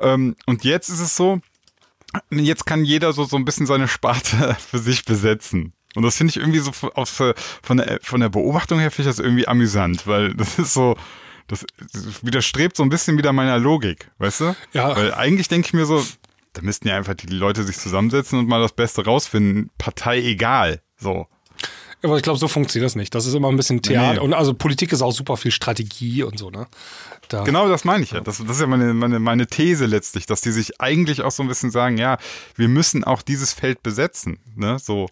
Ähm, 0.00 0.34
und 0.46 0.64
jetzt 0.64 0.88
ist 0.88 1.00
es 1.00 1.14
so, 1.14 1.40
jetzt 2.30 2.66
kann 2.66 2.84
jeder 2.84 3.12
so, 3.12 3.24
so 3.24 3.36
ein 3.36 3.44
bisschen 3.44 3.66
seine 3.66 3.88
Sparte 3.88 4.56
für 4.70 4.78
sich 4.78 5.04
besetzen. 5.04 5.72
Und 5.94 6.02
das 6.02 6.16
finde 6.16 6.30
ich 6.30 6.36
irgendwie 6.38 6.58
so 6.60 6.72
von- 6.72 6.90
aus, 6.92 7.18
äh, 7.20 7.34
von 7.62 7.76
der, 7.78 7.98
von 8.02 8.20
der 8.20 8.28
Beobachtung 8.28 8.78
her 8.78 8.90
finde 8.90 9.10
ich 9.10 9.16
das 9.16 9.24
irgendwie 9.24 9.46
amüsant, 9.46 10.06
weil 10.06 10.34
das 10.34 10.58
ist 10.58 10.74
so, 10.74 10.96
das 11.48 11.64
widerstrebt 12.22 12.76
so 12.76 12.82
ein 12.82 12.88
bisschen 12.88 13.18
wieder 13.18 13.32
meiner 13.32 13.58
Logik, 13.58 14.10
weißt 14.18 14.40
du? 14.40 14.56
Ja. 14.72 14.96
Weil 14.96 15.12
eigentlich 15.14 15.48
denke 15.48 15.66
ich 15.66 15.74
mir 15.74 15.84
so, 15.86 16.04
da 16.54 16.62
müssten 16.62 16.88
ja 16.88 16.96
einfach 16.96 17.14
die 17.14 17.26
Leute 17.26 17.62
sich 17.64 17.78
zusammensetzen 17.78 18.38
und 18.38 18.48
mal 18.48 18.60
das 18.60 18.72
Beste 18.72 19.04
rausfinden. 19.04 19.70
Partei 19.78 20.20
egal. 20.22 20.80
So. 20.98 21.26
Aber 22.02 22.16
ich 22.16 22.22
glaube, 22.22 22.38
so 22.38 22.48
funktioniert 22.48 22.86
das 22.86 22.96
nicht. 22.96 23.14
Das 23.14 23.26
ist 23.26 23.34
immer 23.34 23.48
ein 23.48 23.56
bisschen 23.56 23.80
Theater. 23.80 24.14
Nee. 24.14 24.18
Und 24.18 24.34
also 24.34 24.54
Politik 24.54 24.92
ist 24.92 25.02
auch 25.02 25.12
super 25.12 25.36
viel 25.36 25.52
Strategie 25.52 26.24
und 26.24 26.38
so, 26.38 26.50
ne? 26.50 26.66
Da. 27.28 27.44
Genau 27.44 27.68
das 27.68 27.84
meine 27.84 28.02
ich 28.02 28.10
ja. 28.10 28.20
Das, 28.20 28.38
das 28.38 28.56
ist 28.56 28.60
ja 28.60 28.66
meine, 28.66 28.92
meine, 28.92 29.20
meine 29.20 29.46
These 29.46 29.86
letztlich, 29.86 30.26
dass 30.26 30.40
die 30.40 30.50
sich 30.50 30.80
eigentlich 30.80 31.22
auch 31.22 31.30
so 31.30 31.42
ein 31.44 31.48
bisschen 31.48 31.70
sagen, 31.70 31.96
ja, 31.98 32.18
wir 32.56 32.68
müssen 32.68 33.04
auch 33.04 33.22
dieses 33.22 33.52
Feld 33.52 33.82
besetzen. 33.82 34.38
Ne? 34.56 34.78
So. 34.80 35.08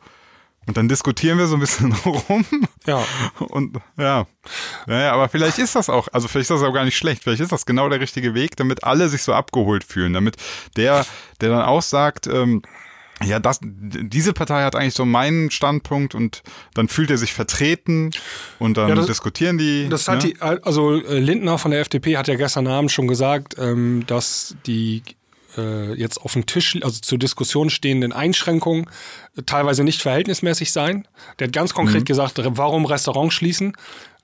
Und 0.66 0.76
dann 0.76 0.88
diskutieren 0.88 1.38
wir 1.38 1.46
so 1.46 1.54
ein 1.56 1.60
bisschen 1.60 1.92
rum. 2.04 2.44
Ja. 2.86 3.04
Und 3.38 3.78
ja. 3.98 4.26
Naja, 4.86 5.12
aber 5.12 5.28
vielleicht 5.28 5.58
ist 5.58 5.74
das 5.74 5.88
auch, 5.88 6.08
also 6.12 6.28
vielleicht 6.28 6.50
ist 6.50 6.60
das 6.60 6.62
auch 6.68 6.72
gar 6.74 6.84
nicht 6.84 6.96
schlecht. 6.96 7.22
Vielleicht 7.24 7.40
ist 7.42 7.50
das 7.52 7.66
genau 7.66 7.88
der 7.88 8.00
richtige 8.00 8.34
Weg, 8.34 8.56
damit 8.56 8.84
alle 8.84 9.08
sich 9.08 9.22
so 9.22 9.32
abgeholt 9.32 9.84
fühlen. 9.84 10.12
Damit 10.12 10.36
der, 10.76 11.04
der 11.40 11.48
dann 11.50 11.62
auch 11.62 11.82
sagt, 11.82 12.26
ähm, 12.26 12.62
ja, 13.22 13.38
das, 13.38 13.58
diese 13.62 14.32
Partei 14.32 14.62
hat 14.62 14.74
eigentlich 14.76 14.94
so 14.94 15.04
meinen 15.04 15.50
Standpunkt 15.50 16.14
und 16.14 16.42
dann 16.72 16.88
fühlt 16.88 17.10
er 17.10 17.18
sich 17.18 17.34
vertreten 17.34 18.10
und 18.58 18.76
dann 18.78 18.88
Ja, 18.88 18.94
das- 18.94 19.06
diskutieren 19.06 19.58
die. 19.58 19.88
Das 19.90 20.08
hat 20.08 20.24
ne? 20.24 20.32
die, 20.32 20.40
also 20.40 20.94
äh, 20.94 21.18
Lindner 21.18 21.58
von 21.58 21.70
der 21.70 21.80
FDP 21.80 22.16
hat 22.16 22.28
ja 22.28 22.36
gestern 22.36 22.66
Abend 22.66 22.90
schon 22.92 23.08
gesagt, 23.08 23.56
ähm, 23.58 24.04
dass 24.06 24.56
die 24.66 25.02
äh, 25.56 25.92
jetzt 25.94 26.18
auf 26.20 26.32
dem 26.34 26.46
Tisch, 26.46 26.78
also 26.82 27.00
zur 27.00 27.18
Diskussion 27.18 27.70
stehenden 27.70 28.12
Einschränkungen 28.12 28.86
äh, 29.36 29.42
teilweise 29.42 29.84
nicht 29.84 30.02
verhältnismäßig 30.02 30.72
seien. 30.72 31.06
Der 31.38 31.46
hat 31.48 31.52
ganz 31.52 31.74
konkret 31.74 32.06
gesagt, 32.06 32.38
re- 32.38 32.56
warum 32.56 32.84
Restaurants 32.84 33.34
schließen? 33.34 33.72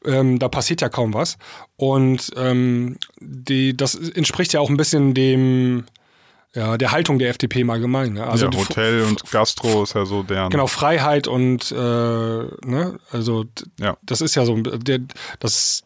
Ähm, 0.05 0.39
da 0.39 0.49
passiert 0.49 0.81
ja 0.83 0.89
kaum 0.89 1.15
was. 1.15 1.37
Und 1.77 2.31
ähm, 2.37 2.97
die, 3.21 3.77
das 3.77 3.95
entspricht 3.95 4.53
ja 4.53 4.61
auch 4.61 4.71
ein 4.71 4.77
bisschen 4.77 5.15
dem, 5.15 5.85
ja, 6.55 6.77
der 6.79 6.93
Haltung 6.93 7.19
der 7.19 7.31
FDP 7.31 7.61
im 7.63 7.71
Allgemeinen. 7.71 8.15
Ne? 8.15 8.27
Also 8.27 8.47
ja, 8.47 8.57
Hotel 8.57 9.03
und 9.03 9.31
Gastro 9.31 9.83
ist 9.83 9.95
ja 9.95 10.05
so 10.07 10.23
deren. 10.23 10.51
Genau, 10.51 10.67
Freiheit 10.69 11.27
und 11.29 11.73
äh, 11.73 11.75
ne, 11.77 12.99
also 13.11 13.47
Ja. 13.81 13.97
das 14.03 14.21
ist 14.21 14.35
ja 14.37 14.45
so, 14.45 14.57
der, 14.57 15.01
das 15.41 15.83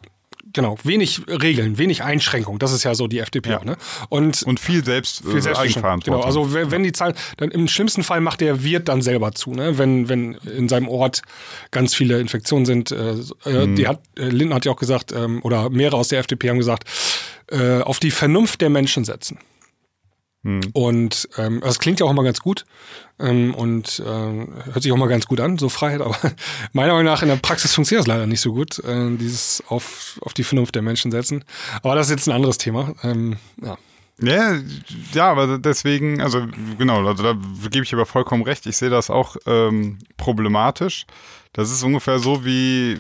genau, 0.52 0.76
wenig 0.84 1.22
Regeln, 1.28 1.78
wenig 1.78 2.02
Einschränkung, 2.02 2.58
das 2.58 2.72
ist 2.72 2.84
ja 2.84 2.94
so 2.94 3.06
die 3.06 3.18
FDP 3.18 3.50
Ja. 3.50 3.64
ne? 3.64 3.76
Und, 4.08 4.42
Und 4.42 4.60
viel 4.60 4.84
selbst 4.84 5.22
viel 5.24 5.36
äh. 5.46 5.54
Eigenverantwortung. 5.56 6.20
Genau, 6.20 6.20
also 6.26 6.52
wenn, 6.54 6.70
wenn 6.70 6.82
die 6.82 6.92
Zahlen, 6.92 7.14
dann 7.38 7.50
im 7.50 7.68
schlimmsten 7.68 8.02
Fall 8.02 8.20
macht 8.20 8.40
der 8.40 8.62
Wirt 8.64 8.88
dann 8.88 9.02
selber 9.02 9.32
zu, 9.32 9.52
ne? 9.52 9.78
Wenn, 9.78 10.08
wenn 10.08 10.34
in 10.34 10.68
seinem 10.68 10.88
Ort 10.88 11.22
ganz 11.70 11.94
viele 11.94 12.20
Infektionen 12.20 12.66
sind. 12.66 12.90
Äh, 12.90 13.14
äh, 13.44 13.66
Mhm. 13.66 13.76
die 13.76 13.86
hat, 13.88 14.00
äh, 14.18 14.24
Lindner 14.28 14.56
hat 14.56 14.64
ja 14.64 14.72
auch 14.72 14.76
gesagt, 14.76 15.12
ähm, 15.12 15.40
oder 15.42 15.70
mehrere 15.70 15.96
aus 15.96 16.08
der 16.08 16.20
FDP 16.20 16.50
haben 16.50 16.58
gesagt, 16.58 16.84
äh, 17.50 17.80
auf 17.80 17.98
die 17.98 18.10
Vernunft 18.10 18.60
der 18.60 18.70
Menschen 18.70 19.04
setzen. 19.04 19.38
Mhm. 20.42 20.60
Und 20.72 21.28
ähm, 21.36 21.60
das 21.62 21.78
klingt 21.78 22.00
ja 22.00 22.06
auch 22.06 22.10
immer 22.10 22.24
ganz 22.24 22.40
gut 22.40 22.64
ähm, 23.18 23.54
und 23.54 24.02
ähm, 24.06 24.54
hört 24.72 24.82
sich 24.82 24.90
auch 24.90 24.96
mal 24.96 25.08
ganz 25.08 25.26
gut 25.26 25.40
an, 25.40 25.58
so 25.58 25.68
Freiheit, 25.68 26.00
aber 26.02 26.16
meiner 26.72 26.92
Meinung 26.92 27.12
nach 27.12 27.22
in 27.22 27.28
der 27.28 27.36
Praxis 27.36 27.74
funktioniert 27.74 28.06
das 28.06 28.08
leider 28.08 28.26
nicht 28.26 28.40
so 28.40 28.52
gut, 28.52 28.78
äh, 28.84 29.16
dieses 29.16 29.62
auf, 29.68 30.18
auf 30.22 30.32
die 30.32 30.44
Vernunft 30.44 30.74
der 30.74 30.82
Menschen 30.82 31.10
setzen. 31.10 31.44
Aber 31.82 31.94
das 31.94 32.06
ist 32.06 32.12
jetzt 32.12 32.28
ein 32.28 32.34
anderes 32.34 32.58
Thema. 32.58 32.94
Ähm, 33.02 33.36
ja. 33.62 33.76
Ja, 34.22 34.54
ja, 35.14 35.30
aber 35.30 35.56
deswegen, 35.56 36.20
also 36.20 36.46
genau, 36.76 37.06
also 37.06 37.22
da 37.22 37.34
gebe 37.70 37.84
ich 37.84 37.94
aber 37.94 38.04
vollkommen 38.04 38.42
recht. 38.42 38.66
Ich 38.66 38.76
sehe 38.76 38.90
das 38.90 39.08
auch 39.08 39.36
ähm, 39.46 39.98
problematisch. 40.18 41.06
Das 41.52 41.72
ist 41.72 41.82
ungefähr 41.82 42.20
so 42.20 42.44
wie, 42.44 42.96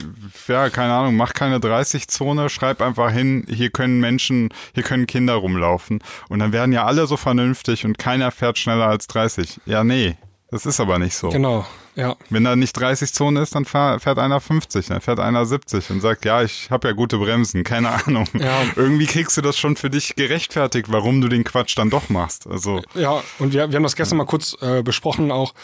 ja, 0.48 0.70
keine 0.70 0.92
Ahnung, 0.92 1.14
mach 1.16 1.34
keine 1.34 1.58
30-Zone, 1.58 2.48
schreib 2.48 2.82
einfach 2.82 3.12
hin, 3.12 3.46
hier 3.48 3.70
können 3.70 4.00
Menschen, 4.00 4.48
hier 4.74 4.82
können 4.82 5.06
Kinder 5.06 5.34
rumlaufen. 5.34 6.00
Und 6.28 6.40
dann 6.40 6.52
werden 6.52 6.72
ja 6.72 6.84
alle 6.84 7.06
so 7.06 7.16
vernünftig 7.16 7.84
und 7.84 7.96
keiner 7.98 8.32
fährt 8.32 8.58
schneller 8.58 8.86
als 8.86 9.06
30. 9.06 9.60
Ja, 9.66 9.84
nee, 9.84 10.16
das 10.50 10.66
ist 10.66 10.80
aber 10.80 10.98
nicht 10.98 11.14
so. 11.14 11.28
Genau, 11.28 11.64
ja. 11.94 12.16
Wenn 12.28 12.42
da 12.42 12.56
nicht 12.56 12.72
30 12.72 13.12
Zone 13.12 13.40
ist, 13.40 13.54
dann 13.54 13.64
fährt 13.64 14.18
einer 14.18 14.40
50, 14.40 14.86
dann 14.88 15.00
fährt 15.00 15.20
einer 15.20 15.46
70 15.46 15.90
und 15.90 16.00
sagt, 16.00 16.24
ja, 16.24 16.42
ich 16.42 16.72
habe 16.72 16.88
ja 16.88 16.94
gute 16.94 17.18
Bremsen, 17.18 17.62
keine 17.62 17.90
Ahnung. 18.04 18.26
Ja. 18.32 18.62
Irgendwie 18.74 19.06
kriegst 19.06 19.36
du 19.36 19.42
das 19.42 19.58
schon 19.58 19.76
für 19.76 19.90
dich 19.90 20.16
gerechtfertigt, 20.16 20.88
warum 20.90 21.20
du 21.20 21.28
den 21.28 21.44
Quatsch 21.44 21.78
dann 21.78 21.88
doch 21.88 22.08
machst. 22.08 22.48
Also, 22.48 22.82
Ja, 22.94 23.22
und 23.38 23.52
wir, 23.52 23.70
wir 23.70 23.76
haben 23.76 23.84
das 23.84 23.94
gestern 23.94 24.18
mal 24.18 24.26
kurz 24.26 24.56
äh, 24.60 24.82
besprochen, 24.82 25.30
auch 25.30 25.54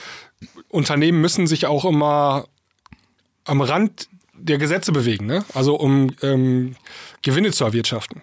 Unternehmen 0.69 1.21
müssen 1.21 1.49
sich 1.49 1.67
auch 1.67 1.85
immer 1.85 2.47
am 3.47 3.61
Rand 3.61 4.09
der 4.35 4.59
Gesetze 4.59 4.93
bewegen, 4.93 5.27
ne? 5.27 5.45
Also 5.55 5.77
um 5.77 6.15
ähm, 6.23 6.77
Gewinne 7.23 7.53
zu 7.53 7.65
erwirtschaften. 7.65 8.23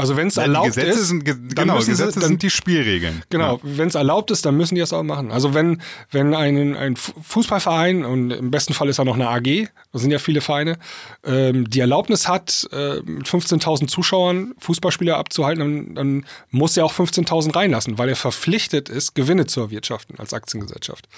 Also 0.00 0.16
wenn 0.16 0.28
es 0.28 0.34
die 0.34 0.40
erlaubt 0.40 0.66
Gesetze 0.68 0.88
ist, 0.98 1.08
sind, 1.08 1.28
dann 1.28 1.48
genau, 1.48 1.74
müssen 1.76 1.84
sie- 1.86 1.90
Gesetze 2.02 2.20
dann- 2.20 2.28
sind 2.30 2.42
die 2.42 2.50
Spielregeln. 2.50 3.22
Genau, 3.30 3.60
wenn 3.62 3.88
es 3.88 3.94
erlaubt 3.94 4.30
ist, 4.30 4.44
dann 4.46 4.56
müssen 4.56 4.74
die 4.74 4.80
das 4.80 4.92
auch 4.92 5.02
machen. 5.02 5.30
Also 5.30 5.54
wenn, 5.54 5.80
wenn 6.10 6.34
ein, 6.34 6.76
ein 6.76 6.96
Fu- 6.96 7.12
Fußballverein, 7.22 8.04
und 8.04 8.30
im 8.30 8.50
besten 8.50 8.74
Fall 8.74 8.88
ist 8.88 8.98
da 8.98 9.04
noch 9.04 9.14
eine 9.14 9.28
AG, 9.28 9.68
das 9.92 10.02
sind 10.02 10.10
ja 10.10 10.18
viele 10.18 10.40
Vereine, 10.40 10.78
ähm, 11.24 11.68
die 11.68 11.80
Erlaubnis 11.80 12.28
hat, 12.28 12.68
äh, 12.72 13.00
mit 13.04 13.26
15.000 13.28 13.88
Zuschauern 13.88 14.54
Fußballspieler 14.58 15.16
abzuhalten, 15.16 15.60
dann, 15.60 15.94
dann 15.94 16.26
muss 16.50 16.76
er 16.76 16.84
auch 16.84 16.92
15.000 16.92 17.54
reinlassen, 17.54 17.98
weil 17.98 18.08
er 18.08 18.16
verpflichtet 18.16 18.88
ist, 18.88 19.14
Gewinne 19.14 19.46
zu 19.46 19.60
erwirtschaften 19.60 20.18
als 20.18 20.32
Aktiengesellschaft. 20.34 21.08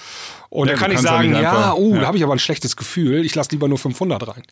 Und 0.48 0.66
Ja, 0.68 0.72
dann 0.74 0.80
kann 0.80 0.90
ich 0.90 0.96
ja 0.98 1.02
sagen, 1.02 1.32
ja, 1.34 1.72
oh, 1.74 1.94
ja. 1.94 2.00
da 2.00 2.06
habe 2.06 2.16
ich 2.16 2.22
aber 2.24 2.34
ein 2.34 2.38
schlechtes 2.38 2.76
Gefühl, 2.76 3.24
ich 3.24 3.34
lasse 3.34 3.50
lieber 3.52 3.68
nur 3.68 3.78
500 3.78 4.26
rein. 4.28 4.42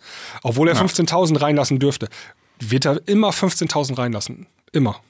Obwohl 0.43 0.69
er 0.69 0.77
15.000 0.77 1.41
reinlassen 1.41 1.79
dürfte, 1.79 2.09
wird 2.61 2.85
er 2.85 3.07
immer 3.09 3.31
15.000 3.31 3.99
reinlassen. 3.99 4.47
Immer. 4.73 5.01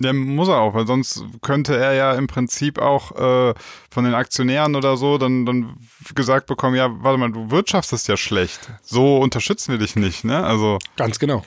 Ja, 0.00 0.12
muss 0.12 0.48
er 0.48 0.58
auch, 0.58 0.74
weil 0.74 0.88
sonst 0.88 1.22
könnte 1.40 1.76
er 1.76 1.92
ja 1.92 2.14
im 2.14 2.26
Prinzip 2.26 2.80
auch 2.80 3.12
äh, 3.12 3.54
von 3.90 4.04
den 4.04 4.14
Aktionären 4.14 4.74
oder 4.74 4.96
so 4.96 5.18
dann, 5.18 5.46
dann 5.46 5.76
gesagt 6.16 6.46
bekommen, 6.46 6.74
ja, 6.74 6.88
warte 7.02 7.16
mal, 7.16 7.30
du 7.30 7.50
wirtschaftest 7.50 8.08
ja 8.08 8.16
schlecht. 8.16 8.72
So 8.82 9.18
unterstützen 9.18 9.70
wir 9.70 9.78
dich 9.78 9.94
nicht, 9.94 10.24
ne? 10.24 10.44
Also, 10.44 10.78
Ganz 10.96 11.20
genau. 11.20 11.44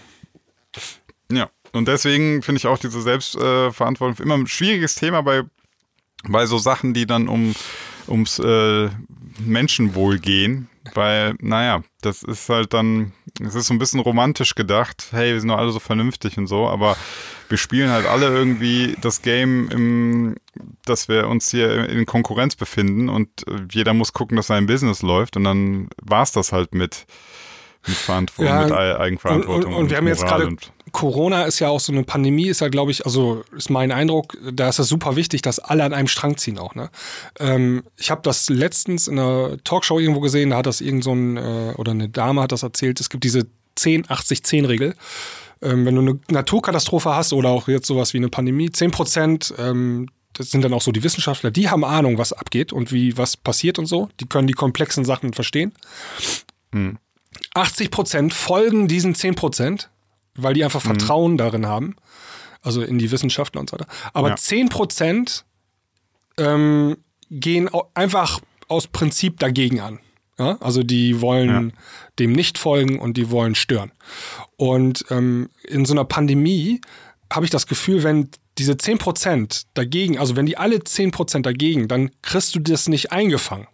ja. 1.30 1.50
Und 1.74 1.90
deswegen 1.90 2.42
finde 2.42 2.60
ich 2.60 2.68
auch 2.68 2.78
diese 2.78 3.02
Selbstverantwortung 3.02 4.24
immer 4.24 4.36
ein 4.36 4.48
schwieriges 4.48 4.96
Thema 4.96 5.22
bei, 5.22 5.44
bei 6.24 6.46
so 6.46 6.58
Sachen, 6.58 6.94
die 6.94 7.06
dann 7.06 7.28
um, 7.28 7.54
ums 8.08 8.40
äh, 8.40 8.90
Menschenwohl 9.40 10.20
gehen. 10.20 10.70
Weil, 10.94 11.36
naja, 11.40 11.84
das 12.08 12.24
ist 12.24 12.50
halt 12.50 12.74
dann, 12.74 13.14
es 13.46 13.56
ist 13.56 13.68
so 13.68 13.74
ein 13.74 13.80
bisschen 13.80 14.00
romantisch 14.00 14.56
gedacht, 14.56 15.08
hey, 15.12 15.34
wir 15.34 15.40
sind 15.40 15.50
doch 15.50 15.58
alle 15.58 15.72
so 15.72 15.80
vernünftig 15.80 16.38
und 16.38 16.48
so, 16.48 16.68
aber 16.68 16.96
wir 17.50 17.58
spielen 17.58 17.90
halt 17.92 18.06
alle 18.06 18.28
irgendwie 18.28 18.96
das 19.02 19.22
Game, 19.22 19.70
im, 19.70 20.36
dass 20.86 21.08
wir 21.10 21.28
uns 21.28 21.52
hier 21.52 21.88
in 21.90 22.06
Konkurrenz 22.06 22.56
befinden 22.56 23.10
und 23.10 23.30
äh, 23.48 23.62
jeder 23.72 23.94
muss 23.94 24.14
gucken, 24.14 24.38
dass 24.38 24.48
sein 24.48 24.66
Business 24.68 25.02
läuft 25.02 25.38
und 25.38 25.44
dann 25.44 25.90
war's 26.02 26.32
das 26.32 26.52
halt 26.52 26.74
mit, 26.74 27.06
mit 27.86 27.96
Verantwortung, 27.98 28.46
Ja, 28.56 28.64
mit 28.64 28.72
Ei- 28.72 28.98
Eigenverantwortung. 29.00 29.74
Und, 29.74 29.78
und, 29.78 29.84
und 29.84 29.90
wir 29.92 29.98
haben 29.98 30.08
jetzt 30.08 30.26
gerade, 30.26 30.48
und- 30.48 30.72
Corona 30.92 31.44
ist 31.44 31.60
ja 31.60 31.70
auch 31.70 31.80
so 31.80 31.92
eine 31.92 32.04
Pandemie, 32.04 32.48
ist 32.48 32.62
ja, 32.62 32.70
glaube 32.70 32.92
ich, 32.92 33.06
also 33.06 33.44
ist 33.56 33.70
mein 33.70 33.92
Eindruck, 33.92 34.38
da 34.54 34.70
ist 34.70 34.80
es 34.80 34.88
super 34.88 35.16
wichtig, 35.16 35.42
dass 35.42 35.60
alle 35.60 35.84
an 35.84 35.94
einem 35.94 36.08
Strang 36.08 36.38
ziehen 36.38 36.58
auch. 36.58 36.76
Ne? 36.76 36.90
Ähm, 37.40 37.84
ich 37.98 38.12
habe 38.12 38.22
das 38.24 38.50
letztens 38.50 39.08
in 39.08 39.20
einer 39.20 39.58
Talkshow 39.64 40.00
irgendwo 40.00 40.22
gesehen, 40.22 40.52
da 40.52 40.58
hat 40.58 40.66
das 40.66 40.82
irgend 40.82 41.04
so 41.04 41.14
ein, 41.14 41.38
äh, 41.38 41.74
oder 41.78 41.92
eine 41.92 42.10
Dame 42.10 42.42
hat 42.42 42.52
das 42.52 42.64
erzählt, 42.64 43.00
es 43.00 43.10
gibt 43.10 43.24
diese 43.24 43.48
10-80-10-Regel. 43.78 44.96
Ähm, 45.62 45.86
wenn 45.86 45.96
du 45.96 46.02
eine 46.02 46.20
Naturkatastrophe 46.30 47.16
hast 47.16 47.34
oder 47.34 47.50
auch 47.50 47.68
jetzt 47.68 47.88
sowas 47.88 48.14
wie 48.14 48.18
eine 48.18 48.30
Pandemie, 48.30 48.72
10 48.72 48.92
Prozent, 48.92 49.54
ähm, 49.58 50.08
das 50.34 50.52
sind 50.52 50.64
dann 50.64 50.74
auch 50.74 50.82
so 50.82 50.92
die 50.92 51.04
Wissenschaftler, 51.04 51.50
die 51.50 51.70
haben 51.70 51.84
Ahnung, 51.84 52.18
was 52.18 52.32
abgeht 52.32 52.72
und 52.72 52.92
wie 52.92 53.18
was 53.18 53.38
passiert 53.38 53.80
und 53.80 53.88
so. 53.88 54.10
Die 54.20 54.28
können 54.28 54.48
die 54.48 54.54
komplexen 54.54 55.04
Sachen 55.04 55.34
verstehen. 55.34 55.74
80 57.54 57.92
Prozent 57.92 58.34
folgen 58.34 58.88
diesen 58.88 59.16
10 59.16 59.36
Prozent, 59.36 59.90
weil 60.38 60.54
die 60.54 60.64
einfach 60.64 60.82
Vertrauen 60.82 61.38
darin 61.38 61.66
haben. 61.66 61.96
Also 62.62 62.82
in 62.82 62.98
die 62.98 63.12
Wissenschaftler 63.12 63.62
und 63.62 63.70
so 63.70 63.76
weiter. 63.76 63.88
Aber 64.14 64.30
Ja. 64.30 64.36
10 64.36 64.70
Prozent 64.70 65.46
ähm, 66.38 66.98
gehen 67.30 67.70
einfach 67.94 68.42
aus 68.68 68.88
Prinzip 68.88 69.40
dagegen 69.40 69.80
an. 69.80 70.00
Ja? 70.38 70.58
Also 70.60 70.84
die 70.84 71.22
wollen 71.22 71.74
dem 72.20 72.32
nicht 72.34 72.58
folgen 72.58 73.00
und 73.00 73.18
die 73.18 73.30
wollen 73.32 73.56
stören. 73.56 73.92
Und 74.56 75.06
ähm, 75.10 75.50
in 75.64 75.86
so 75.86 75.94
einer 75.94 76.06
Pandemie 76.06 76.82
habe 77.32 77.46
ich 77.46 77.52
das 77.52 77.68
Gefühl, 77.68 78.04
wenn 78.04 78.30
diese 78.58 78.74
10% 78.74 79.66
dagegen, 79.74 80.18
also 80.18 80.36
wenn 80.36 80.46
die 80.46 80.58
alle 80.58 80.78
10% 80.78 81.42
dagegen, 81.42 81.88
dann 81.88 82.10
kriegst 82.22 82.56
du 82.56 82.60
das 82.60 82.88
nicht 82.88 83.12
eingefangen. 83.12 83.68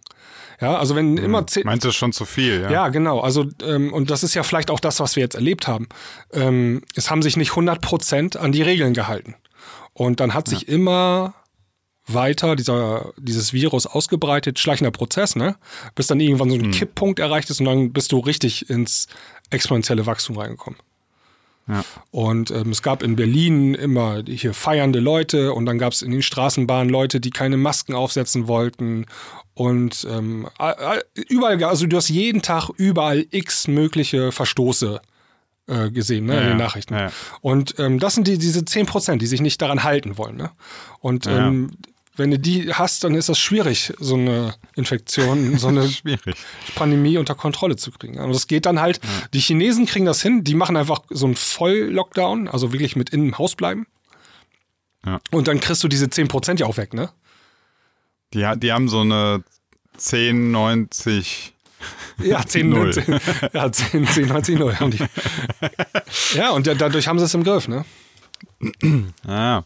Ja, 0.60 0.78
also 0.78 0.94
wenn 0.94 1.16
immer 1.16 1.46
10, 1.46 1.64
Meinst 1.64 1.84
du 1.84 1.90
schon 1.90 2.12
zu 2.12 2.24
viel, 2.24 2.62
ja? 2.62 2.70
ja, 2.70 2.88
genau. 2.88 3.20
Also, 3.20 3.46
ähm, 3.62 3.92
und 3.92 4.10
das 4.10 4.22
ist 4.22 4.34
ja 4.34 4.42
vielleicht 4.42 4.70
auch 4.70 4.80
das, 4.80 5.00
was 5.00 5.16
wir 5.16 5.22
jetzt 5.22 5.34
erlebt 5.34 5.66
haben. 5.66 5.88
Ähm, 6.32 6.82
es 6.94 7.10
haben 7.10 7.22
sich 7.22 7.36
nicht 7.36 7.50
100 7.50 7.80
Prozent 7.80 8.36
an 8.36 8.52
die 8.52 8.62
Regeln 8.62 8.94
gehalten. 8.94 9.34
Und 9.92 10.20
dann 10.20 10.34
hat 10.34 10.48
sich 10.48 10.68
immer 10.68 11.34
weiter 12.06 12.56
dieser, 12.56 13.12
dieses 13.16 13.52
Virus 13.52 13.86
ausgebreitet, 13.86 14.58
schleichender 14.58 14.90
Prozess, 14.90 15.36
ne? 15.36 15.56
Bis 15.94 16.06
dann 16.06 16.20
irgendwann 16.20 16.50
so 16.50 16.56
ein 16.56 16.70
Kipppunkt 16.70 17.18
erreicht 17.18 17.48
ist 17.50 17.60
und 17.60 17.66
dann 17.66 17.92
bist 17.92 18.12
du 18.12 18.18
richtig 18.18 18.68
ins 18.68 19.06
exponentielle 19.50 20.06
Wachstum 20.06 20.36
reingekommen. 20.38 20.78
Ja. 21.66 21.82
Und 22.10 22.50
ähm, 22.50 22.70
es 22.70 22.82
gab 22.82 23.02
in 23.02 23.16
Berlin 23.16 23.74
immer 23.74 24.22
hier 24.26 24.54
feiernde 24.54 25.00
Leute 25.00 25.52
und 25.54 25.66
dann 25.66 25.78
gab 25.78 25.92
es 25.92 26.02
in 26.02 26.10
den 26.10 26.22
Straßenbahnen 26.22 26.90
Leute, 26.90 27.20
die 27.20 27.30
keine 27.30 27.56
Masken 27.56 27.94
aufsetzen 27.94 28.48
wollten. 28.48 29.06
Und 29.54 30.06
ähm, 30.10 30.48
überall, 31.28 31.62
also 31.64 31.86
du 31.86 31.96
hast 31.96 32.08
jeden 32.08 32.42
Tag 32.42 32.70
überall 32.76 33.24
x 33.30 33.68
mögliche 33.68 34.32
Verstoße 34.32 35.00
äh, 35.66 35.90
gesehen, 35.90 36.26
ne, 36.26 36.34
Ja, 36.34 36.40
in 36.42 36.48
den. 36.48 36.56
Nachrichten. 36.56 36.94
Ja. 36.94 37.10
Und 37.40 37.76
ähm, 37.78 37.98
das 37.98 38.14
sind 38.14 38.26
die, 38.26 38.36
diese 38.36 38.64
10 38.64 38.86
Prozent, 38.86 39.22
die 39.22 39.26
sich 39.26 39.40
nicht 39.40 39.62
daran 39.62 39.82
halten 39.82 40.18
wollen. 40.18 40.36
Ne? 40.36 40.50
Und 41.00 41.26
ähm, 41.26 41.70
wenn 42.16 42.30
du 42.30 42.38
die 42.38 42.72
hast, 42.72 43.02
dann 43.04 43.14
ist 43.14 43.28
das 43.28 43.38
schwierig, 43.38 43.92
so 43.98 44.14
eine 44.14 44.54
Infektion, 44.76 45.58
so 45.58 45.68
eine. 45.68 45.90
Pandemie 46.74 47.18
unter 47.18 47.34
Kontrolle 47.34 47.76
zu 47.76 47.90
kriegen. 47.90 48.18
Und 48.18 48.32
das 48.32 48.46
geht 48.46 48.66
dann 48.66 48.80
halt, 48.80 49.00
die 49.32 49.40
Chinesen 49.40 49.86
kriegen 49.86 50.04
das 50.06 50.22
hin, 50.22 50.44
die 50.44 50.54
machen 50.54 50.76
einfach 50.76 51.00
so 51.10 51.26
einen 51.26 51.36
Voll-Lockdown, 51.36 52.48
also 52.48 52.72
wirklich 52.72 52.96
mit 52.96 53.10
in 53.10 53.28
im 53.28 53.38
Haus 53.38 53.54
bleiben. 53.54 53.86
Ja. 55.04 55.20
Und 55.32 55.48
dann 55.48 55.60
kriegst 55.60 55.82
du 55.84 55.88
diese 55.88 56.06
10% 56.06 56.58
ja 56.60 56.66
auch 56.66 56.76
weg, 56.76 56.94
ne? 56.94 57.10
Die, 58.32 58.46
die 58.56 58.72
haben 58.72 58.88
so 58.88 59.00
eine 59.00 59.44
10, 59.96 60.50
90. 60.50 61.52
Ja, 62.22 62.42
10, 62.46 62.68
Null. 62.68 62.92
10, 62.92 63.20
ja, 63.52 63.70
10, 63.70 64.06
10, 64.06 64.28
90, 64.28 64.58
0 64.58 64.76
haben 64.80 64.90
die. 64.90 64.98
Ja, 66.34 66.50
und 66.50 66.66
da- 66.66 66.74
dadurch 66.74 67.06
haben 67.08 67.18
sie 67.18 67.24
es 67.26 67.34
im 67.34 67.44
Griff, 67.44 67.68
ne? 67.68 67.84
Ah. 69.26 69.62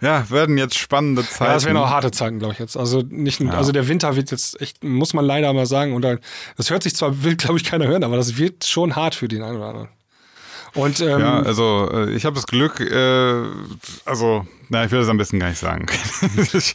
Ja, 0.00 0.28
werden 0.30 0.56
jetzt 0.56 0.78
spannende 0.78 1.22
Zeiten. 1.22 1.44
Ja, 1.44 1.54
das 1.54 1.64
werden 1.66 1.76
auch 1.76 1.90
harte 1.90 2.10
Zeiten, 2.10 2.38
glaube 2.38 2.54
ich 2.54 2.58
jetzt. 2.58 2.76
Also 2.76 3.02
nicht, 3.08 3.42
also 3.42 3.70
der 3.70 3.86
Winter 3.86 4.16
wird 4.16 4.30
jetzt 4.30 4.60
echt, 4.60 4.82
muss 4.82 5.12
man 5.12 5.24
leider 5.24 5.52
mal 5.52 5.66
sagen. 5.66 5.92
Und 5.92 6.02
das 6.02 6.70
hört 6.70 6.82
sich 6.82 6.96
zwar, 6.96 7.22
will 7.22 7.36
glaube 7.36 7.58
ich 7.58 7.64
keiner 7.64 7.86
hören, 7.86 8.02
aber 8.04 8.16
das 8.16 8.38
wird 8.38 8.64
schon 8.64 8.96
hart 8.96 9.14
für 9.14 9.28
den 9.28 9.42
einen 9.42 9.56
oder 9.58 9.66
anderen. 9.66 9.88
Und 10.74 11.00
ähm, 11.00 11.20
Ja, 11.20 11.42
also 11.42 11.90
äh, 11.92 12.10
ich 12.12 12.24
habe 12.24 12.36
das 12.36 12.46
Glück, 12.46 12.80
äh, 12.80 13.42
also, 14.04 14.46
na, 14.68 14.84
ich 14.84 14.90
will 14.90 15.00
das 15.00 15.08
am 15.08 15.18
besten 15.18 15.40
gar 15.40 15.48
nicht 15.48 15.58
sagen. 15.58 15.86
ich 16.52 16.74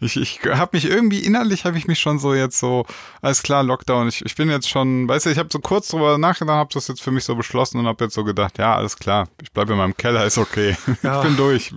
ich, 0.00 0.16
ich 0.16 0.40
habe 0.44 0.70
mich 0.76 0.84
irgendwie 0.88 1.20
innerlich 1.20 1.64
habe 1.64 1.78
ich 1.78 1.86
mich 1.86 1.98
schon 1.98 2.18
so 2.18 2.34
jetzt 2.34 2.58
so 2.58 2.84
alles 3.22 3.42
klar 3.42 3.62
Lockdown. 3.62 4.08
Ich, 4.08 4.24
ich 4.24 4.34
bin 4.36 4.50
jetzt 4.50 4.68
schon, 4.68 5.08
weißt 5.08 5.26
du, 5.26 5.30
ich 5.30 5.38
habe 5.38 5.48
so 5.52 5.58
kurz 5.58 5.88
drüber 5.88 6.18
nachgedacht, 6.18 6.56
habe 6.56 6.70
das 6.74 6.88
jetzt 6.88 7.02
für 7.02 7.10
mich 7.10 7.24
so 7.24 7.34
beschlossen 7.34 7.78
und 7.78 7.86
habe 7.86 8.04
jetzt 8.04 8.14
so 8.14 8.24
gedacht, 8.24 8.58
ja 8.58 8.76
alles 8.76 8.96
klar, 8.96 9.28
ich 9.42 9.52
bleibe 9.52 9.72
in 9.72 9.78
meinem 9.78 9.96
Keller, 9.96 10.24
ist 10.24 10.38
okay, 10.38 10.76
Ja. 11.02 11.20
ich 11.20 11.26
bin 11.26 11.36
durch. 11.36 11.72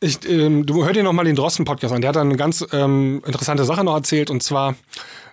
Ich, 0.00 0.28
ähm, 0.28 0.66
du 0.66 0.84
hör 0.84 0.92
dir 0.92 1.02
noch 1.02 1.12
mal 1.12 1.24
den 1.24 1.36
Drosten-Podcast 1.36 1.94
an. 1.94 2.00
Der 2.00 2.08
hat 2.08 2.16
da 2.16 2.20
eine 2.20 2.36
ganz 2.36 2.64
ähm, 2.72 3.22
interessante 3.26 3.64
Sache 3.64 3.84
noch 3.84 3.94
erzählt. 3.94 4.30
Und 4.30 4.42
zwar, 4.42 4.74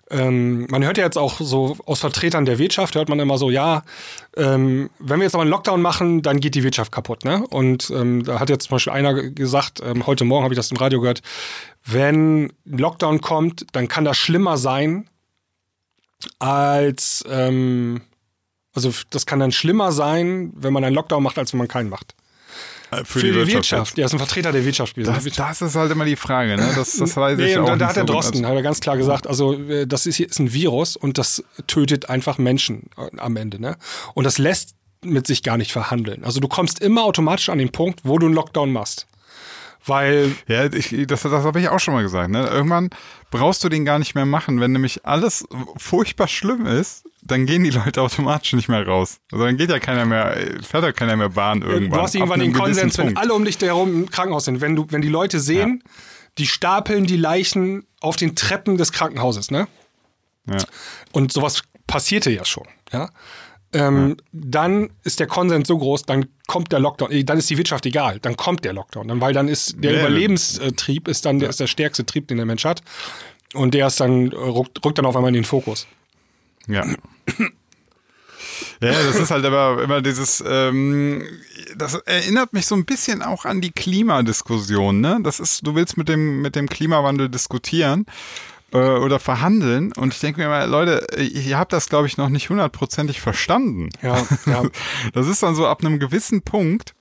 ähm, 0.09 0.67
man 0.69 0.83
hört 0.83 0.97
ja 0.97 1.05
jetzt 1.05 1.17
auch 1.17 1.39
so 1.39 1.77
aus 1.85 2.01
Vertretern 2.01 2.45
der 2.45 2.59
Wirtschaft, 2.59 2.95
hört 2.95 3.09
man 3.09 3.19
immer 3.19 3.37
so, 3.37 3.49
ja, 3.49 3.83
ähm, 4.35 4.89
wenn 4.99 5.19
wir 5.19 5.23
jetzt 5.23 5.33
aber 5.33 5.43
einen 5.43 5.51
Lockdown 5.51 5.81
machen, 5.81 6.21
dann 6.21 6.39
geht 6.39 6.55
die 6.55 6.63
Wirtschaft 6.63 6.91
kaputt. 6.91 7.25
Ne? 7.25 7.45
Und 7.49 7.89
ähm, 7.89 8.23
da 8.23 8.39
hat 8.39 8.49
jetzt 8.49 8.67
zum 8.67 8.75
Beispiel 8.75 8.93
einer 8.93 9.13
gesagt, 9.13 9.81
ähm, 9.83 10.05
heute 10.05 10.25
Morgen 10.25 10.43
habe 10.43 10.53
ich 10.53 10.57
das 10.57 10.71
im 10.71 10.77
Radio 10.77 10.99
gehört, 10.99 11.21
wenn 11.85 12.45
ein 12.65 12.77
Lockdown 12.77 13.21
kommt, 13.21 13.65
dann 13.71 13.87
kann 13.87 14.05
das 14.05 14.17
schlimmer 14.17 14.57
sein 14.57 15.09
als, 16.39 17.23
ähm, 17.29 18.01
also 18.73 18.91
das 19.09 19.25
kann 19.25 19.39
dann 19.39 19.51
schlimmer 19.51 19.91
sein, 19.91 20.51
wenn 20.55 20.73
man 20.73 20.83
einen 20.83 20.95
Lockdown 20.95 21.23
macht, 21.23 21.37
als 21.37 21.53
wenn 21.53 21.59
man 21.59 21.67
keinen 21.67 21.89
macht. 21.89 22.15
Für, 22.97 23.19
Für, 23.19 23.45
die, 23.45 23.53
Wirtschaft. 23.53 23.97
Ja, 23.97 24.05
ist 24.05 24.13
ein 24.13 24.19
Vertreter 24.19 24.51
der 24.51 24.65
Wirtschaft 24.65 24.95
gewesen. 24.95 25.13
Das, 25.13 25.23
das 25.35 25.61
ist 25.61 25.75
halt 25.75 25.91
immer 25.91 26.05
die 26.05 26.15
Frage, 26.15 26.55
ne? 26.55 26.71
Das, 26.75 26.93
das 26.97 27.15
weiß 27.15 27.37
Nee, 27.37 27.51
ich 27.51 27.57
und 27.57 27.69
auch 27.69 27.77
da, 27.77 27.87
hat 27.87 27.95
der 27.95 28.07
so 28.07 28.13
Drosten 28.13 28.45
hat 28.45 28.53
er 28.53 28.61
ganz 28.61 28.79
klar 28.79 28.97
gesagt, 28.97 29.27
also 29.27 29.53
äh, 29.53 29.87
das 29.87 30.05
ist, 30.05 30.19
ist 30.19 30.39
ein 30.39 30.53
Virus 30.53 30.95
und 30.95 31.17
das 31.17 31.43
tötet 31.67 32.09
einfach 32.09 32.37
Menschen 32.37 32.89
äh, 32.97 33.19
am 33.19 33.35
Ende. 33.37 33.61
Ne? 33.61 33.77
Und 34.13 34.23
das 34.25 34.37
lässt 34.37 34.75
mit 35.03 35.27
sich 35.27 35.43
gar 35.43 35.57
nicht 35.57 35.71
verhandeln. 35.71 36.23
Also 36.23 36.39
du 36.39 36.47
kommst 36.47 36.79
immer 36.79 37.03
automatisch 37.03 37.49
an 37.49 37.57
den 37.57 37.71
Punkt, 37.71 38.01
wo 38.03 38.17
du 38.17 38.25
einen 38.25 38.35
Lockdown 38.35 38.71
machst. 38.71 39.07
Weil, 39.85 40.31
Ja, 40.47 40.65
ich, 40.71 40.95
das, 41.07 41.23
das 41.23 41.43
habe 41.43 41.59
ich 41.59 41.67
auch 41.67 41.79
schon 41.79 41.93
mal 41.93 42.03
gesagt. 42.03 42.29
Ne? 42.29 42.47
Irgendwann 42.47 42.89
brauchst 43.33 43.63
du 43.63 43.69
den 43.69 43.83
gar 43.83 43.97
nicht 43.97 44.13
mehr 44.13 44.27
machen. 44.27 44.61
Wenn 44.61 44.73
nämlich 44.73 45.05
alles 45.07 45.43
furchtbar 45.75 46.27
schlimm 46.27 46.67
ist, 46.67 47.03
dann 47.23 47.47
gehen 47.47 47.63
die 47.63 47.71
Leute 47.71 48.01
automatisch 48.03 48.53
nicht 48.53 48.69
mehr 48.69 48.85
raus. 48.85 49.17
Also 49.31 49.45
dann 49.45 49.57
geht 49.57 49.71
ja 49.71 49.79
keiner 49.79 50.05
mehr, 50.05 50.37
fährt 50.61 50.83
ja 50.83 50.91
keiner 50.91 51.15
mehr 51.15 51.29
Bahn 51.29 51.63
irgendwann. 51.63 51.97
du 51.97 52.03
hast 52.03 52.13
irgendwann 52.13 52.39
den 52.39 52.53
Konsens, 52.53 52.97
wenn 52.99 53.17
alle 53.17 53.33
um 53.33 53.43
dich 53.43 53.59
herum 53.59 54.03
im 54.03 54.09
Krankenhaus 54.09 54.45
sind. 54.45 54.61
Wenn, 54.61 54.75
du, 54.75 54.85
wenn 54.89 55.01
die 55.01 55.09
Leute 55.09 55.39
sehen, 55.39 55.83
die 56.37 56.45
stapeln 56.45 57.05
die 57.07 57.17
Leichen 57.17 57.87
auf 58.01 58.17
den 58.17 58.35
Treppen 58.35 58.77
des 58.77 58.91
Krankenhauses, 58.91 59.49
ne? 59.49 59.67
Ja. 60.47 60.57
Und 61.11 61.31
sowas 61.31 61.63
passierte 61.87 62.29
ja 62.29 62.45
schon, 62.45 62.67
ja. 62.91 63.09
Ähm, 63.73 64.17
Dann 64.31 64.91
ist 65.03 65.19
der 65.19 65.27
Konsens 65.27 65.67
so 65.67 65.77
groß, 65.77 66.03
dann 66.03 66.27
kommt 66.47 66.71
der 66.71 66.79
Lockdown, 66.79 67.11
eh, 67.11 67.23
dann 67.23 67.39
ist 67.39 67.49
die 67.49 67.57
Wirtschaft 67.57 67.85
egal, 67.85 68.19
dann 68.19 68.37
kommt 68.37 68.63
der 68.65 68.73
Lockdown, 68.73 69.07
dann, 69.07 69.21
weil 69.21 69.33
dann 69.33 69.47
ist 69.47 69.75
der 69.77 69.93
Ja, 69.93 69.99
Überlebenstrieb 69.99 71.07
ist 71.07 71.25
dann 71.25 71.39
der, 71.39 71.49
ist 71.49 71.59
der 71.59 71.67
stärkste 71.67 72.05
Trieb, 72.05 72.27
den 72.27 72.37
der 72.37 72.45
Mensch 72.45 72.65
hat. 72.65 72.83
Und 73.53 73.73
der 73.73 73.87
ist 73.87 73.99
dann, 73.99 74.31
äh, 74.31 74.35
rückt, 74.35 74.83
rückt 74.85 74.97
dann 74.97 75.05
auf 75.05 75.15
einmal 75.15 75.29
in 75.29 75.35
den 75.35 75.45
Fokus. 75.45 75.87
Ja. 76.67 76.85
Ja, 78.81 78.91
das 78.91 79.15
ist 79.15 79.31
halt 79.31 79.45
aber 79.45 79.81
immer 79.81 80.01
dieses, 80.01 80.43
ähm, 80.45 81.23
das 81.75 81.95
erinnert 81.95 82.53
mich 82.53 82.65
so 82.65 82.75
ein 82.75 82.85
bisschen 82.85 83.21
auch 83.21 83.45
an 83.45 83.61
die 83.61 83.71
Klimadiskussion, 83.71 84.99
ne? 84.99 85.19
Das 85.23 85.39
ist, 85.39 85.65
du 85.65 85.75
willst 85.75 85.97
mit 85.97 86.09
dem, 86.09 86.41
mit 86.41 86.55
dem 86.55 86.67
Klimawandel 86.67 87.29
diskutieren 87.29 88.05
äh, 88.73 88.77
oder 88.77 89.19
verhandeln 89.19 89.93
und 89.93 90.13
ich 90.13 90.19
denke 90.19 90.41
mir 90.41 90.47
mal, 90.47 90.67
Leute, 90.67 91.05
ihr 91.21 91.57
habt 91.57 91.73
das, 91.73 91.89
glaube 91.89 92.07
ich, 92.07 92.17
noch 92.17 92.29
nicht 92.29 92.49
hundertprozentig 92.49 93.21
verstanden. 93.21 93.89
Ja, 94.01 94.25
ja. 94.45 94.63
Das 95.13 95.27
ist 95.27 95.43
dann 95.43 95.55
so 95.55 95.67
ab 95.67 95.81
einem 95.81 95.99
gewissen 95.99 96.41
Punkt 96.41 96.93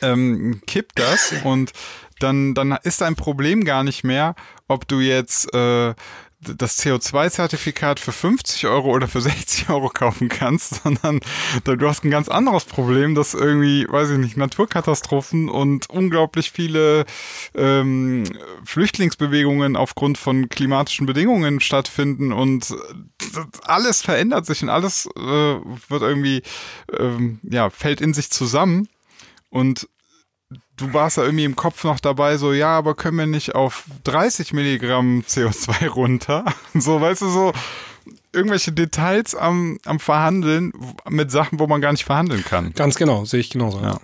ähm, 0.00 0.60
kippt 0.66 0.98
das 0.98 1.34
und 1.44 1.72
dann, 2.20 2.54
dann 2.54 2.78
ist 2.84 3.00
dein 3.00 3.16
Problem 3.16 3.64
gar 3.64 3.82
nicht 3.82 4.04
mehr, 4.04 4.34
ob 4.68 4.86
du 4.86 5.00
jetzt 5.00 5.52
äh, 5.54 5.94
das 6.42 6.78
CO2-Zertifikat 6.80 8.00
für 8.00 8.12
50 8.12 8.66
Euro 8.66 8.90
oder 8.90 9.06
für 9.06 9.20
60 9.20 9.68
Euro 9.70 9.88
kaufen 9.88 10.28
kannst, 10.28 10.74
sondern 10.82 11.20
du 11.64 11.88
hast 11.88 12.04
ein 12.04 12.10
ganz 12.10 12.28
anderes 12.28 12.64
Problem, 12.64 13.14
dass 13.14 13.34
irgendwie, 13.34 13.86
weiß 13.88 14.10
ich 14.10 14.18
nicht, 14.18 14.36
Naturkatastrophen 14.36 15.48
und 15.48 15.88
unglaublich 15.88 16.50
viele 16.50 17.04
ähm, 17.54 18.24
Flüchtlingsbewegungen 18.64 19.76
aufgrund 19.76 20.18
von 20.18 20.48
klimatischen 20.48 21.06
Bedingungen 21.06 21.60
stattfinden 21.60 22.32
und 22.32 22.70
das- 23.18 23.46
alles 23.64 24.02
verändert 24.02 24.46
sich 24.46 24.62
und 24.62 24.68
alles 24.68 25.06
äh, 25.16 25.20
wird 25.20 26.02
irgendwie, 26.02 26.42
ähm, 26.98 27.38
ja, 27.42 27.70
fällt 27.70 28.00
in 28.00 28.14
sich 28.14 28.30
zusammen. 28.30 28.88
Und 29.48 29.88
du 30.82 30.92
warst 30.94 31.16
ja 31.16 31.24
irgendwie 31.24 31.44
im 31.44 31.56
Kopf 31.56 31.84
noch 31.84 32.00
dabei, 32.00 32.36
so, 32.36 32.52
ja, 32.52 32.76
aber 32.76 32.94
können 32.94 33.18
wir 33.18 33.26
nicht 33.26 33.54
auf 33.54 33.84
30 34.04 34.52
Milligramm 34.52 35.24
CO2 35.26 35.88
runter? 35.88 36.44
So, 36.74 37.00
weißt 37.00 37.22
du, 37.22 37.28
so 37.28 37.52
irgendwelche 38.32 38.72
Details 38.72 39.34
am, 39.34 39.78
am 39.84 40.00
Verhandeln 40.00 40.72
mit 41.08 41.30
Sachen, 41.30 41.58
wo 41.58 41.66
man 41.66 41.80
gar 41.80 41.92
nicht 41.92 42.04
verhandeln 42.04 42.44
kann. 42.44 42.72
Ganz 42.74 42.96
genau, 42.96 43.24
sehe 43.24 43.40
ich 43.40 43.50
genauso. 43.50 43.80
Ja. 43.80 44.00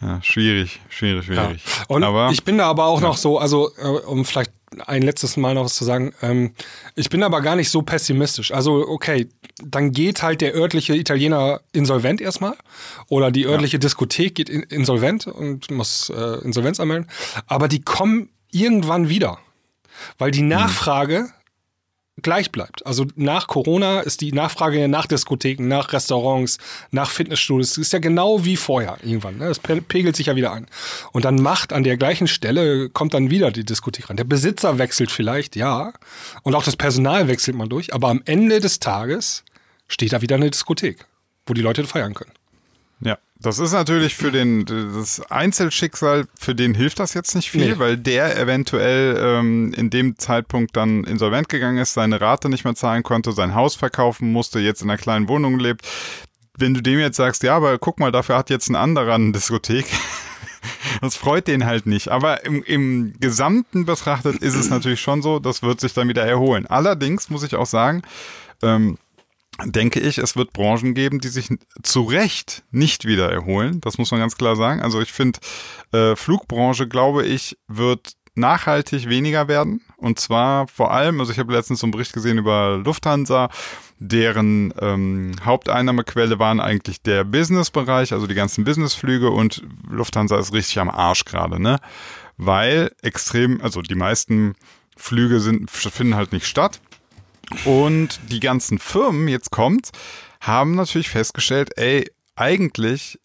Ja, 0.00 0.22
schwierig, 0.22 0.80
schwierig, 0.90 1.28
Ja. 1.28 1.46
schwierig. 1.46 1.62
Und 1.88 2.02
aber 2.04 2.30
ich 2.30 2.44
bin 2.44 2.58
da 2.58 2.66
aber 2.68 2.86
auch 2.86 3.00
noch 3.00 3.16
so, 3.16 3.38
also 3.38 3.70
äh, 3.78 3.86
um 3.86 4.24
vielleicht 4.24 4.52
ein 4.82 5.02
letztes 5.02 5.36
Mal 5.36 5.54
noch 5.54 5.64
was 5.64 5.74
zu 5.74 5.84
sagen, 5.84 6.12
ähm, 6.22 6.52
ich 6.94 7.10
bin 7.10 7.22
aber 7.22 7.40
gar 7.40 7.56
nicht 7.56 7.70
so 7.70 7.82
pessimistisch. 7.82 8.52
Also 8.52 8.86
okay, 8.88 9.28
dann 9.62 9.92
geht 9.92 10.22
halt 10.22 10.40
der 10.40 10.54
örtliche 10.54 10.94
Italiener 10.94 11.60
insolvent 11.72 12.20
erstmal 12.20 12.54
oder 13.08 13.30
die 13.30 13.46
örtliche 13.46 13.78
Diskothek 13.78 14.34
geht 14.34 14.48
in, 14.48 14.62
insolvent 14.64 15.26
und 15.26 15.70
muss 15.70 16.10
äh, 16.10 16.44
Insolvenz 16.44 16.80
anmelden, 16.80 17.08
aber 17.46 17.68
die 17.68 17.82
kommen 17.82 18.30
irgendwann 18.50 19.08
wieder, 19.08 19.38
weil 20.18 20.30
die 20.30 20.42
Nachfrage 20.42 21.28
gleich 22.22 22.52
bleibt. 22.52 22.86
Also 22.86 23.06
nach 23.16 23.46
Corona 23.46 24.00
ist 24.00 24.20
die 24.20 24.32
Nachfrage 24.32 24.88
nach 24.88 25.06
Diskotheken, 25.06 25.66
nach 25.66 25.92
Restaurants, 25.92 26.58
nach 26.90 27.10
Fitnessstudios, 27.10 27.76
ist 27.76 27.92
ja 27.92 27.98
genau 27.98 28.44
wie 28.44 28.56
vorher 28.56 28.98
irgendwann. 29.02 29.38
Ne? 29.38 29.52
Pegelt 29.88 30.16
sich 30.16 30.26
ja 30.26 30.36
wieder 30.36 30.52
ein. 30.52 30.66
Und 31.12 31.24
dann 31.24 31.36
macht 31.36 31.72
an 31.72 31.84
der 31.84 31.96
gleichen 31.96 32.26
Stelle, 32.26 32.88
kommt 32.88 33.14
dann 33.14 33.30
wieder 33.30 33.50
die 33.50 33.64
Diskothek 33.64 34.10
ran. 34.10 34.16
Der 34.16 34.24
Besitzer 34.24 34.78
wechselt 34.78 35.10
vielleicht, 35.10 35.56
ja. 35.56 35.92
Und 36.42 36.54
auch 36.54 36.64
das 36.64 36.76
Personal 36.76 37.28
wechselt 37.28 37.56
mal 37.56 37.68
durch. 37.68 37.92
Aber 37.92 38.08
am 38.08 38.22
Ende 38.24 38.60
des 38.60 38.80
Tages 38.80 39.44
steht 39.88 40.12
da 40.12 40.22
wieder 40.22 40.36
eine 40.36 40.50
Diskothek, 40.50 41.06
wo 41.46 41.54
die 41.54 41.62
Leute 41.62 41.84
feiern 41.84 42.14
können. 42.14 42.32
Das 43.40 43.58
ist 43.58 43.72
natürlich 43.72 44.14
für 44.14 44.30
den 44.30 44.64
das 44.64 45.20
Einzelschicksal, 45.30 46.24
für 46.38 46.54
den 46.54 46.72
hilft 46.74 46.98
das 47.00 47.14
jetzt 47.14 47.34
nicht 47.34 47.50
viel, 47.50 47.72
Nee. 47.72 47.78
weil 47.78 47.96
der 47.98 48.38
eventuell 48.38 49.18
ähm, 49.20 49.74
in 49.76 49.90
dem 49.90 50.18
Zeitpunkt 50.18 50.76
dann 50.76 51.04
insolvent 51.04 51.48
gegangen 51.48 51.78
ist, 51.78 51.94
seine 51.94 52.20
Rate 52.20 52.48
nicht 52.48 52.64
mehr 52.64 52.74
zahlen 52.74 53.02
konnte, 53.02 53.32
sein 53.32 53.54
Haus 53.54 53.74
verkaufen 53.74 54.32
musste, 54.32 54.60
jetzt 54.60 54.82
in 54.82 54.88
einer 54.88 54.98
kleinen 54.98 55.28
Wohnung 55.28 55.58
lebt. 55.58 55.86
Wenn 56.56 56.72
du 56.72 56.80
dem 56.80 57.00
jetzt 57.00 57.16
sagst, 57.16 57.42
ja, 57.42 57.56
aber 57.56 57.78
guck 57.78 57.98
mal, 57.98 58.12
dafür 58.12 58.36
hat 58.38 58.48
jetzt 58.50 58.68
ein 58.70 58.76
anderer 58.76 59.14
eine 59.14 59.32
Diskothek. 59.32 59.86
Das 61.02 61.14
freut 61.14 61.46
den 61.46 61.66
halt 61.66 61.84
nicht. 61.84 62.08
Aber 62.08 62.46
im, 62.46 62.62
im 62.62 63.12
Gesamten 63.20 63.84
betrachtet 63.84 64.36
ist 64.36 64.54
es 64.54 64.70
natürlich 64.70 65.00
schon 65.00 65.20
so, 65.20 65.38
das 65.38 65.62
wird 65.62 65.78
sich 65.78 65.92
dann 65.92 66.08
wieder 66.08 66.24
erholen. 66.24 66.66
Allerdings 66.66 67.28
muss 67.28 67.42
ich 67.42 67.54
auch 67.56 67.66
sagen, 67.66 68.00
ähm, 68.62 68.96
denke 69.64 70.00
ich, 70.00 70.18
es 70.18 70.36
wird 70.36 70.52
Branchen 70.52 70.94
geben, 70.94 71.20
die 71.20 71.28
sich 71.28 71.48
zu 71.82 72.02
Recht 72.02 72.64
nicht 72.70 73.04
wieder 73.04 73.30
erholen. 73.30 73.80
Das 73.80 73.98
muss 73.98 74.10
man 74.10 74.20
ganz 74.20 74.36
klar 74.36 74.56
sagen. 74.56 74.80
Also 74.80 75.00
ich 75.00 75.12
finde, 75.12 75.38
äh, 75.92 76.16
Flugbranche, 76.16 76.88
glaube 76.88 77.24
ich, 77.24 77.56
wird 77.68 78.14
nachhaltig 78.34 79.08
weniger 79.08 79.48
werden. 79.48 79.80
Und 79.96 80.18
zwar 80.18 80.66
vor 80.66 80.92
allem, 80.92 81.20
also 81.20 81.32
ich 81.32 81.38
habe 81.38 81.52
letztens 81.52 81.80
so 81.80 81.86
einen 81.86 81.92
Bericht 81.92 82.12
gesehen 82.12 82.38
über 82.38 82.80
Lufthansa, 82.84 83.48
deren 83.98 84.74
ähm, 84.80 85.32
Haupteinnahmequelle 85.44 86.38
waren 86.38 86.60
eigentlich 86.60 87.00
der 87.00 87.24
Businessbereich, 87.24 88.12
also 88.12 88.26
die 88.26 88.34
ganzen 88.34 88.64
Businessflüge 88.64 89.30
und 89.30 89.62
Lufthansa 89.88 90.38
ist 90.38 90.52
richtig 90.52 90.78
am 90.80 90.90
Arsch 90.90 91.24
gerade, 91.24 91.60
ne? 91.60 91.78
Weil 92.36 92.90
extrem, 93.02 93.60
also 93.60 93.80
die 93.80 93.94
meisten 93.94 94.54
Flüge 94.96 95.38
sind, 95.38 95.70
finden 95.70 96.16
halt 96.16 96.32
nicht 96.32 96.46
statt. 96.46 96.80
Und 97.64 98.20
die 98.30 98.40
ganzen 98.40 98.78
Firmen, 98.78 99.28
jetzt 99.28 99.50
kommt, 99.50 99.90
haben 100.40 100.74
natürlich 100.74 101.10
festgestellt, 101.10 101.70
ey, 101.76 102.10
eigentlich 102.36 103.18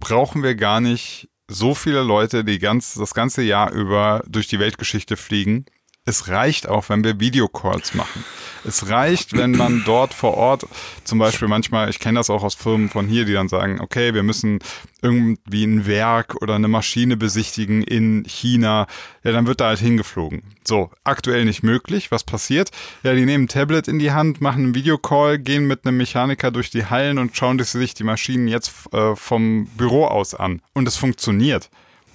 brauchen 0.00 0.42
wir 0.42 0.54
gar 0.54 0.80
nicht 0.80 1.28
so 1.48 1.74
viele 1.74 2.02
Leute, 2.02 2.44
die 2.44 2.58
ganz, 2.58 2.94
das 2.94 3.14
ganze 3.14 3.42
Jahr 3.42 3.72
über 3.72 4.22
durch 4.26 4.48
die 4.48 4.58
Weltgeschichte 4.58 5.16
fliegen. 5.16 5.66
Es 6.08 6.28
reicht 6.28 6.68
auch, 6.68 6.88
wenn 6.88 7.02
wir 7.02 7.18
Videocalls 7.18 7.94
machen. 7.94 8.24
Es 8.64 8.88
reicht, 8.88 9.36
wenn 9.36 9.50
man 9.50 9.82
dort 9.84 10.14
vor 10.14 10.34
Ort, 10.34 10.64
zum 11.02 11.18
Beispiel 11.18 11.48
manchmal, 11.48 11.90
ich 11.90 11.98
kenne 11.98 12.20
das 12.20 12.30
auch 12.30 12.44
aus 12.44 12.54
Firmen 12.54 12.88
von 12.88 13.08
hier, 13.08 13.24
die 13.24 13.32
dann 13.32 13.48
sagen, 13.48 13.80
okay, 13.80 14.14
wir 14.14 14.22
müssen 14.22 14.60
irgendwie 15.02 15.64
ein 15.64 15.84
Werk 15.86 16.36
oder 16.40 16.54
eine 16.54 16.68
Maschine 16.68 17.16
besichtigen 17.16 17.82
in 17.82 18.24
China, 18.24 18.86
ja, 19.24 19.32
dann 19.32 19.48
wird 19.48 19.60
da 19.60 19.66
halt 19.66 19.80
hingeflogen. 19.80 20.42
So, 20.64 20.90
aktuell 21.02 21.44
nicht 21.44 21.64
möglich. 21.64 22.12
Was 22.12 22.22
passiert? 22.22 22.70
Ja, 23.02 23.12
die 23.12 23.26
nehmen 23.26 23.44
ein 23.44 23.48
Tablet 23.48 23.88
in 23.88 23.98
die 23.98 24.12
Hand, 24.12 24.40
machen 24.40 24.64
einen 24.64 24.74
Videocall, 24.76 25.40
gehen 25.40 25.66
mit 25.66 25.84
einem 25.84 25.96
Mechaniker 25.96 26.52
durch 26.52 26.70
die 26.70 26.86
Hallen 26.86 27.18
und 27.18 27.36
schauen 27.36 27.58
sich 27.58 27.94
die 27.94 28.04
Maschinen 28.04 28.46
jetzt 28.46 28.72
äh, 28.92 29.16
vom 29.16 29.66
Büro 29.76 30.06
aus 30.06 30.34
an. 30.34 30.62
Und 30.72 30.86
es 30.86 30.96
funktioniert. 30.96 31.68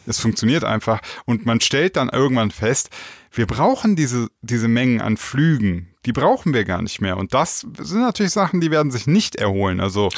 Es 0.05 0.19
funktioniert 0.19 0.63
einfach. 0.63 1.01
Und 1.25 1.45
man 1.45 1.61
stellt 1.61 1.95
dann 1.95 2.09
irgendwann 2.09 2.51
fest, 2.51 2.89
wir 3.31 3.47
brauchen 3.47 3.95
diese, 3.95 4.27
diese 4.41 4.67
Mengen 4.67 5.01
an 5.01 5.17
Flügen, 5.17 5.93
die 6.05 6.13
brauchen 6.13 6.53
wir 6.53 6.65
gar 6.65 6.81
nicht 6.81 6.99
mehr. 7.01 7.17
Und 7.17 7.33
das 7.33 7.65
sind 7.79 8.01
natürlich 8.01 8.33
Sachen, 8.33 8.59
die 8.59 8.71
werden 8.71 8.91
sich 8.91 9.07
nicht 9.07 9.35
erholen. 9.35 9.79
Also 9.79 10.09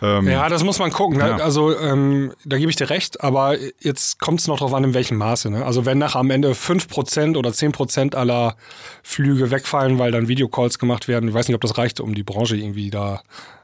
ähm, 0.00 0.28
ja, 0.28 0.48
das 0.48 0.64
muss 0.64 0.78
man 0.78 0.90
gucken. 0.90 1.18
Ne? 1.18 1.28
Ja. 1.28 1.36
Also 1.36 1.76
ähm, 1.76 2.32
da 2.44 2.56
gebe 2.58 2.70
ich 2.70 2.76
dir 2.76 2.90
recht, 2.90 3.22
aber 3.22 3.56
jetzt 3.80 4.20
kommt 4.20 4.40
es 4.40 4.46
noch 4.46 4.58
darauf 4.58 4.74
an, 4.74 4.84
in 4.84 4.94
welchem 4.94 5.18
Maße. 5.18 5.50
Ne? 5.50 5.64
Also 5.64 5.86
wenn 5.86 5.98
nach 5.98 6.14
am 6.14 6.30
Ende 6.30 6.52
5% 6.52 7.36
oder 7.36 7.50
10% 7.50 8.14
aller 8.14 8.56
Flüge 9.02 9.50
wegfallen, 9.50 9.98
weil 9.98 10.12
dann 10.12 10.28
Videocalls 10.28 10.78
gemacht 10.78 11.08
werden, 11.08 11.28
ich 11.28 11.34
weiß 11.34 11.48
nicht, 11.48 11.56
ob 11.56 11.60
das 11.60 11.78
reicht, 11.78 12.00
um 12.00 12.14
die 12.14 12.22
Branche 12.22 12.56
irgendwie 12.56 12.90
da 12.90 13.22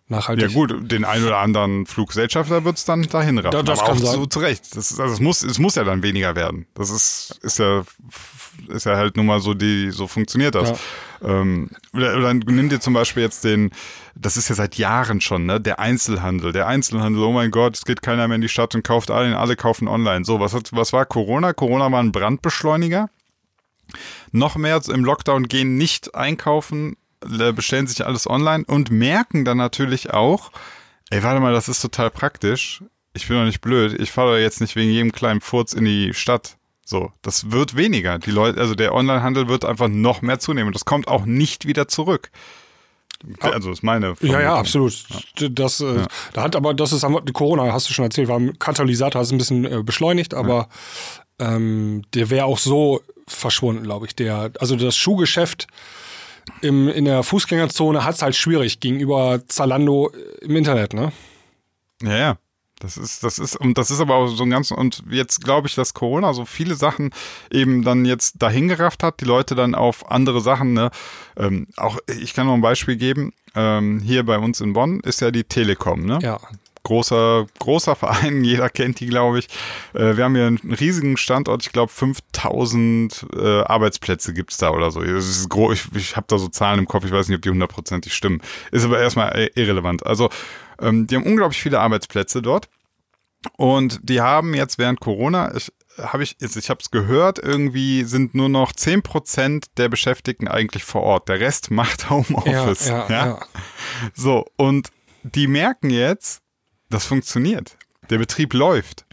nachhaltig. 0.09 0.51
Ja 0.51 0.55
gut, 0.55 0.91
den 0.91 1.05
ein 1.05 1.25
oder 1.25 1.39
anderen 1.39 1.87
Fluggesellschafter 1.87 2.65
wird 2.65 2.77
es 2.77 2.85
dann 2.85 3.03
dahin 3.03 3.39
raffen. 3.39 3.53
Da, 3.53 3.63
das 3.63 3.81
aber 3.81 3.89
kann 3.89 3.99
auch 3.99 4.07
sein. 4.07 4.15
so 4.15 4.27
zurecht. 4.27 4.77
Das, 4.77 4.99
also 4.99 5.15
es, 5.15 5.21
muss, 5.21 5.43
es 5.43 5.59
muss 5.59 5.75
ja 5.75 5.85
dann 5.85 6.03
weniger 6.03 6.37
werden. 6.37 6.67
Das 6.75 6.91
ist, 6.91 7.39
ist 7.43 7.59
ja 7.59 7.85
ist 8.69 8.87
ja 8.87 8.97
halt 8.97 9.17
nun 9.17 9.27
mal 9.27 9.41
so, 9.41 9.55
die, 9.55 9.91
so 9.91 10.07
funktioniert 10.07 10.55
das. 10.55 10.71
Ja. 10.71 11.41
Ähm, 11.41 11.71
oder, 11.93 12.17
oder 12.17 12.35
nimm 12.35 12.69
dir 12.69 12.81
zum 12.81 12.95
Beispiel 12.95 13.23
jetzt 13.23 13.45
den, 13.45 13.71
das 14.15 14.37
ist 14.37 14.49
ja 14.49 14.55
seit 14.55 14.77
Jahren 14.77 15.21
schon, 15.21 15.47
ne, 15.47 15.61
der 15.61 15.79
Einzelhandel. 15.79 16.53
Der 16.53 16.67
Einzelhandel, 16.67 17.23
oh 17.23 17.33
mein 17.33 17.51
Gott, 17.51 17.77
es 17.77 17.85
geht 17.85 18.03
keiner 18.03 18.29
mehr 18.29 18.37
in 18.37 18.43
die 18.43 18.49
Stadt 18.49 18.75
und 18.75 18.85
kauft 18.85 19.11
alle, 19.11 19.37
alle 19.39 19.57
kaufen 19.57 19.89
online. 19.89 20.25
So, 20.25 20.41
was, 20.41 20.55
hat, 20.55 20.71
was 20.73 20.93
war 20.93 21.07
Corona? 21.07 21.53
Corona 21.53 21.91
war 21.91 22.03
ein 22.03 22.13
Brandbeschleuniger. 22.13 23.11
Noch 24.33 24.57
mehr 24.57 24.81
im 24.89 25.05
Lockdown 25.05 25.47
gehen 25.47 25.77
nicht 25.77 26.15
einkaufen, 26.15 26.97
bestellen 27.53 27.87
sich 27.87 28.07
alles 28.07 28.29
online 28.29 28.65
und 28.67 28.91
merken 28.91 29.45
dann 29.45 29.59
natürlich 29.59 30.13
auch, 30.13 30.51
ey, 31.11 31.23
warte 31.23 31.41
mal, 31.41 31.53
das 31.53 31.69
ist 31.69 31.81
total 31.81 32.11
praktisch. 32.11 32.83
Ich 33.13 33.29
bin 33.29 33.37
doch 33.37 33.45
nicht 33.45 33.61
blöd. 33.61 33.99
Ich 34.01 34.11
fahre 34.11 34.41
jetzt 34.41 34.61
nicht 34.61 34.77
wegen 34.77 34.91
jedem 34.91 35.13
kleinen 35.13 35.41
Furz 35.41 35.73
in 35.73 35.85
die 35.85 36.13
Stadt. 36.15 36.57
So, 36.85 37.13
das 37.23 37.51
wird 37.51 37.77
weniger. 37.77 38.19
Die 38.19 38.31
Leute, 38.31 38.61
also 38.61 38.75
der 38.75 38.95
Onlinehandel 38.95 39.49
wird 39.49 39.65
einfach 39.65 39.89
noch 39.89 40.21
mehr 40.21 40.39
zunehmen. 40.39 40.73
Das 40.73 40.85
kommt 40.85 41.09
auch 41.09 41.25
nicht 41.25 41.67
wieder 41.67 41.89
zurück. 41.89 42.31
Also 43.41 43.71
ist 43.71 43.83
meine 43.83 44.17
Vermutung. 44.17 44.41
Ja, 44.41 44.41
ja, 44.41 44.55
absolut. 44.57 44.93
Das, 45.39 45.81
äh, 45.81 45.97
ja. 45.97 46.07
da 46.35 46.43
hat 46.43 46.57
aber, 46.57 46.75
das 46.75 46.93
ist 46.93 47.07
Corona, 47.33 47.73
hast 47.73 47.89
du 47.89 47.95
schon 47.95 48.05
erzählt, 48.05 48.29
war 48.29 48.39
ein 48.39 48.59
Katalysator, 48.59 49.21
hat 49.21 49.27
es 49.27 49.33
ein 49.33 49.39
bisschen 49.39 49.65
äh, 49.65 49.83
beschleunigt, 49.83 50.35
aber 50.35 50.69
ja. 51.41 51.57
ähm, 51.57 52.03
der 52.13 52.29
wäre 52.29 52.45
auch 52.45 52.59
so 52.59 53.01
verschwunden, 53.27 53.85
glaube 53.85 54.07
ich. 54.07 54.15
Der, 54.15 54.51
also 54.59 54.77
das 54.77 54.97
Schuhgeschäft 54.97 55.69
im, 56.61 56.89
in 56.89 57.05
der 57.05 57.23
Fußgängerzone 57.23 58.05
hat 58.05 58.17
es 58.17 58.23
halt 58.23 58.37
schwierig 58.37 58.81
gegenüber 58.81 59.41
Zalando 59.49 60.11
im 60.41 60.57
Internet, 60.57 60.93
ne? 60.93 61.13
Ja, 62.03 62.17
ja. 62.17 62.39
Das 62.81 62.97
ist, 62.97 63.23
das 63.23 63.39
ist, 63.39 63.57
und 63.57 63.79
das 63.79 63.91
ist 63.91 64.01
aber 64.01 64.17
auch 64.17 64.27
so 64.27 64.43
ein 64.43 64.51
ganz, 64.51 64.71
und 64.71 65.05
jetzt 65.09 65.43
glaube 65.43 65.69
ich, 65.69 65.75
dass 65.75 65.95
Corona 65.95 66.35
so 66.35 66.45
viele 66.45 66.75
Sachen 66.75 67.15
eben 67.51 67.83
dann 67.83 68.05
jetzt 68.05 68.43
dahin 68.43 68.69
gerafft 68.69 69.03
hat, 69.03 69.21
die 69.21 69.25
Leute 69.25 69.55
dann 69.55 69.75
auf 69.75 70.11
andere 70.11 70.41
Sachen, 70.41 70.75
ne, 70.75 70.91
ähm, 71.37 71.67
auch, 71.77 71.99
ich 72.21 72.35
kann 72.35 72.47
noch 72.47 72.55
ein 72.55 72.61
Beispiel 72.61 72.97
geben, 72.97 73.33
ähm, 73.55 74.01
hier 74.01 74.25
bei 74.25 74.39
uns 74.39 74.61
in 74.61 74.73
Bonn 74.73 75.01
ist 75.01 75.21
ja 75.21 75.31
die 75.31 75.45
Telekom, 75.45 76.05
ne? 76.05 76.19
Ja. 76.21 76.41
Großer, 76.85 77.47
großer 77.59 77.97
Verein, 77.97 78.45
jeder 78.45 78.71
kennt 78.71 79.01
die, 79.01 79.07
glaube 79.07 79.41
ich. 79.41 79.49
Äh, 79.93 80.17
wir 80.17 80.25
haben 80.25 80.37
hier 80.37 80.47
einen 80.47 80.75
riesigen 80.79 81.17
Standort, 81.17 81.65
ich 81.67 81.73
glaube 81.73 81.91
5000 81.91 83.27
äh, 83.37 83.63
Arbeitsplätze 83.63 84.33
gibt's 84.33 84.59
da 84.59 84.71
oder 84.71 84.91
so. 84.91 85.03
Das 85.03 85.29
ist 85.29 85.49
groß, 85.49 85.73
ich, 85.73 85.97
ich 85.97 86.17
habe 86.17 86.27
da 86.29 86.39
so 86.39 86.49
Zahlen 86.49 86.79
im 86.79 86.87
Kopf, 86.87 87.05
ich 87.05 87.13
weiß 87.13 87.29
nicht, 87.29 87.37
ob 87.37 87.43
die 87.43 87.51
hundertprozentig 87.51 88.15
stimmen. 88.15 88.41
Ist 88.71 88.85
aber 88.85 89.01
erstmal 89.01 89.51
irrelevant. 89.55 90.07
Also 90.07 90.31
ähm, 90.81 91.07
die 91.07 91.17
haben 91.17 91.25
unglaublich 91.25 91.61
viele 91.61 91.81
Arbeitsplätze 91.81 92.43
dort. 92.43 92.69
Und 93.57 94.01
die 94.03 94.21
haben 94.21 94.55
jetzt 94.55 94.79
während 94.79 95.01
Corona, 95.01 95.55
ich 95.55 95.71
habe 95.99 96.23
ich, 96.23 96.37
ich 96.41 96.71
habe 96.71 96.81
es 96.81 96.91
gehört, 96.91 97.39
irgendwie 97.39 98.05
sind 98.05 98.35
nur 98.35 98.49
noch 98.49 98.73
10% 98.73 99.67
der 99.77 99.89
Beschäftigten 99.89 100.49
eigentlich 100.49 100.85
vor 100.85 101.03
Ort. 101.03 101.29
Der 101.29 101.41
Rest 101.41 101.71
macht 101.71 102.11
Homeoffice. 102.11 102.89
Ja, 102.89 103.07
ja, 103.09 103.11
ja? 103.11 103.27
ja. 103.27 103.41
So, 104.15 104.47
und 104.57 104.91
die 105.23 105.47
merken 105.47 105.91
jetzt, 105.91 106.43
das 106.95 107.07
funktioniert. 107.07 107.77
Der 108.09 108.19
Betrieb 108.19 108.55
läuft. 108.55 109.05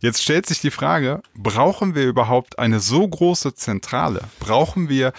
Jetzt 0.00 0.22
stellt 0.22 0.46
sich 0.46 0.60
die 0.60 0.72
Frage, 0.72 1.22
brauchen 1.34 1.94
wir 1.94 2.04
überhaupt 2.04 2.58
eine 2.58 2.80
so 2.80 3.06
große 3.06 3.54
Zentrale? 3.54 4.22
Brauchen 4.40 4.88
wir, 4.88 5.12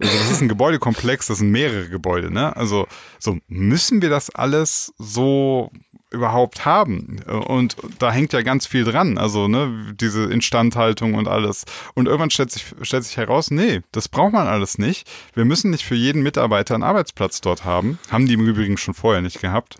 also 0.00 0.18
das 0.18 0.30
ist 0.30 0.40
ein 0.40 0.48
Gebäudekomplex, 0.48 1.26
das 1.26 1.38
sind 1.38 1.50
mehrere 1.50 1.90
Gebäude, 1.90 2.32
ne? 2.32 2.56
Also 2.56 2.86
so 3.18 3.36
müssen 3.46 4.00
wir 4.00 4.08
das 4.08 4.30
alles 4.30 4.94
so 4.96 5.70
überhaupt 6.10 6.64
haben. 6.64 7.20
Und 7.46 7.76
da 7.98 8.10
hängt 8.10 8.32
ja 8.32 8.40
ganz 8.40 8.66
viel 8.66 8.84
dran, 8.84 9.18
also 9.18 9.48
ne, 9.48 9.94
diese 10.00 10.24
Instandhaltung 10.24 11.14
und 11.14 11.28
alles. 11.28 11.64
Und 11.94 12.06
irgendwann 12.06 12.30
stellt 12.30 12.52
sich, 12.52 12.64
stellt 12.82 13.04
sich 13.04 13.16
heraus, 13.16 13.50
nee, 13.50 13.82
das 13.92 14.08
braucht 14.08 14.32
man 14.32 14.46
alles 14.46 14.78
nicht. 14.78 15.06
Wir 15.34 15.44
müssen 15.44 15.70
nicht 15.72 15.84
für 15.84 15.96
jeden 15.96 16.22
Mitarbeiter 16.22 16.74
einen 16.74 16.84
Arbeitsplatz 16.84 17.40
dort 17.40 17.64
haben. 17.64 17.98
Haben 18.10 18.26
die 18.26 18.34
im 18.34 18.46
Übrigen 18.46 18.78
schon 18.78 18.94
vorher 18.94 19.20
nicht 19.20 19.40
gehabt. 19.40 19.76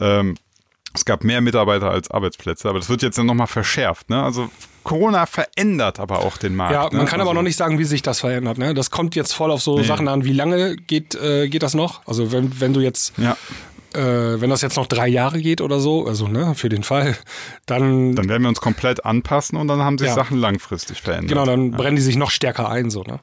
Ähm, 0.00 0.36
es 0.96 1.04
gab 1.04 1.24
mehr 1.24 1.40
Mitarbeiter 1.40 1.90
als 1.90 2.10
Arbeitsplätze, 2.10 2.68
aber 2.68 2.78
das 2.78 2.88
wird 2.88 3.02
jetzt 3.02 3.18
dann 3.18 3.26
nochmal 3.26 3.46
verschärft. 3.46 4.10
Ne? 4.10 4.22
Also 4.22 4.50
Corona 4.82 5.26
verändert 5.26 6.00
aber 6.00 6.20
auch 6.20 6.36
den 6.36 6.54
Markt. 6.54 6.72
Ja, 6.72 6.82
man 6.84 6.92
ne? 6.92 7.04
kann 7.04 7.20
also 7.20 7.30
aber 7.30 7.34
noch 7.34 7.42
nicht 7.42 7.56
sagen, 7.56 7.78
wie 7.78 7.84
sich 7.84 8.02
das 8.02 8.20
verändert. 8.20 8.58
Ne? 8.58 8.74
Das 8.74 8.90
kommt 8.90 9.14
jetzt 9.14 9.32
voll 9.32 9.50
auf 9.50 9.62
so 9.62 9.78
nee. 9.78 9.84
Sachen 9.84 10.08
an. 10.08 10.24
Wie 10.24 10.32
lange 10.32 10.76
geht, 10.76 11.14
äh, 11.14 11.48
geht 11.48 11.62
das 11.62 11.74
noch? 11.74 12.06
Also 12.06 12.32
wenn, 12.32 12.60
wenn 12.60 12.72
du 12.72 12.80
jetzt 12.80 13.12
ja 13.18 13.36
äh, 13.96 14.40
wenn 14.40 14.50
das 14.50 14.60
jetzt 14.60 14.76
noch 14.76 14.86
drei 14.86 15.08
Jahre 15.08 15.40
geht 15.40 15.60
oder 15.60 15.80
so, 15.80 16.06
also 16.06 16.28
ne, 16.28 16.54
für 16.54 16.68
den 16.68 16.82
Fall, 16.82 17.16
dann. 17.66 18.14
Dann 18.14 18.28
werden 18.28 18.42
wir 18.42 18.48
uns 18.48 18.60
komplett 18.60 19.04
anpassen 19.04 19.58
und 19.58 19.68
dann 19.68 19.80
haben 19.80 19.98
sich 19.98 20.08
ja. 20.08 20.14
Sachen 20.14 20.38
langfristig 20.38 21.00
verändert. 21.00 21.30
Genau, 21.30 21.44
dann 21.44 21.72
ja. 21.72 21.76
brennen 21.76 21.96
die 21.96 22.02
sich 22.02 22.16
noch 22.16 22.30
stärker 22.30 22.68
ein, 22.68 22.90
so, 22.90 23.02
ne? 23.02 23.20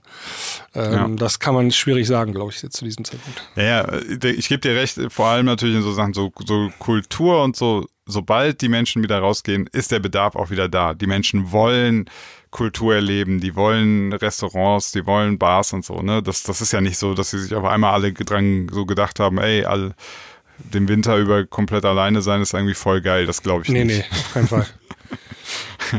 Ähm, 0.76 0.94
ja. 0.94 1.08
Das 1.16 1.40
kann 1.40 1.54
man 1.54 1.72
schwierig 1.72 2.08
sagen, 2.08 2.34
glaube 2.34 2.52
ich, 2.52 2.62
jetzt 2.62 2.78
zu 2.78 2.86
diesem 2.86 3.06
Zeitpunkt. 3.06 3.42
Ja, 3.56 3.64
ja 3.64 4.00
ich 4.24 4.50
gebe 4.50 4.62
dir 4.62 4.76
recht, 4.76 5.00
vor 5.10 5.28
allem 5.28 5.46
natürlich 5.46 5.76
in 5.76 5.84
so 5.84 5.94
Sachen, 5.94 6.14
so, 6.14 6.32
so 6.46 6.70
Kultur 6.80 7.44
und 7.44 7.56
so, 7.56 7.86
sobald 8.06 8.62
die 8.62 8.70
Menschen 8.70 9.04
wieder 9.04 9.20
rausgehen, 9.20 9.70
ist 9.72 9.92
der 9.92 10.00
Bedarf 10.00 10.36
auch 10.36 10.50
wieder 10.50 10.68
da. 10.68 10.94
Die 10.94 11.08
Menschen 11.08 11.52
wollen 11.52 12.10
Kultur 12.52 12.96
erleben, 12.96 13.40
die 13.40 13.56
wollen 13.56 14.14
Restaurants, 14.14 14.92
die 14.92 15.06
wollen 15.06 15.38
Bars 15.40 15.74
und 15.74 15.84
so, 15.84 16.02
ne? 16.02 16.22
Das, 16.22 16.44
das 16.44 16.62
ist 16.62 16.72
ja 16.72 16.82
nicht 16.82 16.98
so, 16.98 17.14
dass 17.16 17.32
sie 17.32 17.40
sich 17.40 17.54
auf 17.56 17.66
einmal 17.66 17.94
alle 17.94 18.14
dran 18.14 18.70
so 18.72 18.86
gedacht 18.86 19.20
haben, 19.20 19.40
ey, 19.40 19.66
alle 19.66 19.96
den 20.58 20.88
Winter 20.88 21.18
über 21.18 21.46
komplett 21.46 21.86
alleine 21.86 22.22
sein 22.22 22.42
ist 22.42 22.54
irgendwie 22.54 22.74
voll 22.74 23.02
geil. 23.02 23.26
Das 23.26 23.42
glaube 23.42 23.64
ich 23.64 23.70
nee, 23.70 23.84
nicht. 23.84 23.98
Nee, 23.98 24.06
nee, 24.10 24.20
auf 24.20 24.34
keinen 24.34 24.48
Fall. 24.48 24.66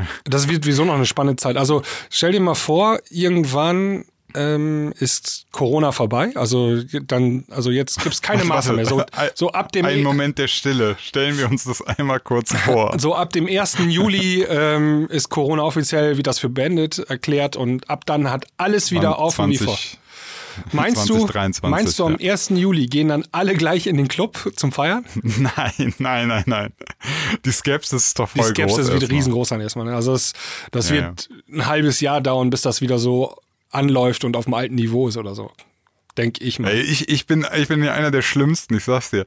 das 0.25 0.49
wird 0.49 0.67
wieso 0.67 0.85
noch 0.85 0.95
eine 0.95 1.07
spannende 1.07 1.41
Zeit. 1.41 1.57
Also 1.57 1.83
stell 2.11 2.33
dir 2.33 2.41
mal 2.41 2.55
vor, 2.55 2.99
irgendwann 3.11 4.05
ähm, 4.35 4.93
ist 4.99 5.47
Corona 5.53 5.93
vorbei. 5.93 6.33
Also 6.35 6.83
dann, 6.83 7.45
also 7.51 7.71
jetzt 7.71 8.03
gibt 8.03 8.15
es 8.15 8.23
keine 8.23 8.45
Masse 8.45 8.73
mehr. 8.73 8.87
So, 8.87 9.03
so 9.35 9.51
ab 9.51 9.73
dem 9.73 9.87
Ein 9.87 10.03
Moment 10.03 10.39
der 10.39 10.49
Stille. 10.49 10.97
Stellen 11.01 11.39
wir 11.39 11.49
uns 11.49 11.65
das 11.65 11.83
einmal 11.83 12.21
kurz 12.21 12.55
vor. 12.65 12.95
so 12.99 13.15
ab 13.15 13.33
dem 13.33 13.47
1. 13.47 13.79
Juli 13.89 14.43
ähm, 14.43 15.07
ist 15.09 15.29
Corona 15.29 15.63
offiziell 15.63 16.19
wie 16.19 16.23
das 16.23 16.39
für 16.39 16.49
beendet 16.49 16.99
erklärt 16.99 17.57
und 17.57 17.89
ab 17.89 18.05
dann 18.07 18.31
hat 18.31 18.47
alles 18.57 18.91
wieder 18.91 19.19
auf 19.19 19.37
20, 19.37 19.61
wie 19.61 19.65
vor. 19.65 19.79
Meinst 20.73 21.09
du, 21.09 21.15
2023, 21.27 21.63
meinst 21.71 21.99
du 21.99 22.05
am 22.07 22.17
1. 22.21 22.51
Juli 22.51 22.87
gehen 22.87 23.09
dann 23.09 23.25
alle 23.33 23.55
gleich 23.55 23.87
in 23.87 23.97
den 23.97 24.09
Club 24.09 24.53
zum 24.57 24.73
Feiern? 24.73 25.05
Nein, 25.23 25.95
nein, 25.99 26.29
nein, 26.29 26.45
nein. 26.47 26.73
Die 27.45 27.53
Skepsis 27.53 28.07
ist 28.07 28.19
doch 28.19 28.31
Die 28.33 28.39
voll 28.41 28.49
Skepsis 28.51 28.77
groß. 28.77 28.87
wird 28.89 29.03
erstmal. 29.03 29.17
riesengroß 29.19 29.49
sein 29.49 29.61
erstmal. 29.61 29.87
ne? 29.87 29.95
Also 29.95 30.13
das, 30.13 30.33
das 30.71 30.89
Ja, 30.91 30.97
wird 30.97 31.29
ein 31.53 31.67
halbes 31.67 32.01
Jahr 32.01 32.21
dauern, 32.21 32.51
bis 32.51 32.63
das 32.63 32.81
wieder 32.81 32.99
so 32.99 33.37
anläuft 33.71 34.25
und 34.25 34.37
auf 34.37 34.45
dem 34.45 34.55
alten 34.55 34.75
Niveau 34.77 35.09
ist 35.09 35.17
oder 35.17 35.35
so. 35.35 35.51
Denke 36.17 36.45
ich 36.45 36.61
mal. 36.61 36.71
Ey, 36.71 36.81
ich, 36.81 37.09
ich, 37.09 37.27
bin, 37.27 37.45
ich 37.57 37.67
bin 37.67 37.83
ja 37.83 37.93
einer 37.93 38.13
der 38.13 38.23
Schlimmsten, 38.23 38.77
ich 38.77 38.85
sag's 38.85 39.11
dir. 39.11 39.25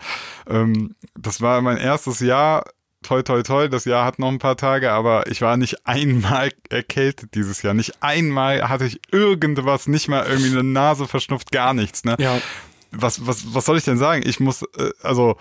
Ähm, 0.50 0.96
das 1.20 1.42
war 1.42 1.62
mein 1.62 1.76
erstes 1.78 2.22
Jahr. 2.22 2.64
Toi, 3.08 3.22
toi, 3.22 3.42
toi. 3.42 3.70
Das 3.70 3.86
Jahr 3.86 4.04
hat 4.04 4.20
noch 4.20 4.28
ein 4.28 4.38
paar 4.38 4.58
Tage, 4.58 4.92
aber 4.92 5.32
ich 5.32 5.40
war 5.40 5.56
nicht 5.56 5.88
einmal 5.88 6.52
erkältet 6.70 7.36
dieses 7.36 7.62
Jahr. 7.62 7.74
Nicht 7.74 8.04
einmal 8.04 8.68
hatte 8.68 8.84
ich 8.84 9.00
irgendwas, 9.14 9.88
nicht 9.88 10.10
mal 10.10 10.26
irgendwie 10.28 10.52
eine 10.52 10.64
Nase 10.66 11.08
verschnupft, 11.08 11.54
gar 11.54 11.74
nichts. 11.74 12.04
Ne? 12.04 12.18
Ja. 12.20 12.42
Was, 12.92 13.26
was, 13.26 13.54
was 13.54 13.64
soll 13.64 13.78
ich 13.78 13.86
denn 13.86 13.98
sagen? 13.98 14.24
Ich 14.26 14.42
muss, 14.42 14.64
äh, 14.78 14.92
also, 15.04 15.38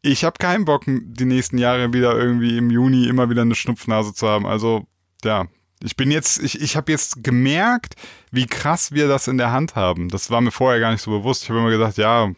ich 0.00 0.24
habe 0.24 0.38
keinen 0.38 0.64
Bock, 0.64 0.84
die 0.86 1.26
nächsten 1.26 1.58
Jahre 1.58 1.92
wieder 1.92 2.16
irgendwie 2.16 2.56
im 2.56 2.70
Juni 2.70 3.06
immer 3.06 3.28
wieder 3.28 3.42
eine 3.42 3.54
Schnupfnase 3.54 4.14
zu 4.14 4.26
haben. 4.26 4.46
Also, 4.46 4.86
ja. 5.22 5.44
Ich 5.82 5.96
bin 5.96 6.10
jetzt, 6.10 6.42
ich, 6.42 6.62
ich 6.62 6.74
habe 6.74 6.90
jetzt 6.90 7.22
gemerkt, 7.22 7.96
wie 8.30 8.46
krass 8.46 8.92
wir 8.92 9.08
das 9.08 9.28
in 9.28 9.36
der 9.36 9.52
Hand 9.52 9.76
haben. 9.76 10.08
Das 10.08 10.30
war 10.30 10.40
mir 10.40 10.52
vorher 10.52 10.80
gar 10.80 10.92
nicht 10.92 11.02
so 11.02 11.10
bewusst. 11.10 11.42
Ich 11.42 11.50
habe 11.50 11.58
immer 11.58 11.70
gesagt, 11.70 11.98
ja, 11.98 12.30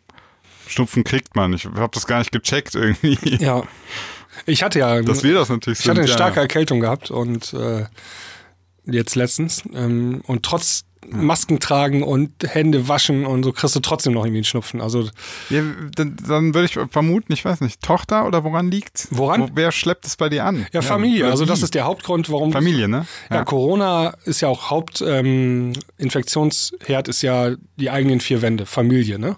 Schnupfen 0.67 1.05
kriegt 1.05 1.37
man. 1.37 1.53
Ich 1.53 1.67
habe 1.67 1.91
das 1.93 2.09
gar 2.09 2.19
nicht 2.19 2.33
gecheckt 2.33 2.75
irgendwie. 2.75 3.37
Ja. 3.37 3.63
Ich 4.47 4.63
hatte 4.63 4.79
ja, 4.79 5.01
Dass 5.03 5.23
wir 5.23 5.35
das 5.35 5.49
natürlich 5.49 5.81
ich 5.81 5.89
hatte 5.89 6.01
eine 6.01 6.09
sind, 6.09 6.15
starke 6.15 6.37
ja. 6.37 6.43
Erkältung 6.43 6.81
gehabt 6.81 7.11
und 7.11 7.53
äh, 7.55 7.85
jetzt 8.85 9.15
letztens. 9.15 9.63
Ähm, 9.75 10.23
und 10.27 10.43
trotz 10.45 10.85
Masken 11.09 11.59
tragen 11.59 12.05
und 12.05 12.31
Hände 12.47 12.87
waschen 12.87 13.27
und 13.27 13.43
so 13.43 13.51
kriegst 13.53 13.75
du 13.75 13.81
trotzdem 13.81 14.13
noch 14.13 14.25
irgendwie 14.25 14.39
einen 14.39 14.45
Schnupfen. 14.45 14.81
Also 14.81 15.09
Ja, 15.51 15.63
dann, 15.97 16.15
dann 16.29 16.55
würde 16.55 16.67
ich 16.67 16.79
vermuten, 16.93 17.33
ich 17.33 17.45
weiß 17.45 17.61
nicht, 17.61 17.83
Tochter 17.83 18.25
oder 18.25 18.45
woran 18.45 18.71
liegt's? 18.71 19.09
Woran? 19.11 19.41
Wo, 19.43 19.49
wer 19.55 19.73
schleppt 19.73 20.07
es 20.07 20.17
bei 20.17 20.29
dir 20.29 20.45
an? 20.45 20.65
ja, 20.73 20.81
Familie. 20.81 21.25
oder 21.25 21.33
Also 21.33 21.45
das 21.45 21.61
ist 21.63 21.75
der 21.75 21.85
Hauptgrund, 21.87 22.31
warum 22.31 22.53
Familie, 22.53 22.87
ne? 22.89 23.05
Ja, 23.31 23.45
Corona 23.45 24.15
ist 24.25 24.43
ja 24.43 24.49
auch 24.49 24.71
Hauptinfektionsherd, 24.71 27.09
ähm, 27.09 27.11
ist 27.11 27.23
ja 27.23 27.51
die 27.77 27.91
eigenen 27.91 28.21
vier 28.21 28.41
Wände, 28.43 28.65
Familie, 28.67 29.19
ne? 29.19 29.37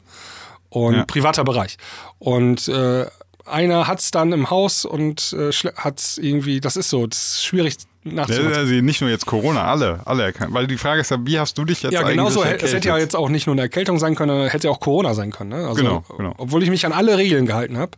Und 0.69 0.95
Ja. 0.95 1.05
privater 1.07 1.45
Bereich. 1.45 1.79
Und 2.19 2.69
äh, 2.69 3.07
einer 3.45 3.87
hat's 3.87 4.11
dann 4.11 4.33
im 4.33 4.51
Haus 4.51 4.85
und 4.85 5.33
äh, 5.33 5.51
schle- 5.51 5.75
hat's 5.77 6.19
irgendwie, 6.19 6.61
das 6.61 6.77
ist 6.77 6.91
so, 6.91 7.07
das 7.07 7.35
ist 7.37 7.45
schwierig 7.45 7.77
nachzuvollziehen. 8.05 8.53
Also 8.55 8.75
nicht 8.75 9.01
nur 9.01 9.11
jetzt 9.11 9.27
Corona, 9.27 9.65
alle, 9.65 10.01
alle 10.05 10.25
erkannt. 10.25 10.53
Weil 10.53 10.67
die 10.67 10.77
Frage 10.77 11.01
ist 11.01 11.11
ja, 11.11 11.19
wie 11.25 11.39
hast 11.39 11.57
du 11.57 11.65
dich 11.65 11.83
jetzt 11.83 11.93
Ja, 11.93 12.01
eigentlich 12.01 12.13
genauso. 12.17 12.41
erkältet? 12.41 12.69
Es 12.69 12.75
hätte 12.75 12.89
ja 12.89 12.99
jetzt 12.99 13.17
auch 13.17 13.29
nicht 13.29 13.47
nur 13.47 13.55
eine 13.55 13.63
Erkältung 13.63 13.99
sein 13.99 14.15
können, 14.15 14.49
hätte 14.49 14.69
ja 14.69 14.71
auch 14.73 14.81
Corona 14.81 15.15
sein 15.15 15.31
können. 15.31 15.51
Ne? 15.51 15.67
Also, 15.69 15.75
Genau, 15.83 16.05
genau. 16.17 16.35
Obwohl 16.39 16.63
ich 16.63 16.71
mich 16.71 16.85
an 16.87 16.93
alle 16.93 17.17
Regeln 17.17 17.47
gehalten 17.47 17.79
habe, 17.79 17.93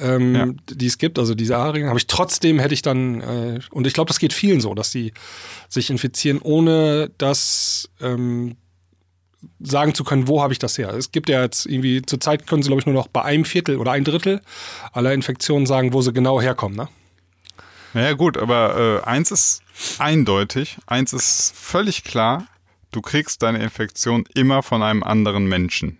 ähm, 0.00 0.34
Ja. 0.34 0.46
die 0.70 0.86
es 0.86 0.98
gibt, 0.98 1.18
also 1.18 1.34
diese 1.34 1.56
A-Regeln, 1.56 1.88
habe 1.88 1.98
ich 1.98 2.06
trotzdem, 2.06 2.58
hätte 2.58 2.74
ich 2.74 2.82
dann, 2.82 3.20
äh, 3.20 3.60
und 3.70 3.86
ich 3.86 3.92
glaube, 3.92 4.08
das 4.08 4.18
geht 4.18 4.32
vielen 4.32 4.60
so, 4.60 4.74
dass 4.74 4.90
sie 4.90 5.12
sich 5.68 5.90
infizieren, 5.90 6.40
ohne 6.42 7.10
das 7.18 7.90
ähm, 8.00 8.56
sagen 9.60 9.94
zu 9.94 10.04
können, 10.04 10.28
wo 10.28 10.42
habe 10.42 10.52
ich 10.52 10.58
das 10.58 10.76
her. 10.78 10.92
Es 10.94 11.12
gibt 11.12 11.28
ja 11.28 11.42
jetzt 11.42 11.66
irgendwie, 11.66 12.02
zurzeit 12.02 12.46
können 12.46 12.62
sie, 12.62 12.68
glaube 12.68 12.80
ich, 12.80 12.86
nur 12.86 12.94
noch 12.94 13.08
bei 13.08 13.22
einem 13.22 13.44
Viertel 13.44 13.76
oder 13.78 13.92
ein 13.92 14.04
Drittel 14.04 14.40
aller 14.92 15.12
Infektionen 15.12 15.66
sagen, 15.66 15.92
wo 15.92 16.02
sie 16.02 16.12
genau 16.12 16.40
herkommen. 16.40 16.76
Ne? 16.76 16.88
Naja 17.92 18.12
gut, 18.14 18.36
aber 18.36 19.02
äh, 19.04 19.06
eins 19.08 19.30
ist 19.30 19.62
eindeutig, 19.98 20.78
eins 20.86 21.12
ist 21.12 21.54
völlig 21.56 22.04
klar, 22.04 22.46
du 22.90 23.00
kriegst 23.00 23.42
deine 23.42 23.62
Infektion 23.62 24.24
immer 24.34 24.62
von 24.62 24.82
einem 24.82 25.02
anderen 25.02 25.46
Menschen. 25.46 25.98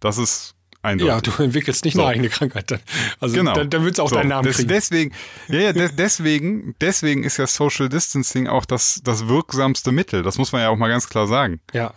Das 0.00 0.18
ist 0.18 0.54
Ja, 0.82 0.90
eindeutig. 0.90 1.34
du 1.34 1.42
entwickelst 1.42 1.84
nicht 1.84 1.94
So. 1.94 2.00
eine 2.02 2.10
eigene 2.10 2.28
Krankheit. 2.28 2.70
Dann. 2.70 2.80
Also 3.20 3.34
Genau. 3.36 3.54
dann, 3.54 3.70
dann 3.70 3.82
würdest 3.82 3.98
du 3.98 4.02
auch 4.04 4.08
So, 4.10 4.16
deinen 4.16 4.28
Namen 4.28 4.44
des, 4.46 4.56
kriegen. 4.56 4.68
Deswegen, 4.68 5.12
ja, 5.48 5.60
ja, 5.60 5.72
de, 5.72 5.88
deswegen, 5.96 6.74
deswegen 6.80 7.24
ist 7.24 7.36
ja 7.38 7.46
Social 7.46 7.88
Distancing 7.88 8.46
auch 8.48 8.64
das, 8.64 9.00
das 9.04 9.28
wirksamste 9.28 9.92
Mittel. 9.92 10.22
Das 10.22 10.38
muss 10.38 10.52
man 10.52 10.60
ja 10.62 10.68
auch 10.70 10.76
mal 10.76 10.88
ganz 10.88 11.08
klar 11.08 11.26
sagen. 11.26 11.60
ja. 11.72 11.92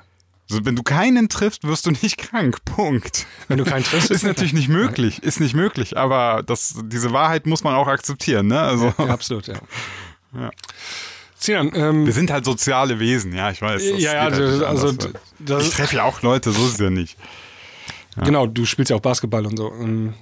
Also, 0.50 0.66
wenn 0.66 0.76
du 0.76 0.84
keinen 0.84 1.30
triffst, 1.30 1.66
wirst 1.68 1.86
du 1.86 1.92
nicht 1.92 2.18
krank. 2.30 2.64
Punkt. 2.66 3.26
Wenn 3.48 3.58
du 3.58 3.66
keinen 3.66 3.84
triffst, 3.84 4.12
Ist 4.12 4.24
natürlich 4.24 4.54
nicht 4.54 4.70
möglich, 4.70 5.22
ist 5.24 5.40
nicht 5.40 5.54
möglich, 5.54 5.98
aber 5.98 6.44
das, 6.44 6.76
diese 6.86 7.12
Wahrheit 7.12 7.46
muss 7.46 7.64
man 7.64 7.76
auch 7.76 7.88
akzeptieren, 7.88 8.48
ne? 8.48 8.60
Also, 8.60 8.94
Ja, 8.98 9.06
absolut, 9.08 9.48
ja. 9.48 9.56
Ja. 10.34 10.52
Sinan, 11.40 11.72
ähm, 11.74 12.06
wir 12.06 12.14
sind 12.14 12.30
halt 12.32 12.44
soziale 12.46 13.00
Wesen, 13.00 13.34
ja, 13.34 13.50
ich 13.50 13.62
weiß. 13.62 13.82
ja, 13.98 14.14
ja, 14.14 14.22
halt 14.24 14.64
also 14.64 14.90
ich 14.92 15.70
treffe 15.70 15.96
ja 15.98 16.04
auch 16.04 16.22
Leute, 16.22 16.52
so 16.52 16.66
ist 16.66 16.74
es 16.74 16.80
ja 16.80 16.90
nicht. 16.90 17.16
genau, 18.24 18.46
du 18.48 18.66
spielst 18.66 18.90
ja 18.90 18.98
auch 18.98 19.02
Basketball 19.02 19.46
und 19.46 19.56
so. 19.58 19.72
Ähm, 19.72 20.14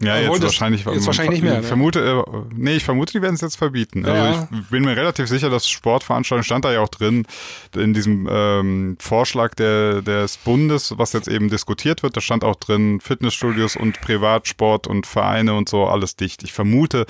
Ja, 0.00 0.16
jetzt 0.16 0.26
obwohl 0.28 0.38
das- 0.40 0.44
wahrscheinlich, 0.52 0.84
jetzt 0.84 1.06
wahrscheinlich 1.06 1.32
nicht 1.40 1.42
mehr. 1.42 1.54
Ich 1.56 1.62
Ne? 1.62 1.66
vermute, 1.68 2.24
äh, 2.24 2.38
nee, 2.54 2.76
ich 2.76 2.84
vermute, 2.84 3.12
die 3.14 3.22
werden 3.22 3.34
es 3.34 3.40
jetzt 3.40 3.56
verbieten. 3.56 4.04
Ja. 4.06 4.12
Also 4.12 4.48
ich 4.52 4.68
bin 4.68 4.84
mir 4.84 4.96
relativ 4.96 5.26
sicher, 5.28 5.50
dass 5.50 5.68
Sportveranstaltungen 5.68 6.44
stand 6.44 6.64
da 6.64 6.72
ja 6.72 6.80
auch 6.80 6.88
drin 6.88 7.26
in 7.74 7.92
diesem 7.92 8.28
ähm, 8.30 8.96
Vorschlag 9.00 9.54
der, 9.56 10.00
des 10.02 10.36
Bundes, 10.36 10.94
was 10.98 11.12
jetzt 11.14 11.26
eben 11.26 11.50
diskutiert 11.50 12.02
wird. 12.04 12.16
Da 12.16 12.20
stand 12.20 12.44
auch 12.44 12.54
drin 12.56 13.00
Fitnessstudios 13.00 13.74
und 13.74 14.00
Privatsport 14.00 14.86
und 14.86 15.06
Vereine 15.06 15.54
und 15.54 15.68
so 15.68 15.86
alles 15.86 16.14
dicht. 16.14 16.44
Ich 16.44 16.52
vermute, 16.52 17.06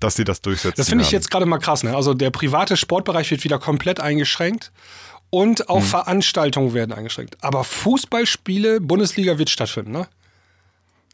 dass 0.00 0.16
sie 0.16 0.24
das 0.24 0.40
durchsetzen. 0.40 0.74
Das 0.76 0.88
finde 0.88 1.04
ich 1.04 1.10
jetzt 1.12 1.30
gerade 1.30 1.46
mal 1.46 1.58
krass. 1.58 1.82
Ne? 1.84 1.94
Also 1.94 2.14
der 2.14 2.30
private 2.30 2.76
Sportbereich 2.76 3.30
wird 3.30 3.44
wieder 3.44 3.58
komplett 3.60 4.00
eingeschränkt 4.00 4.72
und 5.30 5.60
Hm. 5.60 5.68
auch 5.68 5.82
Veranstaltungen 5.82 6.74
werden 6.74 6.92
eingeschränkt. 6.92 7.36
Aber 7.42 7.62
Fußballspiele, 7.64 8.80
Bundesliga 8.80 9.38
wird 9.38 9.50
stattfinden, 9.50 9.92
ne? 9.92 10.08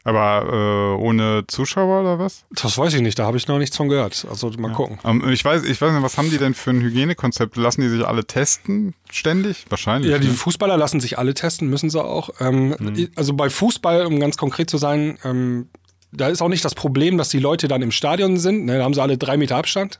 Aber 0.07 0.95
äh, 0.97 1.01
ohne 1.03 1.45
Zuschauer 1.47 2.01
oder 2.01 2.19
was? 2.19 2.45
Das 2.51 2.77
weiß 2.77 2.93
ich 2.93 3.01
nicht, 3.01 3.17
da 3.17 3.25
habe 3.25 3.37
ich 3.37 3.47
noch 3.47 3.57
nichts 3.57 3.75
von 3.75 3.89
gehört. 3.89 4.25
Also 4.29 4.51
mal 4.51 4.71
gucken. 4.71 4.99
Ähm, 5.03 5.27
ich 5.29 5.43
weiß, 5.43 5.63
ich 5.63 5.81
weiß 5.81 5.91
nicht, 5.91 6.03
was 6.03 6.17
haben 6.19 6.29
die 6.29 6.37
denn 6.37 6.53
für 6.53 6.69
ein 6.69 6.79
Hygienekonzept? 6.81 7.57
Lassen 7.57 7.81
die 7.81 7.89
sich 7.89 8.05
alle 8.05 8.23
testen 8.23 8.93
ständig? 9.09 9.65
Wahrscheinlich. 9.69 10.11
Ja, 10.11 10.19
die 10.19 10.27
ne? 10.27 10.33
Fußballer 10.35 10.77
lassen 10.77 10.99
sich 10.99 11.17
alle 11.17 11.33
testen, 11.33 11.69
müssen 11.69 11.89
sie 11.89 12.01
auch. 12.01 12.29
Ähm, 12.39 12.75
Mhm. 12.79 13.09
Also 13.15 13.33
bei 13.33 13.49
Fußball, 13.49 14.05
um 14.05 14.19
ganz 14.19 14.37
konkret 14.37 14.69
zu 14.69 14.77
sein, 14.77 15.17
ähm, 15.23 15.69
da 16.11 16.27
ist 16.27 16.41
auch 16.43 16.49
nicht 16.49 16.63
das 16.63 16.75
Problem, 16.75 17.17
dass 17.17 17.29
die 17.29 17.39
Leute 17.39 17.67
dann 17.67 17.81
im 17.81 17.91
Stadion 17.91 18.37
sind. 18.37 18.65
Ne? 18.65 18.77
Da 18.77 18.83
haben 18.83 18.93
sie 18.93 19.01
alle 19.01 19.17
drei 19.17 19.37
Meter 19.37 19.57
Abstand. 19.57 19.99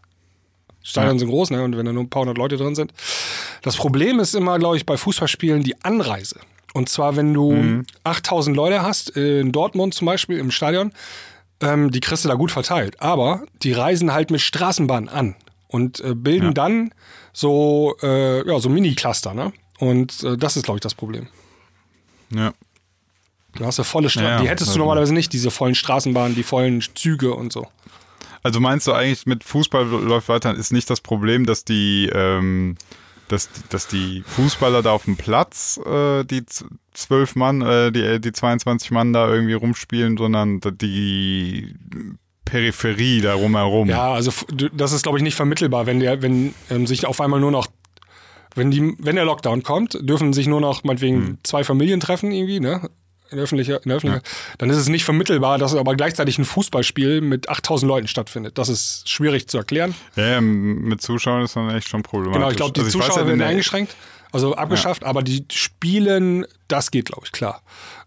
Stadion 0.83 1.15
Ja. 1.15 1.19
sind 1.19 1.29
groß, 1.29 1.49
ne? 1.49 1.63
und 1.63 1.75
wenn 1.77 1.85
da 1.87 1.91
nur 1.93 2.03
ein 2.03 2.09
paar 2.11 2.21
hundert 2.21 2.37
Leute 2.37 2.57
drin 2.57 2.75
sind. 2.75 2.93
Das 3.63 3.75
Problem 3.75 4.19
ist 4.19 4.35
immer, 4.35 4.59
glaube 4.59 4.77
ich, 4.77 4.85
bei 4.85 4.97
Fußballspielen 4.97 5.63
die 5.63 5.83
Anreise. 5.83 6.39
Und 6.75 6.89
zwar, 6.89 7.15
wenn 7.15 7.33
du 7.33 7.53
Mhm. 7.53 7.85
8000 8.03 8.53
Leute 8.55 8.81
hast, 8.81 9.09
in 9.11 9.53
Dortmund 9.53 9.93
zum 9.93 10.07
Beispiel 10.07 10.37
im 10.37 10.51
Stadion, 10.51 10.91
ähm, 11.61 11.89
die 11.89 12.01
kriegst 12.01 12.25
du 12.25 12.29
da 12.29 12.35
gut 12.35 12.51
verteilt. 12.51 13.01
Aber 13.01 13.45
die 13.63 13.71
reisen 13.71 14.11
halt 14.11 14.29
mit 14.29 14.41
Straßenbahn 14.41 15.07
an 15.07 15.35
und 15.69 16.01
äh, 16.01 16.13
bilden 16.13 16.47
Ja. 16.47 16.53
dann 16.53 16.91
so, 17.31 17.95
äh, 18.03 18.45
ja, 18.45 18.59
so 18.59 18.67
Mini-Cluster. 18.67 19.33
Ne? 19.33 19.53
Und 19.79 20.21
äh, 20.23 20.35
das 20.37 20.57
ist, 20.57 20.63
glaube 20.63 20.77
ich, 20.79 20.81
das 20.81 20.95
Problem. 20.95 21.27
ja. 22.29 22.53
Du 23.57 23.65
hast 23.65 23.77
ja 23.77 23.85
volle 23.85 24.09
Straßen. 24.09 24.27
Ja, 24.27 24.35
ja. 24.35 24.41
die 24.41 24.49
hättest 24.49 24.67
du 24.67 24.71
Also- 24.71 24.79
normalerweise 24.79 25.13
nicht, 25.13 25.31
diese 25.31 25.49
vollen 25.49 25.75
Straßenbahnen, 25.75 26.35
die 26.35 26.43
vollen 26.43 26.83
Züge 26.93 27.33
und 27.33 27.53
so. 27.53 27.65
Also 28.43 28.59
meinst 28.59 28.85
du 28.85 28.91
eigentlich, 28.91 29.25
mit 29.27 29.45
Fußball 29.45 29.85
läuft 29.85 30.27
weiter, 30.27 30.53
ist 30.53 30.73
nicht 30.73 30.89
das 30.89 30.99
Problem, 30.99 31.45
dass 31.45 31.63
die, 31.63 32.09
ähm, 32.13 32.75
dass, 33.27 33.49
dass 33.69 33.87
die 33.87 34.23
Fußballer 34.25 34.81
da 34.81 34.91
auf 34.91 35.05
dem 35.05 35.17
Platz, 35.17 35.79
äh, 35.85 36.23
die 36.23 36.43
zwölf 36.93 37.35
Mann, 37.35 37.61
äh, 37.61 37.91
die, 37.91 38.21
die 38.21 38.31
22 38.31 38.91
Mann 38.91 39.13
da 39.13 39.27
irgendwie 39.27 39.53
rumspielen, 39.53 40.17
sondern 40.17 40.61
die 40.81 41.73
Peripherie 42.45 43.21
da 43.21 43.33
rumherum. 43.33 43.89
Ja, 43.89 44.13
also 44.13 44.31
das 44.73 44.91
ist, 44.91 45.03
glaube 45.03 45.17
ich, 45.17 45.23
nicht 45.23 45.35
vermittelbar, 45.35 45.87
wenn 45.87 45.99
der, 45.99 46.21
wenn 46.21 46.53
ähm, 46.69 46.85
sich 46.87 47.05
auf 47.05 47.19
einmal 47.19 47.39
nur 47.39 47.51
noch, 47.51 47.67
wenn 48.53 48.71
die, 48.71 48.95
wenn 48.99 49.15
der 49.15 49.25
Lockdown 49.25 49.63
kommt, 49.63 49.97
dürfen 50.07 50.31
sich 50.31 50.47
nur 50.47 50.61
noch 50.61 50.83
meinetwegen 50.83 51.15
Hm. 51.17 51.37
zwei 51.43 51.63
Familien 51.63 51.99
treffen 51.99 52.31
irgendwie, 52.31 52.59
ne? 52.59 52.89
In 53.35 53.37
der 53.37 53.43
Öffentlichkeit, 53.43 53.83
in 53.83 53.89
der 53.89 53.97
Öffentlichkeit. 53.97 54.31
Dann 54.57 54.69
ist 54.69 54.77
es 54.77 54.87
nicht 54.87 55.03
vermittelbar, 55.03 55.57
dass 55.57 55.75
aber 55.75 55.95
gleichzeitig 55.95 56.37
ein 56.37 56.45
Fußballspiel 56.45 57.21
mit 57.21 57.49
8000 57.49 57.87
Leuten 57.87 58.07
stattfindet. 58.07 58.57
Das 58.57 58.69
ist 58.69 59.09
schwierig 59.09 59.47
zu 59.47 59.57
erklären. 59.57 59.93
Ja, 60.15 60.27
ja, 60.27 60.41
mit 60.41 61.01
Zuschauern 61.01 61.43
ist 61.43 61.55
dann 61.55 61.69
echt 61.69 61.89
schon 61.89 62.03
problematisch. 62.03 62.37
Genau, 62.37 62.49
ich 62.49 62.57
glaube, 62.57 62.73
die 62.73 62.81
Also 62.81 62.99
weiß 62.99 63.07
Zuschauer 63.07 63.23
ja, 63.23 63.27
werden 63.27 63.41
eingeschränkt, 63.41 63.95
also 64.31 64.55
abgeschafft, 64.55 65.03
aber 65.03 65.21
die 65.21 65.45
Spielen, 65.51 66.45
das 66.67 66.91
geht, 66.91 67.05
glaube 67.05 67.23
ich, 67.25 67.31
klar. 67.31 67.61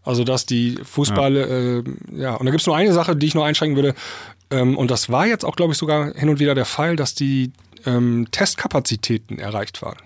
Also, 0.05 0.25
dass 0.25 0.47
die 0.47 0.79
Fußball, 0.83 1.37
ja, 1.37 1.47
äh, 1.47 1.85
ja. 2.13 2.35
und 2.35 2.47
da 2.47 2.51
gibt 2.51 2.63
es 2.63 2.67
nur 2.67 2.77
eine 2.77 2.93
Sache, 2.93 3.15
die 3.17 3.27
ich 3.27 3.35
noch 3.35 3.45
einschränken 3.45 3.77
würde, 3.77 3.95
ähm, 4.51 4.77
und 4.77 4.91
das 4.91 5.11
war 5.11 5.27
jetzt 5.27 5.45
auch, 5.45 5.57
glaube 5.57 5.73
ich, 5.73 5.79
sogar 5.79 6.15
hin 6.15 6.29
und 6.29 6.39
wieder 6.39 6.55
der 6.55 6.65
Fall, 6.65 6.97
dass 6.97 7.15
die 7.15 7.53
ähm, 7.85 8.29
Testkapazitäten 8.31 9.39
erreicht 9.39 9.83
waren. 9.83 9.99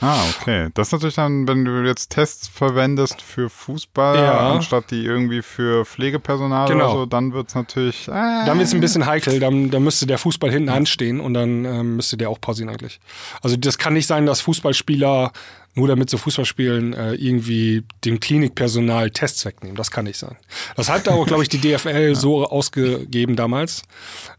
Ah, 0.00 0.22
okay. 0.40 0.68
Das 0.74 0.88
ist 0.88 0.92
natürlich 0.92 1.14
dann, 1.16 1.48
wenn 1.48 1.64
du 1.64 1.82
jetzt 1.84 2.10
Tests 2.10 2.46
verwendest 2.48 3.20
für 3.20 3.50
Fußball, 3.50 4.16
Ja. 4.16 4.52
anstatt 4.52 4.90
die 4.90 5.04
irgendwie 5.04 5.42
für 5.42 5.84
Pflegepersonal 5.84 6.68
Genau. 6.68 6.84
oder 6.84 6.92
so, 7.00 7.06
dann 7.06 7.32
wird's 7.32 7.54
natürlich. 7.54 8.06
Äh, 8.08 8.12
Dann 8.12 8.58
wird 8.58 8.68
es 8.68 8.74
ein 8.74 8.80
bisschen 8.80 9.06
heikel, 9.06 9.40
dann, 9.40 9.70
dann 9.70 9.82
müsste 9.82 10.06
der 10.06 10.18
Fußball 10.18 10.50
hinten 10.50 10.68
anstehen 10.68 11.20
und 11.20 11.34
dann 11.34 11.64
ähm, 11.64 11.96
müsste 11.96 12.16
der 12.16 12.30
auch 12.30 12.40
pausieren 12.40 12.68
eigentlich. 12.70 13.00
Also 13.42 13.56
das 13.56 13.76
kann 13.78 13.92
nicht 13.94 14.06
sein, 14.06 14.24
dass 14.26 14.40
Fußballspieler 14.40 15.32
nur 15.74 15.86
damit 15.86 16.10
sie 16.10 16.18
Fußball 16.18 16.44
spielen, 16.44 16.92
äh, 16.92 17.14
irgendwie 17.14 17.84
dem 18.04 18.18
Klinikpersonal 18.18 19.10
Tests 19.10 19.44
wegnehmen. 19.44 19.76
Das 19.76 19.90
kann 19.92 20.06
nicht 20.06 20.18
sein. 20.18 20.36
Das 20.76 20.88
hat 20.88 21.08
auch, 21.08 21.24
glaube 21.26 21.42
ich, 21.44 21.48
die 21.48 21.58
DFL 21.58 22.14
so 22.16 22.46
ausgegeben 22.48 23.36
damals, 23.36 23.82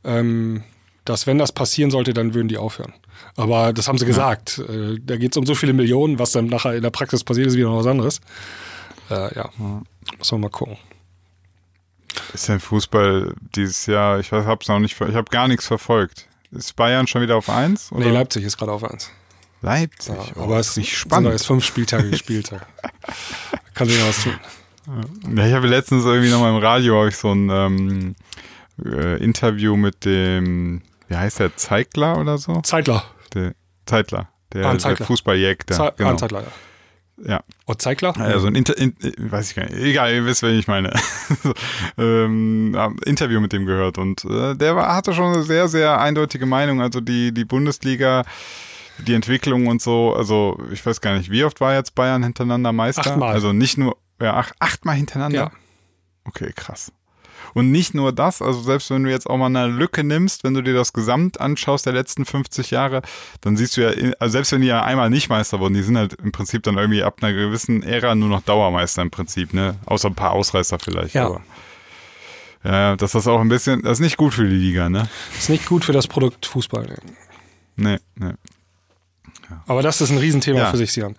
ähm, 0.03 0.64
dass 1.05 1.28
wenn 1.28 1.38
das 1.38 1.51
passieren 1.53 1.91
sollte, 1.91 2.14
dann 2.14 2.34
würden 2.34 2.49
die 2.49 2.57
aufhören. 2.57 2.93
Aber 3.36 3.74
das 3.74 3.88
haben 3.88 3.98
sie 3.98 4.06
gesagt. 4.06 4.60
Äh, 4.60 4.98
da 5.02 5.18
geht 5.18 5.32
es 5.32 5.38
um 5.38 5.46
so 5.46 5.56
viele 5.56 5.74
Millionen, 5.74 6.20
was 6.20 6.32
dann 6.32 6.48
nachher 6.48 6.76
in 6.76 6.84
der 6.84 6.90
Praxis 6.90 7.24
passiert, 7.24 7.48
ist 7.48 7.56
wieder 7.56 7.70
noch 7.70 7.80
was 7.80 7.88
anderes. 7.88 8.22
Äh, 9.10 9.36
ja, 9.36 9.50
muss 10.18 10.32
man 10.32 10.42
mal 10.42 10.50
gucken. 10.50 10.78
Ist 12.34 12.48
denn 12.48 12.60
Fußball 12.60 13.34
dieses 13.56 13.86
Jahr, 13.86 14.20
ich 14.20 14.32
hab's 14.32 14.68
noch 14.68 14.80
nicht, 14.80 15.00
ich 15.00 15.16
habe 15.16 15.30
gar 15.32 15.48
nichts 15.48 15.68
verfolgt. 15.68 16.28
Ist 16.52 16.76
Bayern 16.76 17.08
schon 17.08 17.22
wieder 17.22 17.36
auf 17.36 17.50
eins? 17.50 17.92
Oder? 17.92 18.06
Nee, 18.06 18.12
Leipzig 18.12 18.44
ist 18.44 18.58
gerade 18.58 18.72
auf 18.72 18.84
eins. 18.84 19.12
Leipzig. 19.62 20.16
Ja, 20.16 20.26
oh, 20.36 20.44
aber 20.44 20.60
es 20.60 20.70
ist 20.70 20.78
nicht 20.78 20.98
spannend. 20.98 21.32
erst 21.32 21.48
fünf 21.48 21.64
Spieltage 21.64 22.10
gespielt. 22.12 22.52
Da 22.52 22.62
Kann 23.74 23.88
sich 23.88 24.00
noch 24.00 24.08
was 24.08 24.24
tun. 24.24 24.34
Ja, 25.36 25.46
ich 25.46 25.54
habe 25.54 25.68
letztens 25.68 26.06
irgendwie 26.06 26.32
noch 26.32 26.40
mal 26.40 26.50
im 26.50 26.62
Radio 26.62 27.08
ich 27.08 27.18
so 27.18 27.32
ein 27.32 27.50
ähm, 27.50 28.16
äh, 28.84 29.24
Interview 29.24 29.76
mit 29.76 30.06
dem, 30.06 30.82
wie 31.10 31.16
heißt 31.18 31.39
der, 31.39 31.55
Zeigler 31.57 32.18
oder 32.18 32.38
so? 32.38 32.62
Zeitler. 32.62 33.03
Der 33.34 33.53
Zeitler, 33.86 34.30
der, 34.53 34.66
Ah, 34.66 34.70
der 34.72 34.80
Zeigler. 34.80 35.05
Fußballjäger. 35.05 35.66
Ze 35.76 35.93
genau. 35.97 36.16
Zeitler, 36.16 36.41
ja. 36.41 36.47
Ja, 37.22 37.43
Oh, 37.66 37.74
Zeitler? 37.74 38.16
also 38.18 38.47
ein 38.47 38.55
Inter, 38.55 38.78
in, 38.78 38.95
äh, 39.01 39.12
weiß 39.18 39.49
ich 39.49 39.55
gar 39.57 39.64
nicht. 39.66 39.74
Egal, 39.76 40.14
ihr 40.14 40.26
wisst, 40.26 40.41
wen 40.41 40.57
ich 40.57 40.70
meine. 40.70 40.93
ähm, 41.97 42.97
Interview 43.05 43.41
mit 43.41 43.51
dem 43.51 43.66
gehört 43.66 43.97
und 43.97 44.24
äh, 44.24 44.55
der 44.55 44.76
war, 44.78 44.95
hatte 44.95 45.14
schon 45.14 45.34
eine 45.34 45.43
sehr, 45.43 45.68
sehr 45.68 45.99
eindeutige 45.99 46.45
Meinung. 46.45 46.82
Also 46.82 47.01
die, 47.01 47.34
die 47.34 47.43
Bundesliga, 47.43 48.24
die 48.99 49.14
Entwicklung 49.16 49.68
und 49.68 49.82
so, 49.82 50.14
also 50.16 50.57
ich 50.72 50.86
weiß 50.86 51.01
gar 51.01 51.18
nicht, 51.18 51.30
wie 51.30 51.43
oft 51.43 51.60
war 51.60 51.74
jetzt 51.74 51.93
Bayern 51.95 52.24
hintereinander 52.24 52.72
Meister? 52.72 53.01
Achtmal. 53.01 53.34
Also 53.34 53.51
nicht 53.51 53.78
nur, 53.78 53.97
ja, 54.22 54.36
ach, 54.36 54.51
achtmal 54.60 54.95
hintereinander? 54.95 55.38
Ja. 55.38 55.51
Okay, 56.24 56.53
krass. 56.55 56.91
Und 57.54 57.72
nicht 57.72 57.93
nur 57.93 58.12
das, 58.12 58.41
also 58.41 58.62
selbst 58.62 58.89
wenn 58.91 59.04
du 59.04 59.10
jetzt 59.10 59.28
auch 59.30 59.38
mal 59.38 59.47
eine 59.47 59.68
Lücke 59.68 60.04
nimmst, 60.04 60.43
wenn 60.43 60.54
du 60.54 60.62
dir 60.62 60.74
das 60.74 60.93
Gesamt 60.93 61.39
anschaust 61.41 61.86
der 61.86 61.93
letzten 61.93 62.26
50 62.26 62.72
Jahre, 62.72 63.02
dann 63.41 63.58
siehst 63.58 63.76
du 63.78 63.82
ja, 63.82 63.89
in- 63.89 64.14
also 64.20 64.34
selbst 64.34 64.52
wenn 64.52 64.62
die 64.62 64.68
ja 64.68 64.84
einmal 64.84 65.10
nicht 65.10 65.30
Meister 65.30 65.60
wurden, 65.60 65.74
die 65.74 65.82
sind 65.84 65.97
halt 65.97 66.14
im 66.16 66.32
Prinzip 66.32 66.64
dann 66.64 66.78
irgendwie 66.78 67.04
ab 67.04 67.18
einer 67.22 67.34
gewissen 67.34 67.84
Ära 67.84 68.14
nur 68.16 68.30
noch 68.30 68.41
Dauermeister 68.41 69.02
im 69.02 69.12
Prinzip, 69.12 69.54
ne? 69.54 69.76
Außer 69.86 70.10
ein 70.10 70.16
paar 70.16 70.32
Ausreißer 70.32 70.78
vielleicht. 70.80 71.16
Ja. 71.16 71.26
Aber, 71.28 71.41
ja, 72.64 72.95
das 72.97 73.16
ist 73.16 73.28
auch 73.28 73.39
ein 73.39 73.50
bisschen, 73.50 73.82
das 73.84 73.93
ist 73.93 74.00
nicht 74.02 74.18
gut 74.18 74.34
für 74.34 74.43
die 74.47 74.56
Liga, 74.56 74.89
ne? 74.89 75.08
Ist 75.38 75.50
nicht 75.50 75.66
gut 75.66 75.86
für 75.86 75.93
das 75.93 76.08
Produkt 76.08 76.45
Fußball. 76.45 76.97
Nee, 77.78 77.97
nee. 78.16 78.34
Aber 79.66 79.82
das 79.82 80.00
ist 80.02 80.12
ein 80.12 80.18
Riesenthema 80.20 80.60
Ja. 80.60 80.66
für 80.72 80.78
sich, 80.78 80.91
Sian. 80.93 81.16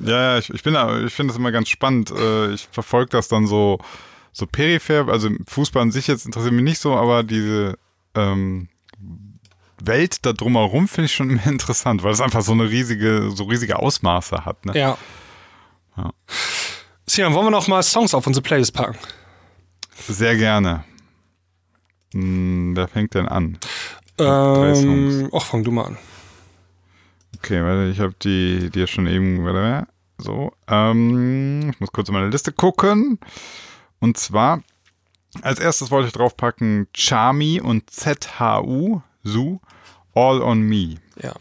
Ja, 0.00 0.32
ja, 0.34 0.38
ich, 0.38 0.48
ich 0.50 0.62
bin 0.62 0.74
ich 1.06 1.12
finde 1.12 1.32
das 1.32 1.38
immer 1.38 1.52
ganz 1.52 1.68
spannend. 1.68 2.10
Äh, 2.10 2.52
Ich 2.54 2.68
verfolge 2.72 3.10
das 3.10 3.28
dann 3.28 3.46
so, 3.46 3.78
so 4.36 4.46
peripher. 4.46 5.08
Also 5.08 5.30
Fußball 5.46 5.82
an 5.82 5.90
sich 5.90 6.06
jetzt 6.06 6.26
interessiert 6.26 6.52
mich 6.52 6.64
nicht 6.64 6.78
so, 6.78 6.94
aber 6.94 7.22
diese 7.22 7.78
ähm, 8.14 8.68
Welt 9.82 10.26
da 10.26 10.34
drumherum 10.34 10.88
finde 10.88 11.06
ich 11.06 11.14
schon 11.14 11.30
immer 11.30 11.46
interessant, 11.46 12.02
weil 12.02 12.12
es 12.12 12.20
einfach 12.20 12.42
so 12.42 12.52
eine 12.52 12.68
riesige, 12.68 13.30
so 13.30 13.44
riesige 13.44 13.78
Ausmaße 13.78 14.44
hat. 14.44 14.66
Ne? 14.66 14.78
Ja. 14.78 14.98
Ja. 15.96 16.12
Sian, 17.06 17.32
wollen 17.32 17.46
wir 17.46 17.50
noch 17.50 17.68
mal 17.68 17.82
Songs 17.82 18.12
auf 18.12 18.26
unsere 18.26 18.42
Playlist 18.42 18.74
packen? 18.74 18.98
Sehr 20.06 20.36
gerne. 20.36 20.84
Hm, 22.12 22.76
wer 22.76 22.88
fängt 22.88 23.14
denn 23.14 23.28
an? 23.28 23.58
Ähm, 24.18 25.30
ach, 25.32 25.44
fang 25.44 25.64
du 25.64 25.70
mal 25.70 25.86
an. 25.86 25.98
Okay, 27.38 27.62
warte, 27.62 27.90
ich 27.90 28.00
habe 28.00 28.14
die 28.22 28.70
dir 28.70 28.86
schon 28.86 29.06
eben, 29.06 29.44
warte, 29.44 29.86
so, 30.18 30.52
ähm, 30.68 31.70
ich 31.70 31.80
muss 31.80 31.92
kurz 31.92 32.08
in 32.08 32.14
meine 32.14 32.28
Liste 32.28 32.52
gucken. 32.52 33.18
Und 34.00 34.16
zwar, 34.18 34.62
als 35.42 35.58
erstes 35.58 35.90
wollte 35.90 36.08
ich 36.08 36.12
draufpacken 36.12 36.88
Charmy 36.94 37.60
und 37.60 37.90
ZHU, 37.90 39.00
Zu, 39.24 39.60
All 40.14 40.40
on 40.40 40.62
Me. 40.62 40.96
Ja. 41.22 41.34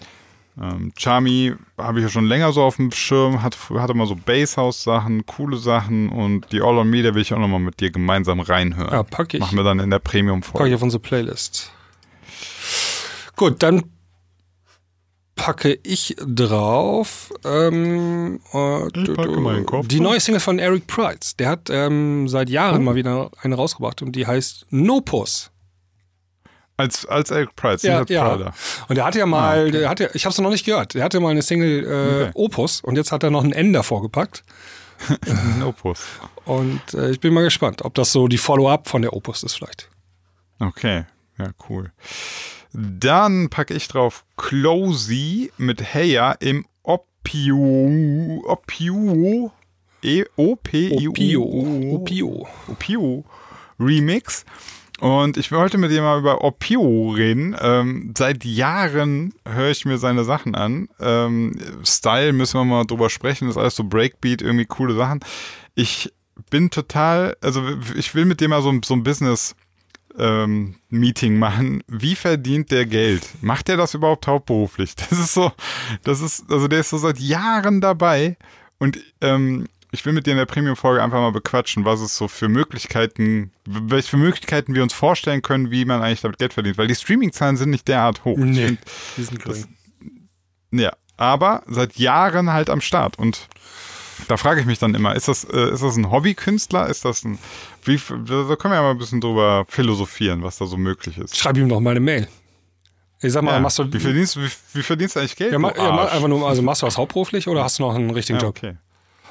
Ähm, 0.61 0.93
Charmy 0.97 1.53
habe 1.77 1.99
ich 1.99 2.03
ja 2.03 2.09
schon 2.09 2.25
länger 2.25 2.53
so 2.53 2.63
auf 2.63 2.77
dem 2.77 2.91
Schirm, 2.91 3.41
hat, 3.41 3.57
hatte 3.71 3.93
mal 3.93 4.07
so 4.07 4.15
Basshouse-Sachen, 4.15 5.25
coole 5.25 5.57
Sachen 5.57 6.09
und 6.09 6.51
die 6.51 6.61
All 6.61 6.77
on 6.77 6.89
Me, 6.89 7.03
da 7.03 7.13
will 7.13 7.21
ich 7.21 7.33
auch 7.33 7.39
nochmal 7.39 7.59
mit 7.59 7.79
dir 7.81 7.91
gemeinsam 7.91 8.39
reinhören. 8.39 8.91
Ja, 8.91 9.03
pack 9.03 9.33
ich. 9.33 9.41
Machen 9.41 9.57
wir 9.57 9.63
dann 9.63 9.79
in 9.79 9.89
der 9.89 9.99
Pack 9.99 10.11
Premium-Folge. 10.13 10.69
ich 10.69 10.75
auf 10.75 10.81
unsere 10.81 11.01
Playlist. 11.01 11.71
Gut, 13.35 13.61
dann 13.63 13.83
packe 15.35 15.77
ich 15.83 16.15
drauf 16.19 17.31
ähm, 17.43 18.39
äh, 18.53 18.87
Ich 19.01 19.13
packe 19.13 19.39
meinen 19.39 19.65
Kopf 19.65 19.87
die 19.87 19.99
neue 19.99 20.19
Single 20.19 20.39
von 20.39 20.59
Eric 20.59 20.87
Price. 20.87 21.35
Der 21.37 21.49
hat 21.49 21.69
ähm, 21.69 22.27
seit 22.27 22.49
Jahren 22.49 22.81
Oh. 22.81 22.83
mal 22.85 22.95
wieder 22.95 23.29
eine 23.41 23.55
rausgebracht 23.55 24.01
und 24.01 24.13
die 24.13 24.25
heißt 24.25 24.67
No 24.69 25.01
Puss. 25.01 25.51
Als, 26.77 27.05
als 27.05 27.31
Eric 27.31 27.55
Price, 27.55 27.83
Ja, 27.83 28.03
ja. 28.07 28.53
Und 28.89 28.95
der 28.95 29.05
hat 29.05 29.15
ja 29.15 29.25
mal, 29.25 29.59
Ah, 29.59 29.61
okay. 29.61 29.71
der 29.71 29.89
hat 29.89 29.99
ja, 30.01 30.07
ich 30.13 30.25
habe 30.25 30.31
es 30.33 30.39
noch 30.39 30.49
nicht 30.49 30.65
gehört, 30.65 30.93
der 30.93 31.03
hatte 31.03 31.19
mal 31.21 31.29
eine 31.29 31.41
Single 31.41 31.83
äh, 31.85 32.21
Okay. 32.25 32.31
Opus 32.35 32.81
und 32.81 32.95
jetzt 32.97 33.11
hat 33.13 33.23
er 33.23 33.31
noch 33.31 33.43
ein 33.43 33.53
N 33.53 33.71
davor 33.71 34.01
gepackt. 34.01 34.43
Opus. 35.65 36.01
Und 36.45 36.81
äh, 36.93 37.11
ich 37.11 37.19
bin 37.19 37.33
mal 37.33 37.43
gespannt, 37.43 37.83
ob 37.83 37.93
das 37.95 38.11
so 38.11 38.27
die 38.27 38.37
Follow-up 38.37 38.87
von 38.89 39.01
der 39.01 39.13
Opus 39.13 39.43
ist 39.43 39.55
vielleicht. 39.55 39.89
Okay, 40.59 41.05
ja, 41.37 41.49
cool. 41.69 41.91
Dann 42.77 43.49
packe 43.49 43.73
ich 43.73 43.87
drauf 43.87 44.25
Closey 44.35 45.51
mit 45.57 45.93
Heya 45.93 46.33
im 46.33 46.65
Opio, 46.83 48.43
Opio, 48.45 49.51
e 50.03 50.23
o 50.35 50.55
p 50.57 50.89
i 50.89 51.07
Opio. 51.07 51.41
u 51.41 51.95
Opio. 51.95 52.47
Opio 52.67 53.23
Remix. 53.79 54.45
Und 54.99 55.37
ich 55.37 55.51
will 55.51 55.59
heute 55.59 55.77
mit 55.77 55.91
dir 55.91 56.01
mal 56.01 56.19
über 56.19 56.43
Opio 56.43 57.11
reden. 57.11 57.55
Ähm, 57.59 58.13
seit 58.17 58.43
Jahren 58.45 59.33
höre 59.47 59.71
ich 59.71 59.85
mir 59.85 59.97
seine 59.97 60.23
Sachen 60.23 60.55
an. 60.55 60.89
Ähm, 60.99 61.57
Style 61.83 62.33
müssen 62.33 62.59
wir 62.59 62.65
mal 62.65 62.85
drüber 62.85 63.09
sprechen. 63.09 63.47
Das 63.47 63.55
ist 63.55 63.61
alles 63.61 63.75
so 63.75 63.83
Breakbeat, 63.83 64.41
irgendwie 64.41 64.65
coole 64.65 64.95
Sachen. 64.95 65.19
Ich 65.75 66.13
bin 66.49 66.69
total, 66.69 67.35
also 67.41 67.63
ich 67.95 68.13
will 68.15 68.25
mit 68.25 68.41
dem 68.41 68.51
mal 68.51 68.61
so, 68.61 68.73
so 68.83 68.93
ein 68.93 69.03
Business 69.03 69.55
ähm, 70.17 70.75
Meeting 70.89 71.37
machen. 71.37 71.83
Wie 71.87 72.15
verdient 72.15 72.71
der 72.71 72.85
Geld? 72.85 73.27
Macht 73.41 73.67
der 73.67 73.77
das 73.77 73.93
überhaupt 73.93 74.27
hauptberuflich? 74.27 74.95
Das 75.09 75.19
ist 75.19 75.33
so, 75.33 75.51
das 76.03 76.21
ist, 76.21 76.51
also 76.51 76.67
der 76.67 76.79
ist 76.79 76.89
so 76.89 76.97
seit 76.97 77.19
Jahren 77.19 77.81
dabei 77.81 78.37
und 78.79 78.99
ähm, 79.21 79.67
ich 79.91 80.05
will 80.05 80.13
mit 80.13 80.25
dir 80.25 80.31
in 80.31 80.37
der 80.37 80.45
Premium-Folge 80.45 81.01
einfach 81.01 81.19
mal 81.19 81.31
bequatschen, 81.31 81.85
was 81.85 82.01
es 82.01 82.15
so 82.17 82.27
für 82.27 82.49
Möglichkeiten, 82.49 83.51
welche 83.65 84.09
für 84.09 84.17
Möglichkeiten 84.17 84.75
wir 84.75 84.83
uns 84.83 84.93
vorstellen 84.93 85.41
können, 85.41 85.71
wie 85.71 85.85
man 85.85 86.01
eigentlich 86.01 86.21
damit 86.21 86.37
Geld 86.37 86.53
verdient, 86.53 86.77
weil 86.77 86.87
die 86.87 86.95
Streaming-Zahlen 86.95 87.55
sind 87.55 87.69
nicht 87.69 87.87
derart 87.87 88.25
hoch. 88.25 88.37
Nee, 88.37 88.67
find, 88.67 88.79
die 89.17 89.23
sind 89.23 89.43
gering. 89.43 89.65
ja, 90.71 90.91
aber 91.17 91.63
seit 91.67 91.95
Jahren 91.95 92.51
halt 92.51 92.69
am 92.69 92.81
Start 92.81 93.17
und 93.17 93.47
da 94.27 94.37
frage 94.37 94.59
ich 94.61 94.65
mich 94.65 94.79
dann 94.79 94.95
immer, 94.95 95.15
ist 95.15 95.27
das, 95.27 95.43
äh, 95.45 95.71
ist 95.73 95.83
das 95.83 95.95
ein 95.97 96.09
Hobbykünstler? 96.11 96.87
Ist 96.87 97.05
das 97.05 97.23
ein, 97.23 97.37
wie, 97.83 97.97
da 97.97 98.55
können 98.55 98.71
wir 98.71 98.75
ja 98.75 98.81
mal 98.81 98.91
ein 98.91 98.97
bisschen 98.97 99.21
drüber 99.21 99.65
philosophieren, 99.67 100.43
was 100.43 100.57
da 100.57 100.65
so 100.65 100.77
möglich 100.77 101.17
ist. 101.17 101.37
Schreib 101.37 101.57
ihm 101.57 101.69
doch 101.69 101.79
mal 101.79 101.91
eine 101.91 101.99
Mail. 101.99 102.27
Ich 103.21 103.31
sag 103.33 103.43
mal, 103.43 103.53
Ja, 103.53 103.59
machst 103.59 103.79
du. 103.79 103.91
wie, 103.91 103.99
verdienst, 103.99 104.37
wie, 104.37 104.49
wie 104.73 104.83
verdienst 104.83 105.15
du 105.15 105.19
eigentlich 105.21 105.35
Geld? 105.35 105.51
ja, 105.51 105.59
ma, 105.59 105.73
ja, 105.75 106.05
einfach 106.09 106.27
nur, 106.27 106.47
also 106.47 106.61
machst 106.61 106.81
du 106.81 106.85
das 106.85 106.97
hauptberuflich 106.97 107.47
oder 107.47 107.63
hast 107.63 107.79
du 107.79 107.83
noch 107.83 107.95
einen 107.95 108.09
richtigen 108.11 108.39
Job? 108.39 108.49
okay. 108.49 108.75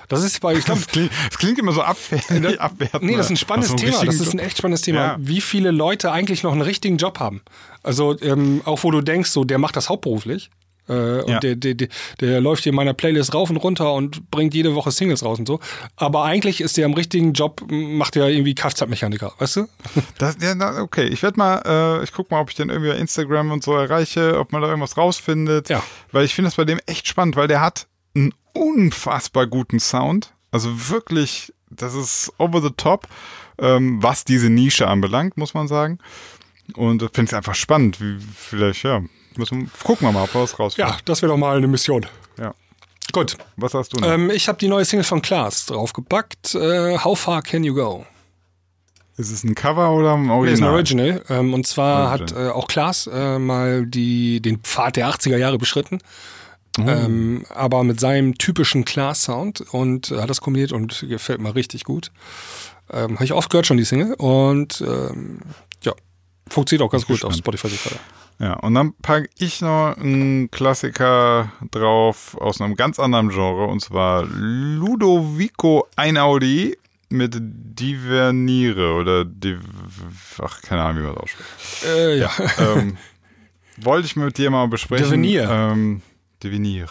Das 0.08 0.22
ist 0.22 0.38
bei, 0.40 0.54
ich 0.54 0.64
glaube, 0.66 0.80
Das 0.84 0.88
klingt, 0.92 1.10
das 1.30 1.38
klingt 1.38 1.58
immer 1.58 1.72
so 1.72 1.82
abwertend. 1.82 2.60
abwertend 2.60 3.02
nee, 3.04 3.16
das 3.16 3.26
ist 3.26 3.30
ein 3.30 3.36
spannendes 3.38 3.72
Hast 3.72 3.80
du 3.80 3.86
einen 3.86 3.92
Thema. 4.00 4.04
Das 4.04 4.20
ist 4.20 4.32
ein 4.34 4.38
echt 4.38 4.58
spannendes 4.58 4.82
Thema. 4.82 4.98
Ja. 4.98 5.16
Wie 5.18 5.40
viele 5.40 5.70
Leute 5.70 6.12
eigentlich 6.12 6.42
noch 6.42 6.52
einen 6.52 6.60
richtigen 6.62 6.98
Job 6.98 7.20
haben? 7.20 7.40
Also, 7.82 8.18
ähm, 8.20 8.60
auch 8.66 8.84
wo 8.84 8.90
du 8.90 9.00
denkst, 9.00 9.30
so, 9.30 9.44
der 9.44 9.58
macht 9.58 9.76
das 9.76 9.88
hauptberuflich. 9.88 10.50
Äh, 10.88 10.92
und 11.22 11.28
Ja. 11.30 11.40
der, 11.40 11.56
der, 11.56 11.74
der, 11.74 11.88
der 12.20 12.40
läuft 12.40 12.62
hier 12.64 12.70
in 12.72 12.76
meiner 12.76 12.94
Playlist 12.94 13.34
rauf 13.34 13.50
und 13.50 13.56
runter 13.56 13.92
und 13.94 14.30
bringt 14.30 14.54
jede 14.54 14.74
Woche 14.74 14.90
Singles 14.90 15.24
raus 15.24 15.38
und 15.38 15.46
so. 15.46 15.60
Aber 15.96 16.24
eigentlich 16.24 16.60
ist 16.60 16.76
der 16.76 16.84
im 16.86 16.94
richtigen 16.94 17.32
Job, 17.32 17.62
macht 17.70 18.14
der 18.16 18.28
irgendwie 18.28 18.54
Kfz-Mechaniker, 18.54 19.32
weißt 19.38 19.56
du? 19.56 19.68
Das, 20.18 20.36
ja, 20.40 20.54
na, 20.54 20.80
okay, 20.82 21.04
ich 21.04 21.22
werde 21.22 21.38
mal, 21.38 21.62
äh, 22.00 22.04
ich 22.04 22.12
guck 22.12 22.30
mal, 22.30 22.40
ob 22.40 22.50
ich 22.50 22.56
den 22.56 22.68
irgendwie 22.68 22.90
bei 22.90 22.96
Instagram 22.98 23.50
und 23.50 23.64
so 23.64 23.74
erreiche, 23.74 24.38
ob 24.38 24.52
man 24.52 24.62
da 24.62 24.68
irgendwas 24.68 24.96
rausfindet. 24.96 25.68
Ja. 25.68 25.82
Weil 26.12 26.24
ich 26.24 26.34
finde 26.34 26.48
das 26.48 26.56
bei 26.56 26.64
dem 26.64 26.78
echt 26.86 27.06
spannend, 27.08 27.36
weil 27.36 27.48
der 27.48 27.60
hat 27.60 27.86
einen 28.14 28.32
unfassbar 28.52 29.46
guten 29.46 29.80
Sound. 29.80 30.32
Also 30.50 30.90
wirklich, 30.90 31.52
das 31.70 31.94
ist 31.94 32.32
over 32.38 32.60
the 32.60 32.70
top, 32.76 33.08
ähm, 33.58 34.02
was 34.02 34.24
diese 34.24 34.50
Nische 34.50 34.86
anbelangt, 34.86 35.36
muss 35.36 35.54
man 35.54 35.66
sagen. 35.68 35.98
Und 36.74 37.02
ich 37.02 37.10
finde 37.12 37.30
es 37.30 37.34
einfach 37.34 37.54
spannend, 37.54 38.00
wie 38.00 38.16
vielleicht, 38.36 38.84
ja, 38.84 39.02
müssen, 39.38 39.70
gucken 39.82 40.06
wir 40.08 40.12
mal, 40.12 40.24
ob 40.24 40.34
wir 40.34 40.42
was 40.42 40.58
rausfinden. 40.58 40.92
Ja, 40.92 40.98
das 41.04 41.22
wäre 41.22 41.30
doch 41.32 41.38
mal 41.38 41.56
eine 41.56 41.66
Mission. 41.66 42.06
ja. 42.38 42.54
Gut. 43.12 43.36
Was 43.56 43.74
hast 43.74 43.92
du 43.92 43.98
noch? 44.00 44.08
Ähm, 44.10 44.30
ich 44.30 44.48
habe 44.48 44.58
die 44.58 44.66
neue 44.66 44.84
Single 44.84 45.04
von 45.04 45.22
Klaas 45.22 45.66
draufgepackt. 45.66 46.54
Äh, 46.56 46.98
How 46.98 47.16
Far 47.18 47.42
Can 47.42 47.62
You 47.62 47.74
Go? 47.74 48.04
ist 49.16 49.30
es 49.30 49.44
ein 49.44 49.54
Cover 49.54 49.92
oder 49.92 50.14
ein 50.14 50.26
Nee, 50.26 50.50
ist 50.50 50.60
ein 50.60 50.64
Original? 50.68 51.10
Original. 51.10 51.24
Ähm, 51.28 51.54
und 51.54 51.66
zwar 51.66 52.08
Original. 52.10 52.42
hat 52.44 52.48
äh, 52.48 52.50
auch 52.50 52.66
Klaas 52.66 53.06
äh, 53.06 53.38
mal 53.38 53.86
die, 53.86 54.40
den 54.40 54.58
Pfad 54.58 54.96
der 54.96 55.08
80er 55.08 55.36
Jahre 55.36 55.58
beschritten. 55.58 56.00
Ähm, 56.76 57.44
aber 57.50 57.84
mit 57.84 58.00
seinem 58.00 58.36
typischen 58.36 58.84
Class-Sound 58.84 59.60
und 59.72 60.10
äh, 60.10 60.20
hat 60.20 60.28
das 60.28 60.40
kombiniert 60.40 60.72
und 60.72 61.06
gefällt 61.08 61.40
mir 61.40 61.54
richtig 61.54 61.84
gut. 61.84 62.10
Ähm, 62.92 63.14
Habe 63.14 63.24
ich 63.24 63.32
oft 63.32 63.48
gehört 63.50 63.66
schon, 63.66 63.76
die 63.76 63.84
Single. 63.84 64.14
Und 64.14 64.80
ähm, 64.84 65.38
ja, 65.82 65.92
funktioniert 66.48 66.84
auch 66.84 66.90
ganz 66.90 67.06
gut 67.06 67.24
auf 67.24 67.34
Spotify. 67.34 67.68
Ja, 68.38 68.54
und 68.54 68.74
dann 68.74 68.94
packe 68.94 69.28
ich 69.38 69.60
noch 69.60 69.96
einen 69.96 70.50
Klassiker 70.50 71.52
drauf 71.70 72.36
aus 72.40 72.60
einem 72.60 72.74
ganz 72.74 72.98
anderen 72.98 73.28
Genre 73.28 73.66
und 73.66 73.80
zwar 73.80 74.24
Ludovico 74.24 75.86
Einaudi 75.96 76.76
mit 77.10 77.36
Divernire 77.40 78.94
oder 78.94 79.24
Div 79.24 79.60
ach, 80.42 80.60
keine 80.62 80.82
Ahnung, 80.82 81.02
wie 81.02 81.06
man 81.06 81.14
das 81.14 81.24
ausspricht. 81.24 81.84
Äh, 81.86 82.18
ja. 82.18 82.30
ähm, 82.58 82.96
wollte 83.76 84.06
ich 84.06 84.16
mit 84.16 84.36
dir 84.36 84.50
mal 84.50 84.66
besprechen. 84.66 85.04
Devenir. 85.04 85.48
Ähm, 85.48 86.02
Devenir. 86.42 86.88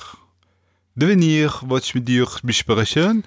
Devenir 0.95 1.53
wollte 1.63 1.85
ich 1.87 1.95
mit 1.95 2.07
dir 2.07 2.25
besprechen. 2.43 3.25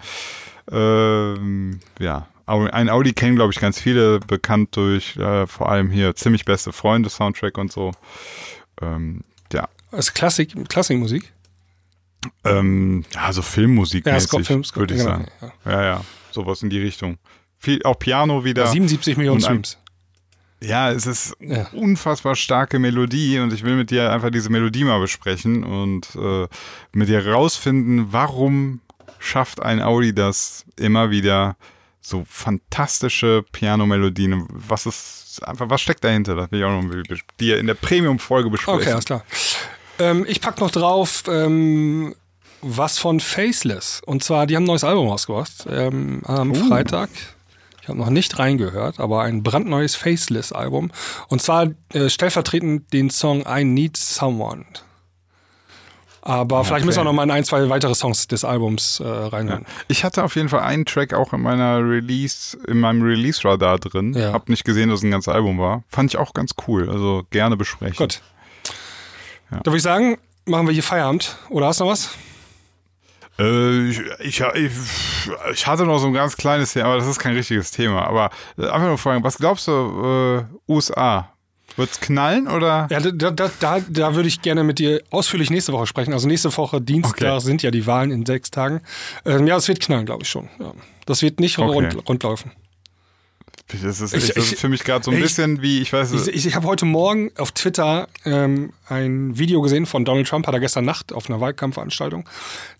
Ähm, 0.71 1.81
ja, 1.99 2.29
ein 2.47 2.88
Audi 2.88 3.12
kennen, 3.12 3.36
glaube 3.36 3.53
ich, 3.53 3.61
ganz 3.61 3.80
viele, 3.80 4.20
bekannt 4.20 4.76
durch 4.76 5.16
äh, 5.16 5.47
vor 5.47 5.68
allem 5.70 5.90
hier 5.90 6.14
ziemlich 6.14 6.44
beste 6.44 6.72
Freunde 6.72 7.11
Soundtrack 7.11 7.59
und 7.59 7.72
so. 7.72 7.92
Ähm, 8.80 9.22
ja, 9.53 9.68
ist 9.92 10.14
Klassik, 10.14 10.55
Klassikmusik. 10.68 11.32
ähm, 12.44 13.05
ja, 13.14 13.32
so 13.32 13.42
Filmmusik 13.42 14.07
Ja, 14.07 14.12
würde 14.14 14.94
ich 14.94 15.01
genau, 15.01 15.05
sagen. 15.05 15.26
ja. 15.40 15.72
Ja, 15.72 15.82
ja, 15.84 16.05
sowas 16.30 16.62
in 16.62 16.70
die 16.70 16.80
Richtung. 16.80 17.18
Viel, 17.59 17.82
auch 17.84 17.99
Piano 17.99 18.44
wieder. 18.44 18.66
77 18.66 19.16
Millionen 19.16 19.40
Streams. 19.40 19.78
Ja, 20.62 20.90
es 20.90 21.07
ist 21.07 21.34
Ja. 21.40 21.66
unfassbar 21.72 22.34
starke 22.34 22.78
Melodie 22.78 23.38
und 23.40 23.53
ich 23.53 23.62
will 23.62 23.76
mit 23.76 23.90
dir 23.90 24.11
einfach 24.12 24.30
diese 24.30 24.51
Melodie 24.51 24.84
mal 24.84 25.01
besprechen 25.01 25.64
und 25.64 26.09
äh, 26.16 26.47
mit 26.92 27.09
dir 27.09 27.26
rausfinden, 27.26 28.12
warum 28.12 28.80
schafft 29.18 29.61
ein 29.62 29.82
Audi 29.82 30.14
das 30.14 30.64
immer 30.76 31.11
wieder 31.11 31.57
so 32.09 32.25
fantastische 32.29 33.45
Piano-Melodien? 33.53 34.47
Was 34.49 34.87
ist 34.87 35.41
einfach, 35.43 35.69
was 35.69 35.81
steckt 35.81 36.05
dahinter? 36.05 36.37
Das 36.37 36.51
will 36.51 36.61
ich 36.61 36.65
auch 36.65 36.83
noch 36.83 37.19
dir 37.41 37.59
in 37.59 37.67
der 37.67 37.75
Premium-Folge 37.75 38.51
besprechen. 38.51 38.81
Okay, 38.81 38.93
alles 38.93 39.05
klar. 39.05 39.25
Ähm, 39.99 40.25
ich 40.29 40.41
pack 40.41 40.61
noch 40.61 40.71
drauf 40.71 41.25
ähm, 41.29 42.15
was 42.63 42.99
von 42.99 43.21
Faceless. 43.21 44.03
Und 44.05 44.25
zwar, 44.25 44.47
die 44.47 44.57
haben 44.57 44.65
ein 44.65 44.69
neues 44.69 44.85
Album 44.85 45.09
rausgebracht 45.09 45.67
ähm, 45.69 46.23
am 46.25 46.55
Freitag. 46.55 47.11
Ich 47.83 47.89
habe 47.89 47.99
noch 47.99 48.11
nicht 48.11 48.39
reingehört, 48.39 48.99
aber 48.99 49.23
ein 49.23 49.43
brandneues 49.43 49.95
Faceless-Album. 49.95 50.91
Und 51.29 51.41
zwar 51.41 51.69
äh, 51.93 52.09
stellvertretend 52.09 52.93
den 52.93 53.11
Song 53.11 53.45
I 53.49 53.63
Need 53.63 53.97
Someone. 53.97 54.65
Aber 56.27 56.64
vielleicht 56.64 56.85
müssen 56.85 56.99
wir 56.99 57.05
noch 57.05 57.12
mal 57.12 57.22
in 57.22 57.31
ein, 57.31 57.45
zwei 57.45 57.68
weitere 57.68 57.95
Songs 57.95 58.27
des 58.27 58.45
Albums 58.45 58.99
äh, 58.99 59.07
reinhören. 59.07 59.64
Ich 59.87 60.03
hatte 60.03 60.24
auf 60.24 60.35
jeden 60.35 60.49
Fall 60.49 60.59
einen 60.59 60.85
Track 60.85 61.14
auch 61.14 61.33
in 61.33 61.41
meiner 61.41 61.79
Release, 61.79 62.59
in 62.66 62.81
meinem 62.81 63.03
Release-Radar 63.03 63.79
drin. 63.79 64.12
Ja. 64.12 64.33
Hab 64.33 64.49
nicht 64.49 64.64
gesehen, 64.64 64.89
dass 64.89 64.99
es 64.99 65.05
ein 65.05 65.12
ganzes 65.12 65.33
Album 65.33 65.61
war. 65.61 65.85
Fand 65.89 66.12
ich 66.12 66.18
auch 66.18 66.35
ganz 66.35 66.55
cool. 66.66 66.91
Also 66.91 67.22
gerne 67.31 67.57
besprechen. 67.57 67.97
Gut. 67.97 68.22
Da 69.51 69.66
würde 69.66 69.77
ich 69.77 69.85
sagen, 69.85 70.18
machen 70.47 70.66
wir 70.66 70.74
hier 70.74 70.83
Feierabend. 70.83 71.37
Oder 71.49 71.66
hast 71.66 71.79
du 71.79 71.85
noch 71.85 71.93
was? 71.93 72.11
Äh, 73.39 73.89
ich, 73.89 74.01
ich, 74.18 74.41
ich, 74.41 74.72
ich 75.53 75.66
hatte 75.68 75.85
noch 75.85 75.99
so 75.99 76.09
ein 76.09 76.12
ganz 76.12 76.37
kleines 76.37 76.72
Thema, 76.72 76.87
aber 76.87 76.97
das 76.97 77.07
ist 77.07 77.20
kein 77.20 77.35
richtiges 77.35 77.70
Thema. 77.70 78.05
Aber 78.05 78.31
äh, 78.59 78.64
einfach 78.64 78.89
nur 78.89 78.99
fragen, 78.99 79.22
was 79.22 79.39
glaubst 79.39 79.68
du, 79.68 80.43
äh, 80.68 80.72
USA? 80.72 81.31
Wird's 81.77 82.01
knallen 82.01 82.49
oder? 82.49 82.87
Ja, 82.91 83.01
da, 83.01 83.31
da, 83.31 83.51
da, 83.61 83.81
da 83.89 84.14
würde 84.14 84.29
ich 84.29 84.41
gerne 84.43 84.64
mit 84.64 84.79
dir 84.79 85.03
ausführlich 85.11 85.51
nächste 85.51 85.72
Woche 85.72 85.87
sprechen. 85.87 86.12
Also 86.12 86.27
nächste 86.27 86.55
Woche 86.57 86.81
Dienstag 86.81 87.20
Okay. 87.20 87.41
sind 87.41 87.62
ja 87.62 87.70
die 87.70 87.87
Wahlen 87.87 88.11
in 88.11 88.24
sechs 88.24 88.51
Tagen. 88.51 88.81
Ähm, 89.24 89.47
ja, 89.47 89.57
es 89.57 89.68
wird 89.68 89.81
knallen, 89.81 90.07
glaube 90.07 90.22
ich 90.22 90.29
schon. 90.31 90.49
Ja. 90.59 90.72
Das 91.05 91.22
wird 91.22 91.39
nicht 91.41 91.59
Okay. 91.59 91.70
rund, 91.70 92.09
rundlaufen. 92.09 92.53
Das 93.68 94.01
ist, 94.01 94.14
Ich- 94.14 94.33
das 94.35 94.53
ist 94.53 94.61
für 94.61 94.68
mich 94.68 94.85
gerade 94.85 95.05
so 95.05 95.11
ein 95.11 95.16
ich- 95.16 95.22
bisschen 95.24 95.61
wie, 95.61 95.81
ich 95.81 95.93
weiß 95.93 96.12
Ich, 96.12 96.29
ich, 96.29 96.47
ich 96.47 96.55
habe 96.55 96.66
heute 96.68 96.85
Morgen 96.85 97.33
auf 97.37 97.51
Twitter 97.53 98.09
ähm, 98.24 98.72
ein 98.89 99.37
Video 99.39 99.61
gesehen 99.61 99.87
von 99.87 100.05
Donald 100.05 100.29
Trump, 100.29 100.47
hat 100.47 100.55
er 100.55 100.61
gestern 100.61 100.85
Nacht 100.85 101.12
auf 101.12 101.29
einer 101.29 101.41
Wahlkampfveranstaltung. 101.41 102.29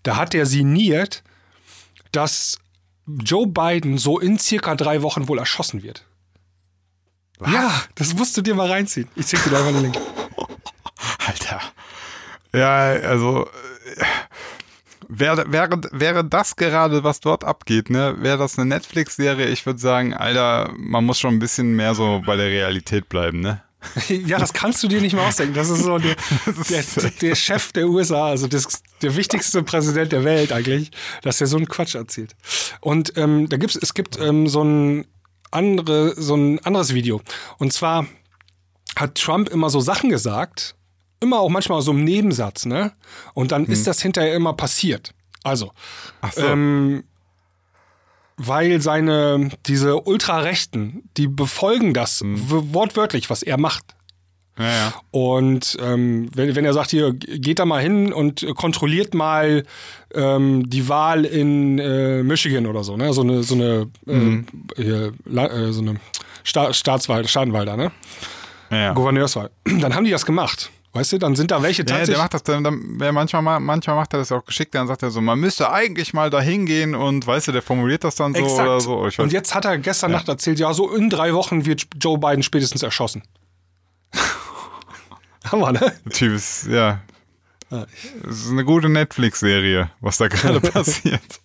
Da 0.03 0.15
hat 0.15 0.33
er 0.33 0.45
sinniert, 0.45 1.23
dass 2.13 2.57
Joe 3.05 3.47
Biden 3.47 3.97
so 3.97 4.17
in 4.19 4.39
circa 4.39 4.75
drei 4.75 5.01
Wochen 5.01 5.27
wohl 5.27 5.39
erschossen 5.39 5.83
wird. 5.83 6.05
Ja, 7.45 7.83
das 7.95 8.13
musst 8.15 8.35
du 8.37 8.41
dir 8.41 8.55
mal 8.55 8.69
reinziehen. 8.69 9.07
Ich 9.15 9.27
schicke 9.27 9.49
dir 9.49 9.51
da 9.51 9.59
einfach 9.59 9.73
den 9.73 9.81
Link. 9.83 9.97
Alter. 11.27 11.61
Ja, 12.53 12.77
also 13.07 13.47
wäre, 15.07 15.51
wäre, 15.51 15.81
wäre 15.91 16.25
das 16.25 16.55
gerade, 16.55 17.03
was 17.03 17.19
dort 17.19 17.43
abgeht, 17.43 17.89
ne? 17.89 18.15
Wäre 18.19 18.37
das 18.37 18.57
eine 18.57 18.67
Netflix-Serie, 18.67 19.47
ich 19.47 19.65
würde 19.65 19.79
sagen, 19.79 20.13
Alter, 20.13 20.71
man 20.77 21.05
muss 21.05 21.19
schon 21.19 21.35
ein 21.35 21.39
bisschen 21.39 21.75
mehr 21.75 21.95
so 21.95 22.21
bei 22.25 22.35
der 22.35 22.47
Realität 22.47 23.09
bleiben, 23.09 23.39
ne? 23.39 23.61
Ja, 24.09 24.39
das 24.39 24.53
kannst 24.53 24.83
du 24.83 24.87
dir 24.87 25.01
nicht 25.01 25.13
mehr 25.13 25.25
ausdenken. 25.25 25.53
Das 25.53 25.69
ist 25.69 25.83
so 25.83 25.97
der, 25.97 26.15
der, 26.69 26.83
der 27.21 27.35
Chef 27.35 27.71
der 27.71 27.87
USA, 27.87 28.27
also 28.27 28.47
das, 28.47 28.81
der 29.01 29.15
wichtigste 29.15 29.63
Präsident 29.63 30.11
der 30.11 30.23
Welt 30.23 30.51
eigentlich, 30.51 30.91
dass 31.21 31.39
er 31.41 31.47
so 31.47 31.57
einen 31.57 31.67
Quatsch 31.67 31.95
erzählt. 31.95 32.35
Und 32.81 33.13
ähm, 33.17 33.47
da 33.49 33.57
gibt's, 33.57 33.75
es 33.75 33.93
gibt 33.93 34.19
ähm, 34.19 34.47
so 34.47 34.63
ein 34.63 35.05
andere, 35.51 36.13
so 36.21 36.35
ein 36.35 36.59
anderes 36.65 36.93
Video. 36.93 37.21
Und 37.57 37.73
zwar 37.73 38.05
hat 38.95 39.15
Trump 39.15 39.49
immer 39.49 39.69
so 39.69 39.79
Sachen 39.79 40.09
gesagt, 40.09 40.75
immer 41.19 41.39
auch 41.39 41.49
manchmal 41.49 41.81
so 41.81 41.91
im 41.91 42.03
Nebensatz, 42.03 42.65
ne? 42.65 42.93
Und 43.33 43.51
dann 43.51 43.65
ist 43.65 43.87
das 43.87 44.01
hinterher 44.01 44.35
immer 44.35 44.53
passiert. 44.53 45.13
Also, 45.43 45.71
so. 46.33 46.41
ähm, 46.45 47.03
weil 48.37 48.81
seine, 48.81 49.49
diese 49.65 50.01
Ultrarechten, 50.01 51.09
die 51.17 51.27
befolgen 51.27 51.93
das 51.93 52.21
w- 52.21 52.73
wortwörtlich, 52.73 53.29
was 53.29 53.41
er 53.41 53.57
macht. 53.57 53.95
Ja, 54.59 54.65
ja. 54.65 54.93
Und 55.11 55.77
ähm, 55.81 56.29
wenn, 56.35 56.55
wenn 56.55 56.65
er 56.65 56.73
sagt, 56.73 56.89
hier, 56.91 57.13
geht 57.13 57.59
da 57.59 57.65
mal 57.65 57.81
hin 57.81 58.11
und 58.11 58.45
kontrolliert 58.55 59.13
mal 59.13 59.63
ähm, 60.13 60.69
die 60.69 60.89
Wahl 60.89 61.25
in 61.25 61.77
äh, 61.79 62.23
Michigan 62.23 62.65
oder 62.65 62.83
so, 62.83 62.97
ne? 62.97 63.13
So 63.13 63.21
eine, 63.21 63.43
so 63.43 63.55
eine, 63.55 63.87
äh, 64.07 64.43
hier, 64.75 65.13
La- 65.25 65.47
äh, 65.51 65.71
so 65.71 65.81
eine 65.81 65.99
Sta 66.43 66.73
Staatswahl, 66.73 67.27
Staatenwahl 67.27 67.65
da, 67.65 67.77
ne? 67.77 67.91
ja, 68.71 68.77
ja. 68.77 68.93
Gouverneurswahl. 68.93 69.51
Dann 69.79 69.93
haben 69.93 70.05
die 70.05 70.11
das 70.11 70.25
gemacht. 70.25 70.71
Weißt 70.93 71.11
du, 71.11 71.17
dann 71.19 71.35
sind 71.35 71.51
da 71.51 71.61
welche 71.61 71.81
Ja, 71.83 71.85
der 71.85 71.97
tatsächlich. 71.97 72.17
macht 72.23 72.33
das 72.33 72.43
dann, 72.43 72.63
dann 72.63 72.81
wer 72.97 73.11
manchmal, 73.11 73.43
ma- 73.43 73.59
manchmal 73.59 73.97
macht 73.97 74.13
er 74.13 74.19
das 74.19 74.31
auch 74.31 74.43
geschickt, 74.43 74.73
dann 74.73 74.87
sagt 74.87 75.03
er 75.03 75.11
so, 75.11 75.21
man 75.21 75.37
müsste 75.39 75.71
eigentlich 75.71 76.11
mal 76.13 76.31
da 76.31 76.41
hingehen 76.41 76.95
und 76.95 77.27
weißt 77.27 77.49
du, 77.49 77.51
der 77.51 77.61
formuliert 77.61 78.03
das 78.03 78.15
dann 78.15 78.33
so 78.33 78.39
Exakt. 78.41 78.67
oder 78.67 78.81
so. 78.81 78.97
Und 79.21 79.31
jetzt 79.31 79.53
hat 79.53 79.65
er 79.65 79.77
gestern 79.77 80.11
Nacht 80.11 80.27
erzählt, 80.27 80.57
ja, 80.59 80.73
so 80.73 80.91
in 80.95 81.11
drei 81.11 81.33
Wochen 81.35 81.65
wird 81.67 81.85
Joe 82.01 82.17
Biden 82.17 82.41
spätestens 82.41 82.81
erschossen. 82.81 83.21
Hammer, 85.51 85.71
ne? 85.71 85.93
der 86.05 86.11
Typ 86.11 86.33
ist, 86.33 86.67
ja. 86.67 87.01
Es 87.69 88.45
ist 88.45 88.51
eine 88.51 88.63
gute 88.63 88.89
Netflix-Serie, 88.89 89.89
was 89.99 90.17
da 90.17 90.27
gerade 90.29 90.61
passiert. 90.71 91.41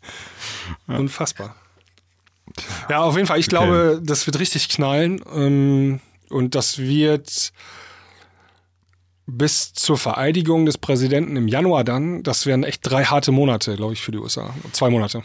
Unfassbar. 0.87 1.57
Ja, 2.89 3.01
auf 3.01 3.17
jeden 3.17 3.27
Fall. 3.27 3.39
Ich 3.39 3.49
glaube, 3.49 4.01
das 4.03 4.27
wird 4.27 4.39
richtig 4.39 4.69
knallen. 4.69 5.23
Ähm, 5.33 6.01
und 6.29 6.55
das 6.55 6.79
wird 6.79 7.53
bis 9.27 9.73
zur 9.73 9.97
Vereidigung 9.97 10.67
des 10.67 10.79
Präsidenten 10.79 11.37
im 11.37 11.49
Januar 11.49 11.85
dann, 11.85 12.23
das 12.23 12.47
werden 12.47 12.65
echt 12.65 12.81
drei 12.83 13.05
harte 13.05 13.33
Monate, 13.33 13.77
glaube 13.77 13.93
ich, 13.93 14.03
für 14.03 14.13
die 14.13 14.19
USA. 14.19 14.55
Zwei 14.73 14.91
Monate. 14.91 15.23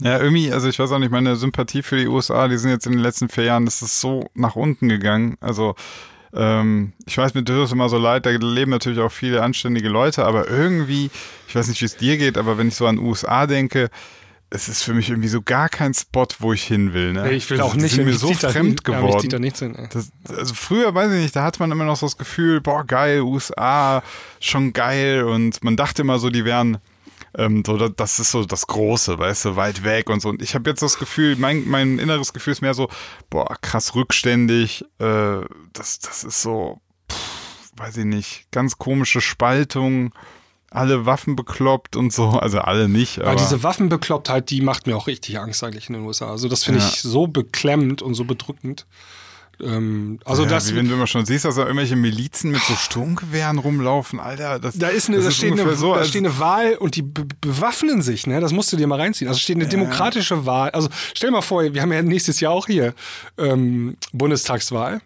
Ja, 0.00 0.18
irgendwie, 0.18 0.52
also 0.52 0.68
ich 0.68 0.78
weiß 0.78 0.90
auch 0.92 0.98
nicht, 0.98 1.12
meine 1.12 1.36
Sympathie 1.36 1.82
für 1.82 1.96
die 1.96 2.08
USA, 2.08 2.48
die 2.48 2.58
sind 2.58 2.70
jetzt 2.70 2.86
in 2.86 2.92
den 2.92 3.00
letzten 3.00 3.28
vier 3.28 3.44
Jahren, 3.44 3.64
das 3.64 3.80
ist 3.80 4.00
so 4.00 4.28
nach 4.34 4.56
unten 4.56 4.88
gegangen. 4.88 5.36
Also, 5.40 5.76
ähm, 6.36 6.92
ich 7.06 7.16
weiß, 7.18 7.34
mir 7.34 7.44
tut 7.44 7.56
es 7.56 7.72
immer 7.72 7.88
so 7.88 7.98
leid, 7.98 8.26
da 8.26 8.30
leben 8.30 8.70
natürlich 8.70 9.00
auch 9.00 9.12
viele 9.12 9.42
anständige 9.42 9.88
Leute, 9.88 10.24
aber 10.24 10.48
irgendwie, 10.48 11.10
ich 11.48 11.54
weiß 11.54 11.68
nicht, 11.68 11.80
wie 11.80 11.86
es 11.86 11.96
dir 11.96 12.16
geht, 12.18 12.36
aber 12.38 12.58
wenn 12.58 12.68
ich 12.68 12.74
so 12.74 12.86
an 12.86 12.98
USA 12.98 13.46
denke, 13.46 13.88
es 14.48 14.68
ist 14.68 14.82
für 14.84 14.94
mich 14.94 15.08
irgendwie 15.10 15.28
so 15.28 15.42
gar 15.42 15.68
kein 15.68 15.92
Spot, 15.92 16.26
wo 16.38 16.52
ich 16.52 16.62
hin 16.62 16.92
will. 16.94 17.12
Ne? 17.12 17.32
Ich 17.32 17.50
will 17.50 17.58
Das- 17.58 17.66
auch 17.66 17.74
nicht. 17.74 17.94
sind 17.94 18.04
mir 18.04 18.14
so 18.14 18.32
da- 18.32 18.50
fremd 18.50 18.80
Ja, 18.86 18.94
mich 18.94 19.00
geworden. 19.02 19.20
zieht 19.20 19.32
da 19.32 19.38
hin. 19.58 19.88
Das, 19.92 20.12
also 20.38 20.54
früher, 20.54 20.94
weiß 20.94 21.10
ich 21.12 21.20
nicht, 21.20 21.34
da 21.34 21.42
hatte 21.42 21.58
man 21.58 21.72
immer 21.72 21.84
noch 21.84 21.96
so 21.96 22.06
das 22.06 22.16
Gefühl, 22.16 22.60
boah, 22.60 22.84
geil, 22.84 23.22
USA, 23.22 24.04
schon 24.38 24.72
geil. 24.72 25.24
Und 25.24 25.64
man 25.64 25.76
dachte 25.76 26.02
immer 26.02 26.20
so, 26.20 26.30
die 26.30 26.44
wären, 26.44 26.78
ähm, 27.36 27.62
so, 27.66 27.76
da- 27.76 27.88
das 27.88 28.18
ist 28.18 28.30
so 28.30 28.44
das 28.44 28.66
Große, 28.66 29.18
weißt 29.18 29.44
du, 29.46 29.56
weit 29.56 29.84
weg 29.84 30.08
und 30.10 30.20
so. 30.20 30.28
Und 30.30 30.42
ich 30.42 30.54
habe 30.54 30.68
jetzt 30.70 30.82
das 30.82 30.98
Gefühl, 30.98 31.36
mein, 31.36 31.68
mein 31.68 31.98
inneres 31.98 32.32
Gefühl 32.32 32.52
ist 32.52 32.62
mehr 32.62 32.74
so, 32.74 32.88
boah, 33.30 33.56
krass 33.60 33.94
rückständig. 33.94 34.84
Äh, 34.98 35.40
das, 35.72 35.98
das 36.00 36.24
ist 36.24 36.42
so, 36.42 36.80
pff, 37.10 37.70
weiß 37.76 37.98
ich 37.98 38.04
nicht, 38.04 38.46
ganz 38.52 38.78
komische 38.78 39.20
Spaltung. 39.20 40.14
Alle 40.70 41.06
Waffen 41.06 41.36
bekloppt 41.36 41.94
und 41.96 42.12
so, 42.12 42.28
also 42.40 42.58
alle 42.60 42.88
nicht, 42.88 43.20
aber 43.20 43.30
Aber 43.30 43.40
diese 43.40 43.62
Waffenbeklopptheit, 43.62 44.50
die 44.50 44.60
macht 44.60 44.86
mir 44.86 44.96
auch 44.96 45.06
richtig 45.06 45.38
Angst 45.38 45.62
eigentlich 45.62 45.88
in 45.88 45.94
den 45.94 46.04
USA. 46.04 46.30
Also 46.30 46.48
das 46.48 46.64
finde 46.64 46.80
Ja. 46.80 46.88
ich 46.88 47.00
so 47.02 47.26
beklemmend 47.28 48.02
und 48.02 48.14
so 48.14 48.24
bedrückend. 48.24 48.86
Ähm, 49.60 50.18
also 50.24 50.42
ja, 50.42 50.50
das, 50.50 50.70
wie 50.70 50.76
wenn 50.76 50.88
du 50.88 50.94
immer 50.94 51.06
schon 51.06 51.24
siehst, 51.24 51.44
dass 51.44 51.54
da 51.54 51.62
irgendwelche 51.62 51.96
Milizen 51.96 52.50
mit 52.50 52.60
so 52.62 52.74
Sturmgewehren 52.74 53.58
rumlaufen, 53.58 54.20
Alter. 54.20 54.58
Das, 54.58 54.76
da 54.76 54.88
ist 54.88 55.08
eine, 55.08 55.16
das 55.16 55.24
da 55.24 55.30
ist 55.30 55.36
steht 55.36 55.52
eine, 55.52 55.74
so, 55.76 55.94
da 55.94 56.04
steht 56.04 56.24
eine 56.24 56.38
Wahl 56.38 56.74
und 56.74 56.96
die 56.96 57.02
be 57.02 57.26
bewaffnen 57.40 58.02
sich, 58.02 58.26
ne? 58.26 58.40
Das 58.40 58.52
musst 58.52 58.72
du 58.72 58.76
dir 58.76 58.86
mal 58.86 59.00
reinziehen. 59.00 59.28
Also 59.28 59.40
steht 59.40 59.56
eine 59.56 59.66
demokratische 59.66 60.44
Wahl. 60.44 60.70
Also 60.70 60.88
stell 61.14 61.30
dir 61.30 61.36
mal 61.36 61.42
vor, 61.42 61.62
wir 61.62 61.80
haben 61.80 61.92
ja 61.92 62.02
nächstes 62.02 62.40
Jahr 62.40 62.52
auch 62.52 62.66
hier 62.66 62.94
ähm, 63.38 63.96
Bundestagswahl. 64.12 65.00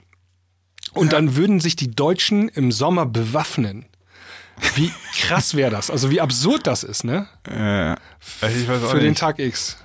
Und 0.92 1.12
dann 1.12 1.36
würden 1.36 1.60
sich 1.60 1.76
die 1.76 1.90
Deutschen 1.90 2.48
im 2.48 2.72
Sommer 2.72 3.06
bewaffnen. 3.06 3.86
Wie 4.74 4.90
krass 5.20 5.54
wäre 5.54 5.70
das? 5.70 5.90
Also 5.90 6.10
wie 6.10 6.20
absurd 6.20 6.66
das 6.66 6.82
ist, 6.82 7.04
ne? 7.04 7.28
Äh, 7.48 7.92
ich 7.92 8.68
weiß 8.68 8.82
auch 8.82 8.90
Für 8.90 8.98
den 8.98 9.10
nicht. 9.10 9.20
Tag 9.20 9.38
X. 9.38 9.76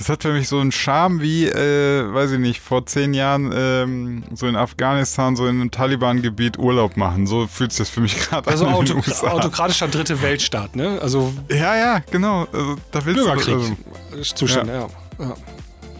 Das 0.00 0.08
hat 0.08 0.22
für 0.22 0.32
mich 0.32 0.48
so 0.48 0.58
einen 0.58 0.72
Charme 0.72 1.20
wie, 1.20 1.44
äh, 1.46 2.10
weiß 2.14 2.30
ich 2.32 2.38
nicht, 2.38 2.60
vor 2.62 2.86
zehn 2.86 3.12
Jahren 3.12 3.52
ähm, 3.54 4.22
so 4.34 4.46
in 4.46 4.56
Afghanistan, 4.56 5.36
so 5.36 5.46
in 5.46 5.60
einem 5.60 5.70
Taliban-Gebiet 5.70 6.58
Urlaub 6.58 6.96
machen. 6.96 7.26
So 7.26 7.46
fühlt 7.46 7.70
sich 7.72 7.80
das 7.80 7.90
für 7.90 8.00
mich 8.00 8.16
gerade 8.18 8.48
Also 8.50 8.64
an. 8.64 8.70
in 8.86 8.92
auto 8.94 9.26
autokratischer 9.26 9.88
dritte 9.88 10.22
Weltstaat, 10.22 10.74
ne? 10.74 10.98
Also 11.02 11.34
Ja, 11.50 11.76
ja, 11.76 12.02
genau. 12.10 12.46
Also, 12.50 12.76
da 12.90 13.04
willst 13.04 13.20
Bürgerkrieg. 13.22 13.54
du. 13.56 14.16
Also, 14.16 14.34
Zustände, 14.36 14.72
ja. 14.72 14.88
ja. 15.26 15.34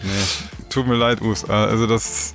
nee, 0.03 0.09
tut 0.70 0.86
mir 0.86 0.96
leid, 0.96 1.20
USA. 1.20 1.66
Also 1.66 1.86
das. 1.86 2.34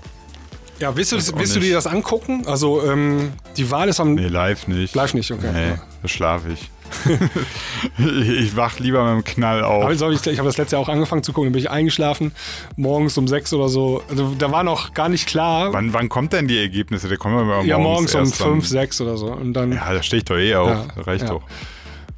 Ja, 0.78 0.95
willst 0.95 1.13
du, 1.13 1.18
auch 1.18 1.39
willst 1.39 1.55
du 1.55 1.59
dir 1.59 1.74
das 1.74 1.88
angucken? 1.88 2.43
Also, 2.45 2.84
ähm, 2.86 3.32
die 3.57 3.72
Wahl 3.72 3.89
ist 3.89 3.99
am. 3.99 4.13
Nee, 4.13 4.28
live 4.28 4.68
nicht. 4.68 4.93
Live 4.93 5.16
nicht, 5.16 5.32
okay. 5.32 5.49
Nee, 5.51 5.68
Ja. 5.70 5.78
da 6.03 6.07
schlafe 6.07 6.49
ich. 6.51 6.70
ich. 7.97 8.55
Wach 8.55 8.79
lieber 8.79 9.03
mit 9.03 9.25
dem 9.25 9.33
Knall 9.33 9.63
auf. 9.63 9.83
Aber 9.83 9.93
ich 9.93 10.25
ich 10.27 10.37
habe 10.37 10.47
das 10.47 10.57
letzte 10.57 10.75
Jahr 10.75 10.83
auch 10.83 10.89
angefangen 10.89 11.23
zu 11.23 11.33
gucken, 11.33 11.47
dann 11.47 11.53
bin 11.53 11.61
ich 11.61 11.69
eingeschlafen, 11.69 12.31
morgens 12.75 13.17
um 13.17 13.27
sechs 13.27 13.53
oder 13.53 13.69
so. 13.69 14.03
Also, 14.09 14.33
da 14.37 14.51
war 14.51 14.63
noch 14.63 14.93
gar 14.93 15.09
nicht 15.09 15.27
klar. 15.27 15.73
Wann, 15.73 15.93
wann 15.93 16.09
kommt 16.09 16.33
denn 16.33 16.47
die 16.47 16.57
Ergebnisse? 16.59 17.07
Der 17.07 17.17
kommen 17.17 17.47
wir 17.47 17.63
ja, 17.65 17.77
morgens 17.77 18.15
um 18.15 18.25
fünf, 18.25 18.67
sechs 18.67 18.99
oder 19.01 19.17
so. 19.17 19.27
Und 19.27 19.53
dann, 19.53 19.71
Ja, 19.73 19.93
da 19.93 20.01
stehe 20.03 20.19
ich 20.19 20.25
doch 20.25 20.37
eh 20.37 20.55
auf. 20.55 20.69
Ja, 20.69 20.85
Reicht 21.03 21.23
ja. 21.23 21.29
doch. 21.29 21.43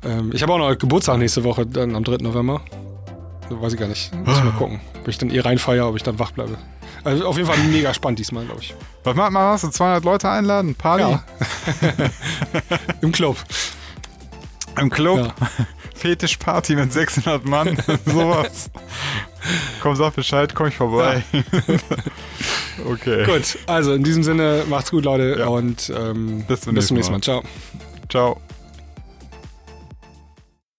ähm, 0.03 0.32
ich 0.34 0.41
habe 0.41 0.53
auch 0.53 0.57
noch 0.59 0.78
Geburtstag 0.78 1.17
nächste 1.17 1.43
Woche, 1.43 1.65
dann 1.65 1.95
am 1.95 2.03
3. 2.03 2.17
November. 2.23 2.61
Weiß 3.49 3.73
ich 3.73 3.80
gar 3.80 3.88
nicht. 3.88 4.13
Muss 4.25 4.38
ich 4.38 4.43
mal 4.43 4.51
gucken. 4.57 4.82
Ob 5.01 5.07
ich 5.07 5.17
dann 5.17 5.30
eh 5.30 5.39
reinfeier, 5.39 5.88
ob 5.88 5.95
ich 5.95 6.03
dann 6.03 6.19
wach 6.19 6.32
bleibe. 6.32 6.57
Also 7.03 7.25
auf 7.25 7.38
jeden 7.38 7.47
Fall 7.47 7.57
mega 7.59 7.93
spannend 7.93 8.19
diesmal, 8.19 8.43
glaube 8.45 8.61
ich. 8.61 8.75
Was 9.05 9.15
macht 9.15 9.32
man? 9.32 9.53
Was? 9.53 9.61
So 9.61 9.69
200 9.69 10.03
Leute 10.03 10.30
einladen? 10.30 10.75
Party? 10.75 11.03
Ja. 11.03 11.23
Im 13.01 13.13
Club. 13.13 13.38
Im 14.80 14.89
Club? 14.89 15.17
Ja. 15.17 15.47
Fetischparty 15.95 16.75
mit 16.75 16.93
600 16.93 17.45
Mann? 17.45 17.78
Sowas. 18.05 18.69
Komm, 19.82 19.95
sag 19.95 20.15
Bescheid, 20.15 20.53
komm 20.53 20.67
ich 20.67 20.75
vorbei. 20.75 21.23
okay. 22.86 23.25
Gut, 23.25 23.57
also 23.65 23.93
in 23.93 24.03
diesem 24.03 24.23
Sinne, 24.23 24.63
macht's 24.69 24.91
gut, 24.91 25.05
Leute. 25.05 25.38
Ja. 25.39 25.47
Und 25.47 25.91
ähm, 25.95 26.43
Bis 26.47 26.61
zum 26.61 26.73
nächsten 26.73 26.95
nächsten 26.95 27.13
Mal. 27.13 27.21
Ciao. 27.21 27.43
Ciao. 28.09 28.39